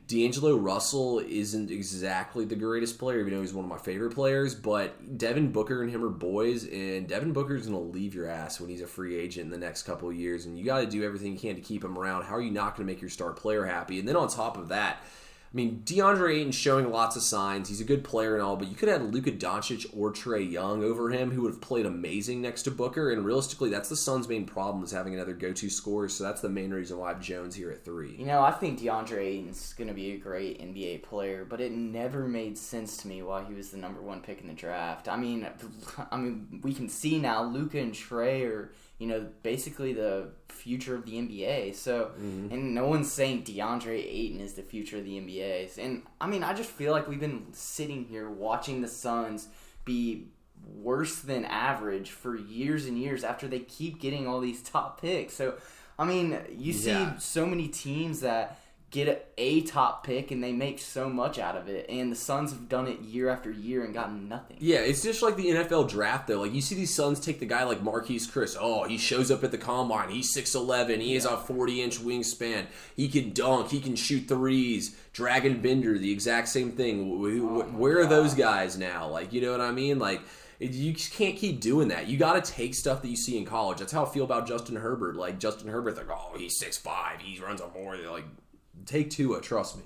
D'Angelo 0.08 0.56
Russell 0.56 1.20
isn't 1.20 1.70
exactly 1.70 2.46
the 2.46 2.56
greatest 2.56 2.98
player, 2.98 3.20
even 3.20 3.34
though 3.34 3.41
he's 3.41 3.54
one 3.54 3.65
of 3.65 3.70
my 3.70 3.78
favorite 3.78 4.15
players. 4.15 4.56
But 4.56 5.17
Devin 5.17 5.52
Booker 5.52 5.84
and 5.84 5.91
him 5.91 6.04
are 6.04 6.10
boys, 6.10 6.65
and 6.65 7.10
Devin 7.10 7.34
Booker's 7.34 7.67
going 7.67 7.78
to 7.78 7.98
leave 7.98 8.15
your 8.15 8.30
ass 8.30 8.62
when 8.62 8.70
he's 8.70 8.82
a 8.82 8.88
free 8.88 9.17
agent 9.17 9.46
in 9.46 9.52
the 9.52 9.58
next 9.58 9.84
couple 9.84 10.10
of 10.10 10.15
years, 10.15 10.46
and 10.46 10.58
you 10.58 10.63
got 10.63 10.80
to 10.80 10.88
do 10.88 11.04
everything 11.04 11.34
you 11.34 11.39
can 11.39 11.56
to 11.56 11.62
keep 11.62 11.84
him 11.84 11.98
around. 11.98 12.24
How 12.24 12.36
are 12.36 12.41
you 12.41 12.52
not 12.52 12.78
going 12.78 12.88
to 12.88 12.93
make 12.93 13.02
your 13.02 13.10
star 13.10 13.34
player 13.34 13.65
happy? 13.65 14.00
And 14.00 14.08
then 14.08 14.15
on 14.15 14.30
top 14.30 14.58
of 14.58 14.70
that. 14.70 15.04
I 15.52 15.56
mean, 15.56 15.82
DeAndre 15.86 16.36
Ayton's 16.36 16.56
showing 16.56 16.92
lots 16.92 17.16
of 17.16 17.24
signs. 17.24 17.70
He's 17.70 17.80
a 17.80 17.86
good 17.86 18.04
player 18.04 18.34
and 18.34 18.44
all, 18.44 18.58
but 18.58 18.68
you 18.68 18.76
could 18.76 18.90
have 18.90 19.02
Luka 19.02 19.32
Doncic 19.32 19.86
or 19.96 20.12
Trae 20.12 20.50
Young 20.50 20.84
over 20.84 21.10
him, 21.10 21.32
who 21.32 21.44
would 21.44 21.54
have 21.54 21.62
played 21.62 21.86
amazing 21.86 22.42
next 22.42 22.64
to 22.64 22.72
Booker. 22.72 23.12
And 23.12 23.26
realistically, 23.26 23.70
that's 23.70 23.88
the 23.88 23.96
Suns' 23.96 24.28
main 24.28 24.46
problem 24.46 24.84
is 24.84 24.92
having 24.92 25.14
another 25.14 25.34
go-to 25.34 25.70
scorer. 25.70 26.10
So 26.10 26.26
that's 26.26 26.42
the 26.42 26.50
main 26.50 26.72
reason 26.72 26.98
why 26.98 27.08
I 27.08 27.14
have 27.14 27.22
Jones 27.22 27.56
here 27.56 27.72
at 27.72 27.86
three. 27.86 28.16
You 28.18 28.26
know, 28.26 28.42
I 28.42 28.52
think 28.52 28.80
DeAndre 28.80 29.20
Ayton's 29.20 29.74
going 29.74 29.88
to 29.88 29.94
be 29.94 30.12
a 30.12 30.18
great 30.18 30.60
NBA 30.60 31.04
player, 31.04 31.46
but 31.48 31.62
it 31.62 31.72
never 31.72 32.28
made 32.28 32.58
sense 32.58 32.98
to 32.98 33.08
me 33.08 33.22
why 33.22 33.46
he 33.46 33.54
was 33.54 33.70
the 33.70 33.78
number 33.78 34.02
one 34.02 34.22
pick 34.22 34.42
in 34.42 34.48
the 34.48 34.54
draft. 34.54 35.08
I 35.08 35.16
mean, 35.16 35.48
I 36.12 36.18
mean, 36.18 36.60
we 36.62 36.74
can 36.74 36.90
see 36.90 37.20
now 37.20 37.44
Luka 37.44 37.80
and 37.80 37.94
Trae 37.94 38.46
are, 38.46 38.72
you 39.00 39.08
know, 39.08 39.28
basically 39.44 39.94
the 39.94 40.30
future 40.50 40.96
of 40.96 41.06
the 41.06 41.14
NBA. 41.14 41.76
So, 41.76 42.12
mm-hmm. 42.20 42.52
and 42.52 42.74
no 42.74 42.88
one's 42.88 43.12
saying 43.12 43.44
DeAndre 43.44 44.04
Ayton 44.04 44.40
is 44.42 44.54
the 44.54 44.64
future 44.64 44.98
of 44.98 45.06
the 45.06 45.20
NBA. 45.20 45.78
And 45.78 46.02
I 46.20 46.28
mean, 46.28 46.44
I 46.44 46.54
just 46.54 46.70
feel 46.70 46.92
like 46.92 47.08
we've 47.08 47.20
been 47.20 47.46
sitting 47.52 48.06
here 48.06 48.30
watching 48.30 48.82
the 48.82 48.88
Suns 48.88 49.48
be 49.86 50.28
worse 50.66 51.20
than 51.20 51.46
average 51.46 52.10
for 52.10 52.36
years 52.36 52.88
and 52.88 52.98
years 52.98 53.24
after 53.24 53.48
they 53.48 53.60
keep 53.60 54.00
getting 54.02 54.28
all 54.28 54.40
these 54.40 54.62
top 54.64 55.00
picks. 55.00 55.34
So, 55.36 55.56
I 56.00 56.06
mean, 56.06 56.40
you 56.52 56.74
see 56.74 56.90
Yeah. 56.90 57.18
so 57.18 57.46
many 57.46 57.68
teams 57.68 58.22
that 58.22 58.60
get 58.89 59.34
a, 59.38 59.62
top 59.62 60.06
pick 60.06 60.32
and 60.32 60.41
they 60.43 60.54
make 60.54 60.80
so 60.80 61.10
much 61.10 61.38
out 61.39 61.58
of 61.58 61.67
it, 61.67 61.86
and 61.89 62.12
the 62.12 62.15
Suns 62.15 62.52
have 62.52 62.69
done 62.69 62.88
it 62.88 63.02
year 63.02 63.30
after 63.30 63.52
year 63.52 63.84
and 63.84 63.93
gotten 63.93 64.30
nothing. 64.30 64.58
Yeah, 64.60 64.78
it's 64.78 65.04
just 65.04 65.21
like 65.21 65.36
the 65.36 65.47
NFL 65.47 65.89
draft 65.89 66.28
though. 66.28 66.41
Like 66.41 66.54
you 66.54 66.62
see 66.62 66.76
these 66.76 66.93
Suns 66.93 67.19
take 67.19 67.39
the 67.39 67.45
guy 67.45 67.63
like 67.63 67.84
Marquese 67.84 68.30
Chriss. 68.30 68.58
Oh, 68.60 68.86
he 68.86 68.97
shows 68.97 69.30
up 69.30 69.43
at 69.43 69.52
the 69.52 69.58
combine. 69.58 70.10
He's 70.10 70.34
six 70.34 70.56
eleven. 70.56 71.02
He 71.02 71.15
has 71.15 71.26
a 71.26 71.38
forty 71.38 71.82
inch 71.82 72.00
wingspan. 72.00 72.67
He 72.95 73.08
can 73.08 73.34
dunk. 73.34 73.69
He 73.69 73.80
can 73.80 73.95
shoot 73.95 74.28
threes. 74.28 74.95
Dragan 75.13 75.62
Bender, 75.62 75.97
the 75.97 76.12
exact 76.12 76.47
same 76.47 76.71
thing. 76.71 77.08
Wh- 77.08 77.43
oh 77.43 77.63
Where 77.78 78.00
are 78.00 78.06
those 78.06 78.34
guys 78.34 78.78
now? 78.78 79.08
Like 79.08 79.34
you 79.34 79.41
know 79.41 79.52
what 79.52 79.62
I 79.62 79.71
mean? 79.71 80.00
Like 80.00 80.21
you 80.60 80.93
just 80.93 81.13
can't 81.13 81.36
keep 81.36 81.60
doing 81.60 81.89
that. 81.89 82.08
You 82.08 82.17
got 82.17 82.43
to 82.43 82.52
take 82.52 82.73
stuff 82.73 83.02
that 83.02 83.08
you 83.08 83.15
see 83.15 83.38
in 83.38 83.45
college. 83.45 83.78
That's 83.78 83.91
how 83.91 84.06
I 84.06 84.10
feel 84.10 84.23
about 84.23 84.47
Justin 84.47 84.76
Herbert. 84.76 85.15
Like 85.15 85.39
Justin 85.39 85.67
Herbert, 85.67 85.97
like 85.97 86.10
oh 86.10 86.36
he's 86.38 86.58
six 86.58 86.78
five. 86.78 87.21
He 87.21 87.39
runs 87.39 87.62
a 87.62 87.67
more 87.69 87.97
like 87.97 88.26
take 88.88 89.10
Tua, 89.12 89.38
uh, 89.38 89.41
trust 89.41 89.78
me. 89.78 89.84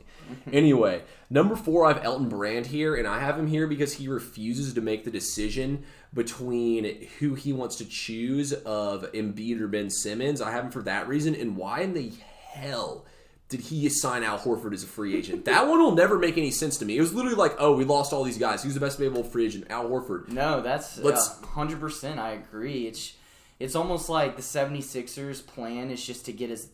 anyway, 0.53 1.01
number 1.29 1.55
four, 1.55 1.85
I 1.85 1.93
have 1.93 2.05
Elton 2.05 2.29
Brand 2.29 2.67
here, 2.67 2.95
and 2.95 3.07
I 3.07 3.19
have 3.19 3.37
him 3.37 3.47
here 3.47 3.67
because 3.67 3.93
he 3.93 4.07
refuses 4.07 4.73
to 4.73 4.81
make 4.81 5.03
the 5.03 5.11
decision 5.11 5.83
between 6.13 7.07
who 7.19 7.35
he 7.35 7.51
wants 7.51 7.75
to 7.77 7.85
choose 7.85 8.53
of 8.53 9.11
Embiid 9.11 9.59
or 9.59 9.67
Ben 9.67 9.89
Simmons. 9.89 10.41
I 10.41 10.51
have 10.51 10.65
him 10.65 10.71
for 10.71 10.83
that 10.83 11.07
reason, 11.07 11.35
and 11.35 11.57
why 11.57 11.81
in 11.81 11.93
the 11.93 12.11
hell 12.51 13.05
did 13.49 13.59
he 13.59 13.87
sign 13.89 14.23
Al 14.23 14.39
Horford 14.39 14.73
as 14.73 14.83
a 14.83 14.87
free 14.87 15.17
agent? 15.17 15.45
that 15.45 15.67
one 15.67 15.79
will 15.81 15.95
never 15.95 16.17
make 16.17 16.37
any 16.37 16.51
sense 16.51 16.77
to 16.77 16.85
me. 16.85 16.97
It 16.97 17.01
was 17.01 17.13
literally 17.13 17.35
like, 17.35 17.55
oh, 17.59 17.75
we 17.75 17.83
lost 17.83 18.13
all 18.13 18.23
these 18.23 18.37
guys. 18.37 18.63
Who's 18.63 18.73
the 18.73 18.79
best 18.79 18.97
available 18.97 19.23
free 19.23 19.45
agent? 19.45 19.67
Al 19.69 19.89
Horford. 19.89 20.29
No, 20.29 20.61
that's 20.61 20.97
Let's- 20.97 21.41
uh, 21.41 21.47
hundred 21.47 21.79
percent. 21.79 22.19
I 22.19 22.31
agree. 22.31 22.87
It's 22.87 23.13
it's 23.61 23.75
almost 23.75 24.09
like 24.09 24.35
the 24.35 24.41
76ers 24.41 25.45
plan 25.45 25.91
is 25.91 26.05
just 26.05 26.25
to 26.25 26.33
get 26.33 26.49
as 26.49 26.69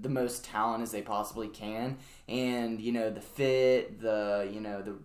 the 0.00 0.08
most 0.08 0.44
talent 0.44 0.82
as 0.82 0.90
they 0.90 1.02
possibly 1.02 1.48
can, 1.48 1.98
and 2.28 2.80
you 2.80 2.92
know 2.92 3.10
the 3.10 3.20
fit, 3.20 4.00
the 4.00 4.50
you 4.52 4.60
know 4.60 4.82
the 4.82 4.96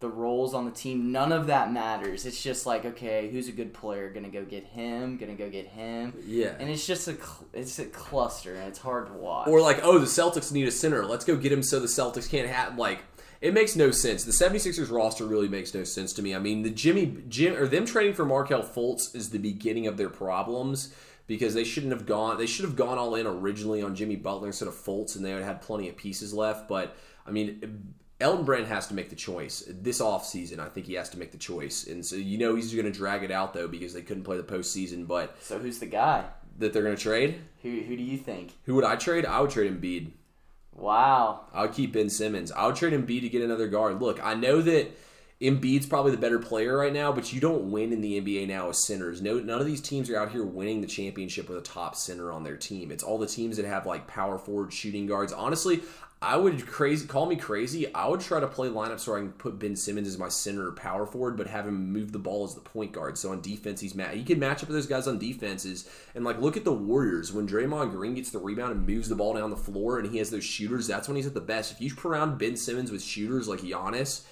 the 0.00 0.08
roles 0.08 0.54
on 0.54 0.64
the 0.64 0.70
team. 0.70 1.12
None 1.12 1.30
of 1.30 1.46
that 1.48 1.72
matters. 1.72 2.26
It's 2.26 2.42
just 2.42 2.66
like 2.66 2.84
okay, 2.84 3.30
who's 3.30 3.48
a 3.48 3.52
good 3.52 3.72
player? 3.72 4.10
Gonna 4.10 4.30
go 4.30 4.44
get 4.44 4.64
him. 4.64 5.16
Gonna 5.16 5.34
go 5.34 5.48
get 5.48 5.68
him. 5.68 6.14
Yeah. 6.26 6.56
And 6.58 6.68
it's 6.68 6.86
just 6.86 7.06
a 7.06 7.16
it's 7.52 7.78
a 7.78 7.86
cluster, 7.86 8.54
and 8.56 8.66
it's 8.66 8.78
hard 8.78 9.06
to 9.06 9.12
watch. 9.12 9.48
Or 9.48 9.60
like, 9.60 9.80
oh, 9.84 9.98
the 9.98 10.06
Celtics 10.06 10.50
need 10.52 10.66
a 10.66 10.72
center. 10.72 11.04
Let's 11.04 11.24
go 11.24 11.36
get 11.36 11.52
him 11.52 11.62
so 11.62 11.78
the 11.78 11.86
Celtics 11.86 12.28
can't 12.28 12.48
have 12.48 12.76
like 12.76 13.09
it 13.40 13.54
makes 13.54 13.74
no 13.76 13.90
sense. 13.90 14.24
The 14.24 14.32
76ers 14.32 14.90
roster 14.90 15.24
really 15.24 15.48
makes 15.48 15.72
no 15.74 15.84
sense 15.84 16.12
to 16.14 16.22
me. 16.22 16.34
I 16.34 16.38
mean, 16.38 16.62
the 16.62 16.70
Jimmy 16.70 17.22
Jim 17.28 17.54
or 17.56 17.66
them 17.66 17.86
trading 17.86 18.14
for 18.14 18.24
Markelle 18.24 18.62
Fultz 18.62 19.14
is 19.14 19.30
the 19.30 19.38
beginning 19.38 19.86
of 19.86 19.96
their 19.96 20.10
problems 20.10 20.94
because 21.26 21.54
they 21.54 21.64
shouldn't 21.64 21.92
have 21.92 22.06
gone 22.06 22.38
they 22.38 22.46
should 22.46 22.64
have 22.64 22.74
gone 22.76 22.98
all 22.98 23.14
in 23.14 23.26
originally 23.26 23.82
on 23.82 23.94
Jimmy 23.94 24.16
Butler 24.16 24.48
instead 24.48 24.68
of 24.68 24.74
Fultz 24.74 25.14
and 25.16 25.24
they 25.24 25.32
would 25.32 25.42
have 25.42 25.54
had 25.54 25.62
plenty 25.62 25.88
of 25.88 25.96
pieces 25.96 26.34
left, 26.34 26.68
but 26.68 26.96
I 27.26 27.30
mean 27.30 27.94
Elton 28.20 28.44
Brand 28.44 28.66
has 28.66 28.86
to 28.88 28.94
make 28.94 29.08
the 29.08 29.16
choice 29.16 29.64
this 29.66 30.00
offseason. 30.00 30.58
I 30.58 30.68
think 30.68 30.86
he 30.86 30.94
has 30.94 31.08
to 31.10 31.18
make 31.18 31.32
the 31.32 31.38
choice, 31.38 31.86
and 31.86 32.04
so 32.04 32.16
you 32.16 32.36
know 32.36 32.54
he's 32.54 32.74
going 32.74 32.84
to 32.84 32.92
drag 32.92 33.22
it 33.22 33.30
out 33.30 33.54
though 33.54 33.68
because 33.68 33.94
they 33.94 34.02
couldn't 34.02 34.24
play 34.24 34.36
the 34.36 34.42
postseason. 34.42 35.06
But 35.06 35.36
so 35.40 35.58
who's 35.58 35.78
the 35.78 35.86
guy? 35.86 36.24
that 36.58 36.74
they're 36.74 36.82
going 36.82 36.96
to 36.96 37.02
trade, 37.02 37.40
Who 37.62 37.70
who 37.80 37.96
do 37.96 38.02
you 38.02 38.18
think? 38.18 38.52
who 38.64 38.74
would 38.74 38.84
I 38.84 38.96
trade? 38.96 39.24
I 39.24 39.40
would 39.40 39.50
trade 39.50 39.72
Embiid. 39.72 40.10
Wow. 40.72 41.46
I'll 41.52 41.68
keep 41.68 41.92
Ben 41.92 42.08
Simmons. 42.08 42.52
I'll 42.52 42.72
trade 42.72 42.92
Embiid 42.92 43.22
to 43.22 43.28
get 43.28 43.42
another 43.42 43.68
guard. 43.68 44.00
Look, 44.00 44.24
I 44.24 44.34
know 44.34 44.62
that 44.62 44.96
Embiid's 45.40 45.86
probably 45.86 46.10
the 46.10 46.18
better 46.18 46.38
player 46.38 46.76
right 46.76 46.92
now, 46.92 47.12
but 47.12 47.32
you 47.32 47.40
don't 47.40 47.70
win 47.70 47.92
in 47.92 48.02
the 48.02 48.20
NBA 48.20 48.46
now 48.46 48.68
as 48.68 48.86
centers. 48.86 49.22
No, 49.22 49.38
none 49.38 49.60
of 49.60 49.66
these 49.66 49.80
teams 49.80 50.10
are 50.10 50.18
out 50.18 50.32
here 50.32 50.44
winning 50.44 50.82
the 50.82 50.86
championship 50.86 51.48
with 51.48 51.58
a 51.58 51.62
top 51.62 51.96
center 51.96 52.30
on 52.30 52.44
their 52.44 52.56
team. 52.56 52.90
It's 52.90 53.02
all 53.02 53.18
the 53.18 53.26
teams 53.26 53.56
that 53.56 53.64
have 53.64 53.86
like 53.86 54.06
power 54.06 54.38
forward 54.38 54.72
shooting 54.72 55.06
guards. 55.06 55.32
Honestly, 55.32 55.80
I 56.22 56.36
would 56.36 56.66
crazy 56.66 57.06
call 57.06 57.24
me 57.24 57.36
crazy. 57.36 57.92
I 57.94 58.06
would 58.06 58.20
try 58.20 58.40
to 58.40 58.46
play 58.46 58.68
lineups 58.68 59.08
where 59.08 59.16
I 59.16 59.20
can 59.20 59.32
put 59.32 59.58
Ben 59.58 59.74
Simmons 59.74 60.06
as 60.06 60.18
my 60.18 60.28
center 60.28 60.70
power 60.72 61.06
forward, 61.06 61.38
but 61.38 61.46
have 61.46 61.66
him 61.66 61.92
move 61.92 62.12
the 62.12 62.18
ball 62.18 62.44
as 62.44 62.54
the 62.54 62.60
point 62.60 62.92
guard. 62.92 63.16
So 63.16 63.32
on 63.32 63.40
defense, 63.40 63.80
he's 63.80 63.94
mad. 63.94 64.18
You 64.18 64.24
can 64.24 64.38
match 64.38 64.62
up 64.62 64.68
with 64.68 64.76
those 64.76 64.86
guys 64.86 65.08
on 65.08 65.18
defenses, 65.18 65.88
and 66.14 66.22
like 66.22 66.38
look 66.38 66.58
at 66.58 66.64
the 66.64 66.72
Warriors 66.72 67.32
when 67.32 67.48
Draymond 67.48 67.92
Green 67.92 68.14
gets 68.14 68.30
the 68.30 68.38
rebound 68.38 68.72
and 68.72 68.86
moves 68.86 69.08
the 69.08 69.16
ball 69.16 69.32
down 69.32 69.48
the 69.48 69.56
floor, 69.56 69.98
and 69.98 70.10
he 70.10 70.18
has 70.18 70.28
those 70.28 70.44
shooters. 70.44 70.86
That's 70.86 71.08
when 71.08 71.16
he's 71.16 71.26
at 71.26 71.32
the 71.32 71.40
best. 71.40 71.72
If 71.72 71.80
you 71.80 71.88
surround 71.88 72.38
Ben 72.38 72.56
Simmons 72.56 72.90
with 72.90 73.02
shooters 73.02 73.48
like 73.48 73.60
Giannis, 73.60 74.24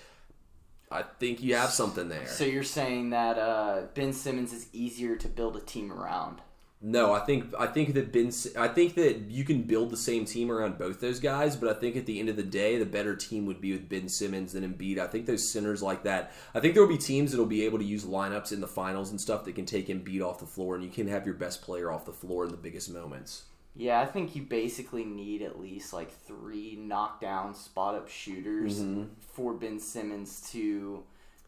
I 0.90 1.02
think 1.02 1.42
you 1.42 1.54
have 1.54 1.70
something 1.70 2.10
there. 2.10 2.26
So 2.26 2.44
you're 2.44 2.64
saying 2.64 3.10
that 3.10 3.38
uh, 3.38 3.82
Ben 3.94 4.12
Simmons 4.12 4.52
is 4.52 4.68
easier 4.74 5.16
to 5.16 5.28
build 5.28 5.56
a 5.56 5.60
team 5.60 5.90
around? 5.90 6.42
No, 6.80 7.12
I 7.12 7.18
think 7.20 7.52
I 7.58 7.66
think 7.66 7.94
that 7.94 8.12
Ben. 8.12 8.30
I 8.56 8.68
think 8.68 8.94
that 8.94 9.22
you 9.28 9.44
can 9.44 9.62
build 9.62 9.90
the 9.90 9.96
same 9.96 10.24
team 10.24 10.48
around 10.48 10.78
both 10.78 11.00
those 11.00 11.18
guys, 11.18 11.56
but 11.56 11.68
I 11.68 11.78
think 11.78 11.96
at 11.96 12.06
the 12.06 12.20
end 12.20 12.28
of 12.28 12.36
the 12.36 12.44
day, 12.44 12.78
the 12.78 12.86
better 12.86 13.16
team 13.16 13.46
would 13.46 13.60
be 13.60 13.72
with 13.72 13.88
Ben 13.88 14.08
Simmons 14.08 14.52
than 14.52 14.62
Embiid. 14.62 14.98
I 14.98 15.08
think 15.08 15.26
those 15.26 15.50
centers 15.50 15.82
like 15.82 16.04
that. 16.04 16.32
I 16.54 16.60
think 16.60 16.74
there 16.74 16.82
will 16.82 16.88
be 16.88 16.98
teams 16.98 17.32
that 17.32 17.38
will 17.38 17.46
be 17.46 17.64
able 17.64 17.78
to 17.78 17.84
use 17.84 18.04
lineups 18.04 18.52
in 18.52 18.60
the 18.60 18.68
finals 18.68 19.10
and 19.10 19.20
stuff 19.20 19.44
that 19.44 19.56
can 19.56 19.66
take 19.66 19.88
Embiid 19.88 20.24
off 20.24 20.38
the 20.38 20.46
floor, 20.46 20.76
and 20.76 20.84
you 20.84 20.90
can 20.90 21.08
have 21.08 21.26
your 21.26 21.34
best 21.34 21.62
player 21.62 21.90
off 21.90 22.06
the 22.06 22.12
floor 22.12 22.44
in 22.44 22.52
the 22.52 22.56
biggest 22.56 22.90
moments. 22.90 23.46
Yeah, 23.74 24.00
I 24.00 24.06
think 24.06 24.36
you 24.36 24.42
basically 24.42 25.04
need 25.04 25.42
at 25.42 25.58
least 25.58 25.92
like 25.92 26.12
three 26.12 26.76
knockdown 26.76 27.56
spot 27.56 27.96
up 27.96 28.08
shooters 28.08 28.78
mm-hmm. 28.78 29.04
for 29.32 29.52
Ben 29.52 29.80
Simmons 29.80 30.48
to 30.52 31.02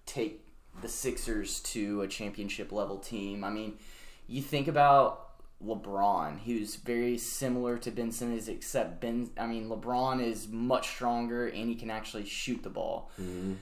take 0.07 0.45
the 0.83 0.89
Sixers 0.89 1.61
to 1.61 2.03
a 2.03 2.09
championship 2.09 2.73
level 2.73 2.99
team. 2.99 3.45
I 3.45 3.51
mean 3.51 3.79
you 4.31 4.41
think 4.41 4.69
about 4.69 5.27
LeBron, 5.63 6.41
who's 6.41 6.77
very 6.77 7.19
similar 7.19 7.77
to 7.79 7.91
Ben 7.91 8.13
Simmons, 8.13 8.49
except 8.49 9.01
Ben. 9.01 9.31
I 9.37 9.47
mean, 9.47 9.69
LeBron 9.69 10.25
is 10.25 10.49
much 10.49 10.89
stronger 10.89 11.49
and 11.49 11.69
he 11.69 11.75
can 11.75 11.91
actually 11.91 12.25
shoot 12.25 12.63
the 12.63 12.71
ball. 12.71 13.11
Mm-hmm. 13.21 13.55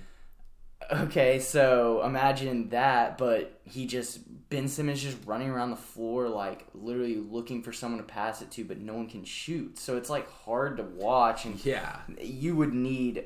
Okay, 0.90 1.40
so 1.40 2.02
imagine 2.04 2.68
that, 2.68 3.18
but 3.18 3.60
he 3.64 3.86
just 3.86 4.20
Ben 4.48 4.68
Simmons 4.68 5.02
just 5.02 5.18
running 5.26 5.50
around 5.50 5.70
the 5.70 5.76
floor 5.76 6.28
like 6.28 6.66
literally 6.72 7.16
looking 7.16 7.62
for 7.62 7.72
someone 7.72 8.00
to 8.00 8.06
pass 8.06 8.42
it 8.42 8.50
to, 8.52 8.64
but 8.64 8.78
no 8.78 8.94
one 8.94 9.08
can 9.08 9.24
shoot. 9.24 9.78
So 9.78 9.96
it's 9.96 10.08
like 10.08 10.30
hard 10.30 10.76
to 10.76 10.84
watch, 10.84 11.46
and 11.46 11.62
yeah, 11.64 12.00
you 12.20 12.54
would 12.56 12.72
need 12.72 13.24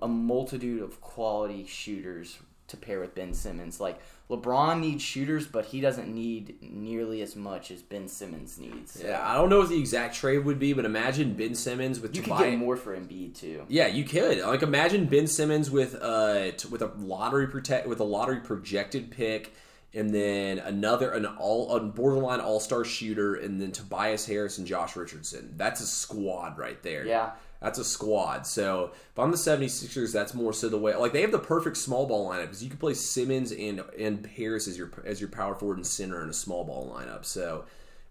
a 0.00 0.08
multitude 0.08 0.80
of 0.80 1.00
quality 1.00 1.66
shooters 1.66 2.38
to 2.68 2.76
pair 2.76 3.00
with 3.00 3.14
Ben 3.14 3.32
Simmons. 3.32 3.80
Like 3.80 4.00
LeBron 4.30 4.80
needs 4.80 5.02
shooters, 5.02 5.46
but 5.46 5.66
he 5.66 5.80
doesn't 5.80 6.12
need 6.12 6.56
nearly 6.60 7.22
as 7.22 7.36
much 7.36 7.70
as 7.70 7.82
Ben 7.82 8.08
Simmons 8.08 8.58
needs. 8.58 9.00
Yeah, 9.02 9.20
I 9.24 9.34
don't 9.34 9.48
know 9.48 9.60
what 9.60 9.68
the 9.68 9.78
exact 9.78 10.14
trade 10.16 10.44
would 10.44 10.58
be, 10.58 10.72
but 10.72 10.84
imagine 10.84 11.34
Ben 11.34 11.54
Simmons 11.54 12.00
with 12.00 12.16
you 12.16 12.22
could 12.22 12.38
get 12.38 12.58
more 12.58 12.76
for 12.76 12.96
Embiid 12.96 13.38
too. 13.38 13.64
Yeah, 13.68 13.86
you 13.86 14.04
could. 14.04 14.40
Like 14.40 14.62
imagine 14.62 15.06
Ben 15.06 15.26
Simmons 15.26 15.70
with 15.70 15.94
uh 15.94 16.50
with 16.70 16.82
a 16.82 16.92
lottery 16.98 17.46
protect 17.46 17.86
with 17.86 18.00
a 18.00 18.04
lottery 18.04 18.40
projected 18.40 19.10
pick. 19.10 19.54
And 19.94 20.10
then 20.10 20.58
another 20.58 21.12
an 21.12 21.24
all 21.24 21.74
a 21.74 21.80
borderline 21.80 22.40
all 22.40 22.60
star 22.60 22.84
shooter, 22.84 23.36
and 23.36 23.58
then 23.58 23.72
Tobias 23.72 24.26
Harris 24.26 24.58
and 24.58 24.66
Josh 24.66 24.94
Richardson. 24.94 25.54
That's 25.56 25.80
a 25.80 25.86
squad 25.86 26.58
right 26.58 26.82
there. 26.82 27.06
Yeah, 27.06 27.30
that's 27.60 27.78
a 27.78 27.84
squad. 27.84 28.46
So 28.46 28.92
if 28.92 29.18
I'm 29.18 29.30
the 29.30 29.36
76ers, 29.36 30.12
that's 30.12 30.34
more 30.34 30.52
so 30.52 30.68
the 30.68 30.78
way. 30.78 30.94
Like 30.94 31.12
they 31.12 31.22
have 31.22 31.32
the 31.32 31.38
perfect 31.38 31.76
small 31.76 32.06
ball 32.06 32.28
lineup 32.28 32.42
because 32.42 32.62
you 32.62 32.70
can 32.70 32.78
play 32.78 32.94
Simmons 32.94 33.52
and 33.52 33.82
and 33.98 34.26
Harris 34.26 34.68
as 34.68 34.76
your 34.76 34.90
as 35.04 35.20
your 35.20 35.30
power 35.30 35.54
forward 35.54 35.78
and 35.78 35.86
center 35.86 36.22
in 36.22 36.28
a 36.28 36.34
small 36.34 36.64
ball 36.64 36.94
lineup. 36.94 37.24
So 37.24 37.64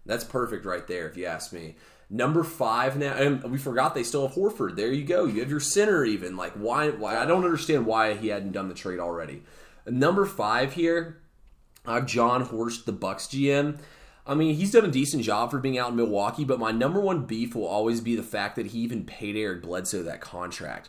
that's 0.04 0.24
perfect 0.24 0.64
right 0.64 0.86
there, 0.86 1.08
if 1.08 1.16
you 1.16 1.26
ask 1.26 1.52
me. 1.52 1.76
Number 2.08 2.44
five 2.44 2.96
now, 2.96 3.14
and 3.14 3.42
we 3.50 3.58
forgot 3.58 3.94
they 3.94 4.04
still 4.04 4.28
have 4.28 4.36
Horford. 4.36 4.76
There 4.76 4.92
you 4.92 5.04
go. 5.04 5.24
You 5.24 5.40
have 5.40 5.50
your 5.50 5.60
center 5.60 6.04
even. 6.04 6.36
Like 6.36 6.52
why? 6.52 6.90
Why? 6.90 7.16
I 7.16 7.26
don't 7.26 7.44
understand 7.44 7.86
why 7.86 8.14
he 8.14 8.28
hadn't 8.28 8.52
done 8.52 8.68
the 8.68 8.74
trade 8.74 9.00
already. 9.00 9.42
Number 9.86 10.24
five 10.24 10.74
here, 10.74 11.18
I 11.84 11.94
have 11.94 12.06
Jon 12.06 12.42
Horst, 12.42 12.86
the 12.86 12.92
Bucks 12.92 13.26
GM. 13.26 13.78
I 14.28 14.34
mean, 14.34 14.56
he's 14.56 14.72
done 14.72 14.84
a 14.84 14.90
decent 14.90 15.22
job 15.22 15.52
for 15.52 15.58
being 15.58 15.78
out 15.78 15.90
in 15.90 15.96
Milwaukee, 15.96 16.44
but 16.44 16.58
my 16.58 16.72
number 16.72 17.00
one 17.00 17.26
beef 17.26 17.54
will 17.54 17.66
always 17.66 18.00
be 18.00 18.16
the 18.16 18.24
fact 18.24 18.56
that 18.56 18.66
he 18.66 18.80
even 18.80 19.04
paid 19.04 19.36
Eric 19.36 19.62
Bledsoe 19.62 20.02
that 20.02 20.20
contract. 20.20 20.88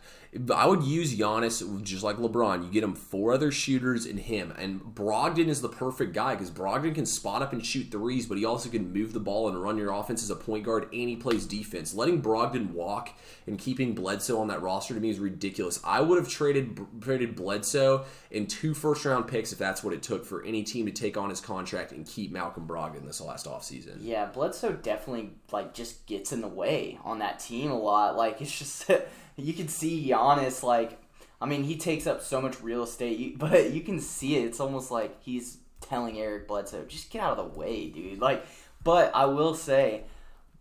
I 0.54 0.66
would 0.66 0.82
use 0.82 1.16
Giannis 1.16 1.82
just 1.82 2.02
like 2.02 2.16
LeBron. 2.16 2.64
You 2.64 2.70
get 2.70 2.84
him 2.84 2.94
four 2.94 3.32
other 3.32 3.50
shooters 3.50 4.06
and 4.06 4.18
him. 4.18 4.52
And 4.58 4.80
Brogdon 4.80 5.48
is 5.48 5.60
the 5.62 5.68
perfect 5.68 6.12
guy 6.12 6.34
because 6.34 6.50
Brogdon 6.50 6.94
can 6.94 7.06
spot 7.06 7.42
up 7.42 7.52
and 7.52 7.64
shoot 7.64 7.90
threes, 7.90 8.26
but 8.26 8.38
he 8.38 8.44
also 8.44 8.68
can 8.68 8.92
move 8.92 9.12
the 9.12 9.20
ball 9.20 9.48
and 9.48 9.60
run 9.60 9.78
your 9.78 9.92
offense 9.92 10.22
as 10.22 10.30
a 10.30 10.36
point 10.36 10.64
guard, 10.64 10.84
and 10.84 11.08
he 11.08 11.16
plays 11.16 11.46
defense. 11.46 11.94
Letting 11.94 12.22
Brogdon 12.22 12.72
walk 12.72 13.10
and 13.46 13.58
keeping 13.58 13.94
Bledsoe 13.94 14.38
on 14.38 14.48
that 14.48 14.62
roster 14.62 14.94
to 14.94 15.00
me 15.00 15.10
is 15.10 15.18
ridiculous. 15.18 15.80
I 15.82 16.00
would 16.00 16.18
have 16.18 16.28
traded 16.28 16.78
traded 17.00 17.34
Bledsoe 17.34 18.04
in 18.30 18.46
two 18.46 18.74
first 18.74 19.04
round 19.04 19.28
picks 19.28 19.52
if 19.52 19.58
that's 19.58 19.82
what 19.82 19.94
it 19.94 20.02
took 20.02 20.24
for 20.24 20.44
any 20.44 20.62
team 20.62 20.86
to 20.86 20.92
take 20.92 21.16
on 21.16 21.30
his 21.30 21.40
contract 21.40 21.92
and 21.92 22.06
keep 22.06 22.30
Malcolm 22.32 22.66
Brogdon 22.66 23.06
this 23.06 23.20
last 23.20 23.46
offseason. 23.46 23.96
Yeah, 24.00 24.26
Bledsoe 24.26 24.72
definitely 24.72 25.30
like 25.52 25.74
just 25.74 26.06
gets 26.06 26.32
in 26.32 26.40
the 26.40 26.48
way 26.48 26.98
on 27.04 27.18
that 27.20 27.40
team 27.40 27.70
a 27.70 27.78
lot. 27.78 28.16
Like 28.16 28.40
it's 28.40 28.56
just 28.56 28.90
you 29.38 29.52
can 29.52 29.68
see 29.68 30.08
Giannis 30.08 30.62
like 30.62 31.00
I 31.40 31.46
mean 31.46 31.64
he 31.64 31.76
takes 31.76 32.06
up 32.06 32.22
so 32.22 32.40
much 32.40 32.60
real 32.60 32.82
estate, 32.82 33.38
but 33.38 33.70
you 33.70 33.80
can 33.80 34.00
see 34.00 34.36
it. 34.36 34.44
It's 34.44 34.60
almost 34.60 34.90
like 34.90 35.22
he's 35.22 35.58
telling 35.80 36.18
Eric 36.18 36.48
Bledsoe, 36.48 36.84
just 36.84 37.10
get 37.10 37.22
out 37.22 37.38
of 37.38 37.52
the 37.52 37.58
way, 37.58 37.88
dude. 37.88 38.20
Like, 38.20 38.44
but 38.82 39.14
I 39.14 39.26
will 39.26 39.54
say, 39.54 40.04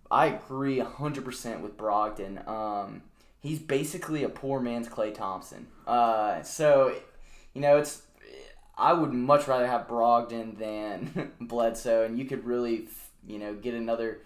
I 0.10 0.28
agree 0.28 0.80
hundred 0.80 1.26
percent 1.26 1.62
with 1.62 1.78
Brogdon. 1.78 2.48
Um, 2.48 3.04
he's 3.42 3.60
basically 3.60 4.24
a 4.24 4.30
poor 4.30 4.60
man's 4.60 4.88
Klay 4.88 5.14
Thompson. 5.14 5.68
Uh, 5.86 6.42
so 6.44 6.96
you 7.54 7.62
know 7.62 7.78
it's. 7.78 8.04
I 8.80 8.94
would 8.94 9.12
much 9.12 9.48
rather 9.48 9.66
have 9.66 9.88
Brogdon 9.88 10.60
than 10.60 11.32
Bledsoe, 11.42 12.06
and 12.06 12.20
you 12.20 12.26
could 12.26 12.46
really, 12.46 12.88
you 13.26 13.40
know, 13.40 13.56
get 13.56 13.74
another 13.74 14.20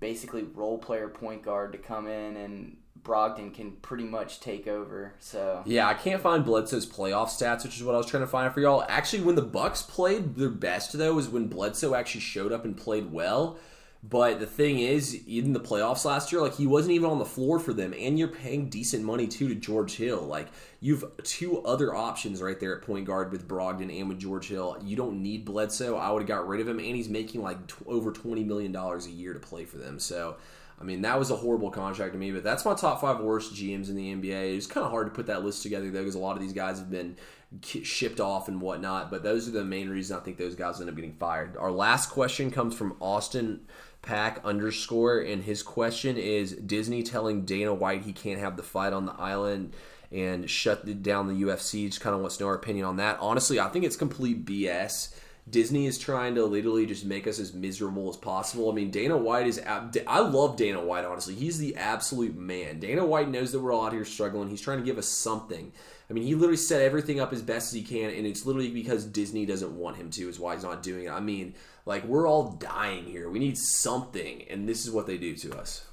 basically 0.00 0.42
role 0.42 0.78
player 0.78 1.08
point 1.08 1.42
guard 1.42 1.72
to 1.72 1.78
come 1.78 2.06
in 2.06 2.36
and 2.36 2.76
Brogdon 3.08 3.54
can 3.54 3.72
pretty 3.72 4.04
much 4.04 4.40
take 4.40 4.68
over. 4.68 5.14
So 5.18 5.62
yeah, 5.64 5.88
I 5.88 5.94
can't 5.94 6.20
find 6.20 6.44
Bledsoe's 6.44 6.86
playoff 6.86 7.28
stats, 7.28 7.64
which 7.64 7.76
is 7.76 7.82
what 7.82 7.94
I 7.94 7.98
was 7.98 8.06
trying 8.06 8.22
to 8.22 8.28
find 8.28 8.52
for 8.52 8.60
y'all. 8.60 8.84
Actually, 8.88 9.22
when 9.22 9.34
the 9.34 9.42
Bucks 9.42 9.82
played 9.82 10.36
their 10.36 10.50
best, 10.50 10.96
though, 10.96 11.14
was 11.14 11.28
when 11.28 11.48
Bledsoe 11.48 11.94
actually 11.94 12.20
showed 12.20 12.52
up 12.52 12.64
and 12.64 12.76
played 12.76 13.10
well. 13.10 13.58
But 14.00 14.38
the 14.38 14.46
thing 14.46 14.78
is, 14.78 15.24
in 15.26 15.52
the 15.52 15.60
playoffs 15.60 16.04
last 16.04 16.30
year, 16.30 16.40
like 16.40 16.54
he 16.54 16.68
wasn't 16.68 16.92
even 16.92 17.10
on 17.10 17.18
the 17.18 17.24
floor 17.24 17.58
for 17.58 17.72
them, 17.72 17.92
and 17.98 18.16
you're 18.16 18.28
paying 18.28 18.68
decent 18.68 19.02
money 19.02 19.26
too 19.26 19.48
to 19.48 19.56
George 19.56 19.96
Hill. 19.96 20.20
Like 20.20 20.46
you've 20.80 21.04
two 21.24 21.60
other 21.64 21.92
options 21.92 22.40
right 22.40 22.60
there 22.60 22.76
at 22.76 22.82
point 22.82 23.06
guard 23.06 23.32
with 23.32 23.48
Brogdon 23.48 23.98
and 23.98 24.08
with 24.08 24.20
George 24.20 24.46
Hill. 24.46 24.78
You 24.84 24.94
don't 24.94 25.20
need 25.20 25.44
Bledsoe. 25.44 25.96
I 25.96 26.12
would 26.12 26.22
have 26.22 26.28
got 26.28 26.46
rid 26.46 26.60
of 26.60 26.68
him, 26.68 26.78
and 26.78 26.94
he's 26.94 27.08
making 27.08 27.42
like 27.42 27.66
t- 27.66 27.74
over 27.86 28.12
twenty 28.12 28.44
million 28.44 28.70
dollars 28.70 29.06
a 29.06 29.10
year 29.10 29.32
to 29.32 29.40
play 29.40 29.64
for 29.64 29.78
them. 29.78 29.98
So 29.98 30.36
I 30.80 30.84
mean, 30.84 31.02
that 31.02 31.18
was 31.18 31.30
a 31.30 31.36
horrible 31.36 31.70
contract 31.70 32.12
to 32.12 32.18
me, 32.18 32.30
but 32.30 32.44
that's 32.44 32.64
my 32.64 32.74
top 32.74 33.00
five 33.00 33.20
worst 33.20 33.54
GMs 33.54 33.88
in 33.88 33.96
the 33.96 34.14
NBA. 34.14 34.56
It's 34.56 34.66
kind 34.66 34.84
of 34.84 34.92
hard 34.92 35.08
to 35.08 35.12
put 35.12 35.26
that 35.26 35.44
list 35.44 35.62
together, 35.62 35.90
though, 35.90 36.00
because 36.00 36.14
a 36.14 36.20
lot 36.20 36.36
of 36.36 36.42
these 36.42 36.52
guys 36.52 36.78
have 36.78 36.90
been 36.90 37.16
shipped 37.62 38.20
off 38.20 38.46
and 38.46 38.60
whatnot. 38.60 39.10
But 39.10 39.24
those 39.24 39.48
are 39.48 39.52
the 39.52 39.64
main 39.64 39.88
reasons 39.88 40.20
I 40.20 40.24
think 40.24 40.36
those 40.36 40.54
guys 40.54 40.80
end 40.80 40.88
up 40.88 40.94
getting 40.94 41.14
fired. 41.14 41.56
Our 41.56 41.72
last 41.72 42.10
question 42.10 42.50
comes 42.50 42.74
from 42.76 42.96
Austin 43.00 43.66
Pack 44.02 44.40
underscore, 44.44 45.18
and 45.18 45.42
his 45.42 45.64
question 45.64 46.16
is 46.16 46.52
Disney 46.52 47.02
telling 47.02 47.44
Dana 47.44 47.74
White 47.74 48.02
he 48.02 48.12
can't 48.12 48.38
have 48.38 48.56
the 48.56 48.62
fight 48.62 48.92
on 48.92 49.06
the 49.06 49.14
island 49.14 49.74
and 50.12 50.48
shut 50.48 51.02
down 51.02 51.26
the 51.26 51.42
UFC. 51.42 51.86
Just 51.86 52.00
kind 52.00 52.14
of 52.14 52.20
wants 52.20 52.36
to 52.36 52.44
know 52.44 52.48
our 52.48 52.54
opinion 52.54 52.86
on 52.86 52.96
that. 52.96 53.18
Honestly, 53.20 53.58
I 53.58 53.68
think 53.68 53.84
it's 53.84 53.96
complete 53.96 54.44
BS. 54.44 55.14
Disney 55.50 55.86
is 55.86 55.98
trying 55.98 56.34
to 56.34 56.44
literally 56.44 56.86
just 56.86 57.04
make 57.04 57.26
us 57.26 57.38
as 57.38 57.54
miserable 57.54 58.08
as 58.10 58.16
possible. 58.16 58.70
I 58.70 58.74
mean, 58.74 58.90
Dana 58.90 59.16
White 59.16 59.46
is. 59.46 59.60
I 59.66 60.20
love 60.20 60.56
Dana 60.56 60.84
White, 60.84 61.04
honestly. 61.04 61.34
He's 61.34 61.58
the 61.58 61.76
absolute 61.76 62.36
man. 62.36 62.80
Dana 62.80 63.04
White 63.04 63.28
knows 63.28 63.52
that 63.52 63.60
we're 63.60 63.72
all 63.72 63.86
out 63.86 63.92
here 63.92 64.04
struggling. 64.04 64.48
He's 64.48 64.60
trying 64.60 64.78
to 64.78 64.84
give 64.84 64.98
us 64.98 65.08
something. 65.08 65.72
I 66.10 66.12
mean, 66.14 66.24
he 66.24 66.34
literally 66.34 66.56
set 66.56 66.82
everything 66.82 67.20
up 67.20 67.32
as 67.32 67.42
best 67.42 67.68
as 67.68 67.74
he 67.74 67.82
can, 67.82 68.10
and 68.10 68.26
it's 68.26 68.46
literally 68.46 68.70
because 68.70 69.04
Disney 69.04 69.44
doesn't 69.44 69.76
want 69.76 69.96
him 69.96 70.10
to, 70.12 70.28
is 70.28 70.40
why 70.40 70.54
he's 70.54 70.64
not 70.64 70.82
doing 70.82 71.04
it. 71.04 71.10
I 71.10 71.20
mean, 71.20 71.54
like, 71.84 72.04
we're 72.04 72.26
all 72.26 72.52
dying 72.52 73.04
here. 73.04 73.28
We 73.28 73.38
need 73.38 73.58
something, 73.58 74.44
and 74.48 74.66
this 74.66 74.86
is 74.86 74.90
what 74.90 75.06
they 75.06 75.18
do 75.18 75.36
to 75.36 75.58
us. 75.58 75.84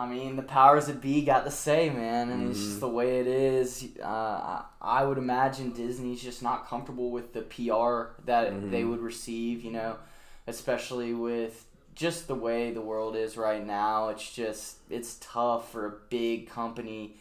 I 0.00 0.06
mean, 0.06 0.36
the 0.36 0.42
powers 0.42 0.86
that 0.86 1.02
be 1.02 1.20
got 1.20 1.44
the 1.44 1.50
say, 1.50 1.90
man, 1.90 2.30
and 2.30 2.40
mm-hmm. 2.40 2.50
it's 2.52 2.58
just 2.58 2.70
mm-hmm. 2.70 2.80
the 2.80 2.88
way 2.88 3.20
it 3.20 3.26
is. 3.26 3.86
Uh, 4.02 4.62
I 4.80 5.04
would 5.04 5.18
imagine 5.18 5.72
Disney's 5.72 6.22
just 6.22 6.42
not 6.42 6.66
comfortable 6.66 7.10
with 7.10 7.34
the 7.34 7.42
PR 7.42 8.14
that 8.24 8.50
mm-hmm. 8.50 8.70
they 8.70 8.84
would 8.84 9.00
receive, 9.00 9.62
you 9.62 9.70
know, 9.70 9.96
especially 10.46 11.12
with 11.12 11.66
just 11.94 12.28
the 12.28 12.34
way 12.34 12.70
the 12.70 12.80
world 12.80 13.14
is 13.14 13.36
right 13.36 13.64
now. 13.64 14.08
It's 14.08 14.32
just 14.32 14.76
it's 14.88 15.18
tough 15.20 15.70
for 15.70 15.86
a 15.86 15.92
big 16.08 16.48
company 16.48 17.16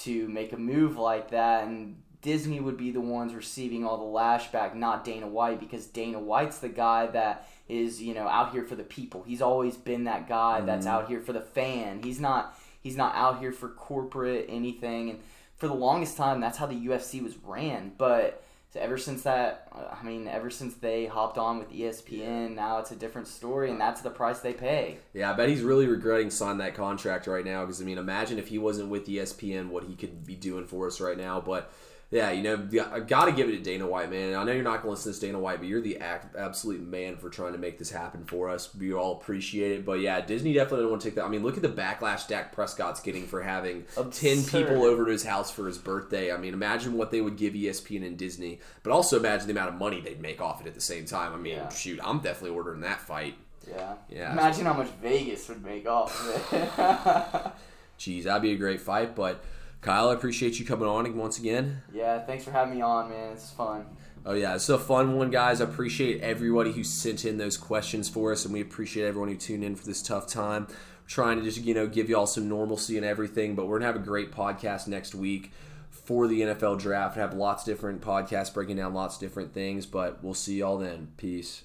to 0.00 0.28
make 0.28 0.52
a 0.52 0.58
move 0.58 0.98
like 0.98 1.30
that, 1.30 1.68
and 1.68 2.02
Disney 2.22 2.60
would 2.60 2.76
be 2.76 2.90
the 2.90 3.00
ones 3.00 3.34
receiving 3.34 3.84
all 3.84 3.96
the 3.96 4.18
lashback, 4.18 4.74
not 4.74 5.04
Dana 5.04 5.26
White, 5.26 5.58
because 5.58 5.86
Dana 5.86 6.18
White's 6.18 6.58
the 6.58 6.68
guy 6.68 7.06
that 7.06 7.48
is 7.68 8.02
you 8.02 8.14
know 8.14 8.28
out 8.28 8.52
here 8.52 8.64
for 8.64 8.74
the 8.74 8.84
people. 8.84 9.22
He's 9.22 9.42
always 9.42 9.76
been 9.76 10.04
that 10.04 10.28
guy 10.28 10.60
mm. 10.60 10.66
that's 10.66 10.86
out 10.86 11.08
here 11.08 11.20
for 11.20 11.32
the 11.32 11.40
fan. 11.40 12.02
He's 12.02 12.20
not 12.20 12.56
He's 12.80 12.96
not 12.96 13.14
out 13.14 13.40
here 13.40 13.52
for 13.52 13.68
corporate 13.68 14.46
anything. 14.48 15.10
And 15.10 15.20
for 15.56 15.68
the 15.68 15.74
longest 15.74 16.16
time, 16.16 16.40
that's 16.40 16.58
how 16.58 16.66
the 16.66 16.74
UFC 16.74 17.22
was 17.22 17.36
ran. 17.44 17.92
But 17.96 18.42
ever 18.74 18.96
since 18.96 19.22
that, 19.22 19.68
I 19.72 20.02
mean, 20.02 20.26
ever 20.26 20.48
since 20.48 20.74
they 20.74 21.04
hopped 21.04 21.36
on 21.36 21.58
with 21.58 21.70
ESPN, 21.70 22.54
now 22.54 22.78
it's 22.78 22.90
a 22.90 22.96
different 22.96 23.28
story, 23.28 23.70
and 23.70 23.78
that's 23.78 24.00
the 24.00 24.10
price 24.10 24.40
they 24.40 24.54
pay. 24.54 24.98
Yeah, 25.12 25.30
I 25.30 25.34
bet 25.34 25.50
he's 25.50 25.62
really 25.62 25.86
regretting 25.86 26.30
signing 26.30 26.58
that 26.58 26.74
contract 26.74 27.26
right 27.26 27.44
now. 27.44 27.66
Because 27.66 27.82
I 27.82 27.84
mean, 27.84 27.98
imagine 27.98 28.38
if 28.38 28.48
he 28.48 28.58
wasn't 28.58 28.88
with 28.88 29.06
ESPN, 29.06 29.68
what 29.68 29.84
he 29.84 29.94
could 29.94 30.24
be 30.24 30.34
doing 30.34 30.66
for 30.66 30.86
us 30.86 31.00
right 31.00 31.18
now. 31.18 31.40
But 31.40 31.70
yeah, 32.10 32.32
you 32.32 32.42
know, 32.42 32.54
I've 32.92 33.06
got 33.06 33.26
to 33.26 33.32
give 33.32 33.48
it 33.48 33.52
to 33.52 33.62
Dana 33.62 33.86
White, 33.86 34.10
man. 34.10 34.34
I 34.34 34.42
know 34.42 34.50
you're 34.50 34.64
not 34.64 34.82
going 34.82 34.86
to 34.86 34.90
listen 34.90 35.04
to 35.04 35.08
this, 35.10 35.20
Dana 35.20 35.38
White, 35.38 35.58
but 35.60 35.68
you're 35.68 35.80
the 35.80 35.98
absolute 35.98 36.80
man 36.80 37.16
for 37.16 37.30
trying 37.30 37.52
to 37.52 37.58
make 37.58 37.78
this 37.78 37.90
happen 37.90 38.24
for 38.24 38.50
us. 38.50 38.74
We 38.74 38.92
all 38.92 39.12
appreciate 39.12 39.70
it. 39.70 39.84
But 39.84 40.00
yeah, 40.00 40.20
Disney 40.20 40.52
definitely 40.52 40.78
didn't 40.78 40.90
want 40.90 41.02
to 41.02 41.08
take 41.08 41.14
that. 41.14 41.24
I 41.24 41.28
mean, 41.28 41.44
look 41.44 41.56
at 41.56 41.62
the 41.62 41.68
backlash 41.68 42.26
Dak 42.26 42.52
Prescott's 42.52 42.98
getting 42.98 43.28
for 43.28 43.40
having 43.42 43.84
Absurd. 43.96 44.12
10 44.12 44.44
people 44.44 44.82
over 44.82 45.04
to 45.04 45.12
his 45.12 45.22
house 45.22 45.52
for 45.52 45.68
his 45.68 45.78
birthday. 45.78 46.32
I 46.32 46.36
mean, 46.36 46.52
imagine 46.52 46.94
what 46.94 47.12
they 47.12 47.20
would 47.20 47.36
give 47.36 47.54
ESPN 47.54 48.04
and 48.04 48.18
Disney, 48.18 48.58
but 48.82 48.90
also 48.92 49.16
imagine 49.16 49.46
the 49.46 49.52
amount 49.52 49.68
of 49.68 49.76
money 49.76 50.00
they'd 50.00 50.20
make 50.20 50.40
off 50.40 50.60
it 50.60 50.66
at 50.66 50.74
the 50.74 50.80
same 50.80 51.04
time. 51.04 51.32
I 51.32 51.36
mean, 51.36 51.58
yeah. 51.58 51.68
shoot, 51.68 52.00
I'm 52.02 52.18
definitely 52.18 52.56
ordering 52.56 52.80
that 52.80 53.00
fight. 53.00 53.36
Yeah. 53.68 53.94
Yeah. 54.08 54.32
Imagine 54.32 54.66
how 54.66 54.72
much 54.74 54.88
Vegas 55.00 55.48
would 55.48 55.62
make 55.62 55.86
off 55.86 56.20
of 56.20 56.52
it. 56.54 57.52
Jeez, 58.00 58.24
that'd 58.24 58.42
be 58.42 58.50
a 58.50 58.56
great 58.56 58.80
fight, 58.80 59.14
but. 59.14 59.44
Kyle, 59.80 60.10
I 60.10 60.14
appreciate 60.14 60.58
you 60.58 60.66
coming 60.66 60.86
on 60.86 61.16
once 61.16 61.38
again. 61.38 61.82
Yeah, 61.92 62.18
thanks 62.20 62.44
for 62.44 62.50
having 62.50 62.74
me 62.74 62.82
on, 62.82 63.08
man. 63.08 63.32
It's 63.32 63.50
fun. 63.50 63.86
Oh 64.26 64.34
yeah, 64.34 64.54
it's 64.54 64.68
a 64.68 64.78
fun 64.78 65.16
one, 65.16 65.30
guys. 65.30 65.62
I 65.62 65.64
appreciate 65.64 66.20
everybody 66.20 66.72
who 66.72 66.84
sent 66.84 67.24
in 67.24 67.38
those 67.38 67.56
questions 67.56 68.08
for 68.08 68.32
us, 68.32 68.44
and 68.44 68.52
we 68.52 68.60
appreciate 68.60 69.06
everyone 69.06 69.30
who 69.30 69.36
tuned 69.36 69.64
in 69.64 69.76
for 69.76 69.86
this 69.86 70.02
tough 70.02 70.26
time. 70.26 70.66
We're 70.68 71.08
trying 71.08 71.38
to 71.38 71.42
just 71.42 71.62
you 71.62 71.72
know 71.72 71.86
give 71.86 72.10
y'all 72.10 72.26
some 72.26 72.46
normalcy 72.46 72.98
and 72.98 73.06
everything, 73.06 73.54
but 73.54 73.66
we're 73.66 73.78
gonna 73.78 73.92
have 73.92 74.02
a 74.02 74.04
great 74.04 74.32
podcast 74.32 74.86
next 74.86 75.14
week 75.14 75.52
for 75.88 76.28
the 76.28 76.42
NFL 76.42 76.78
draft. 76.78 77.16
Have 77.16 77.32
lots 77.32 77.66
of 77.66 77.74
different 77.74 78.02
podcasts 78.02 78.52
breaking 78.52 78.76
down 78.76 78.92
lots 78.92 79.14
of 79.14 79.20
different 79.20 79.54
things, 79.54 79.86
but 79.86 80.22
we'll 80.22 80.34
see 80.34 80.58
y'all 80.58 80.76
then. 80.76 81.08
Peace. 81.16 81.62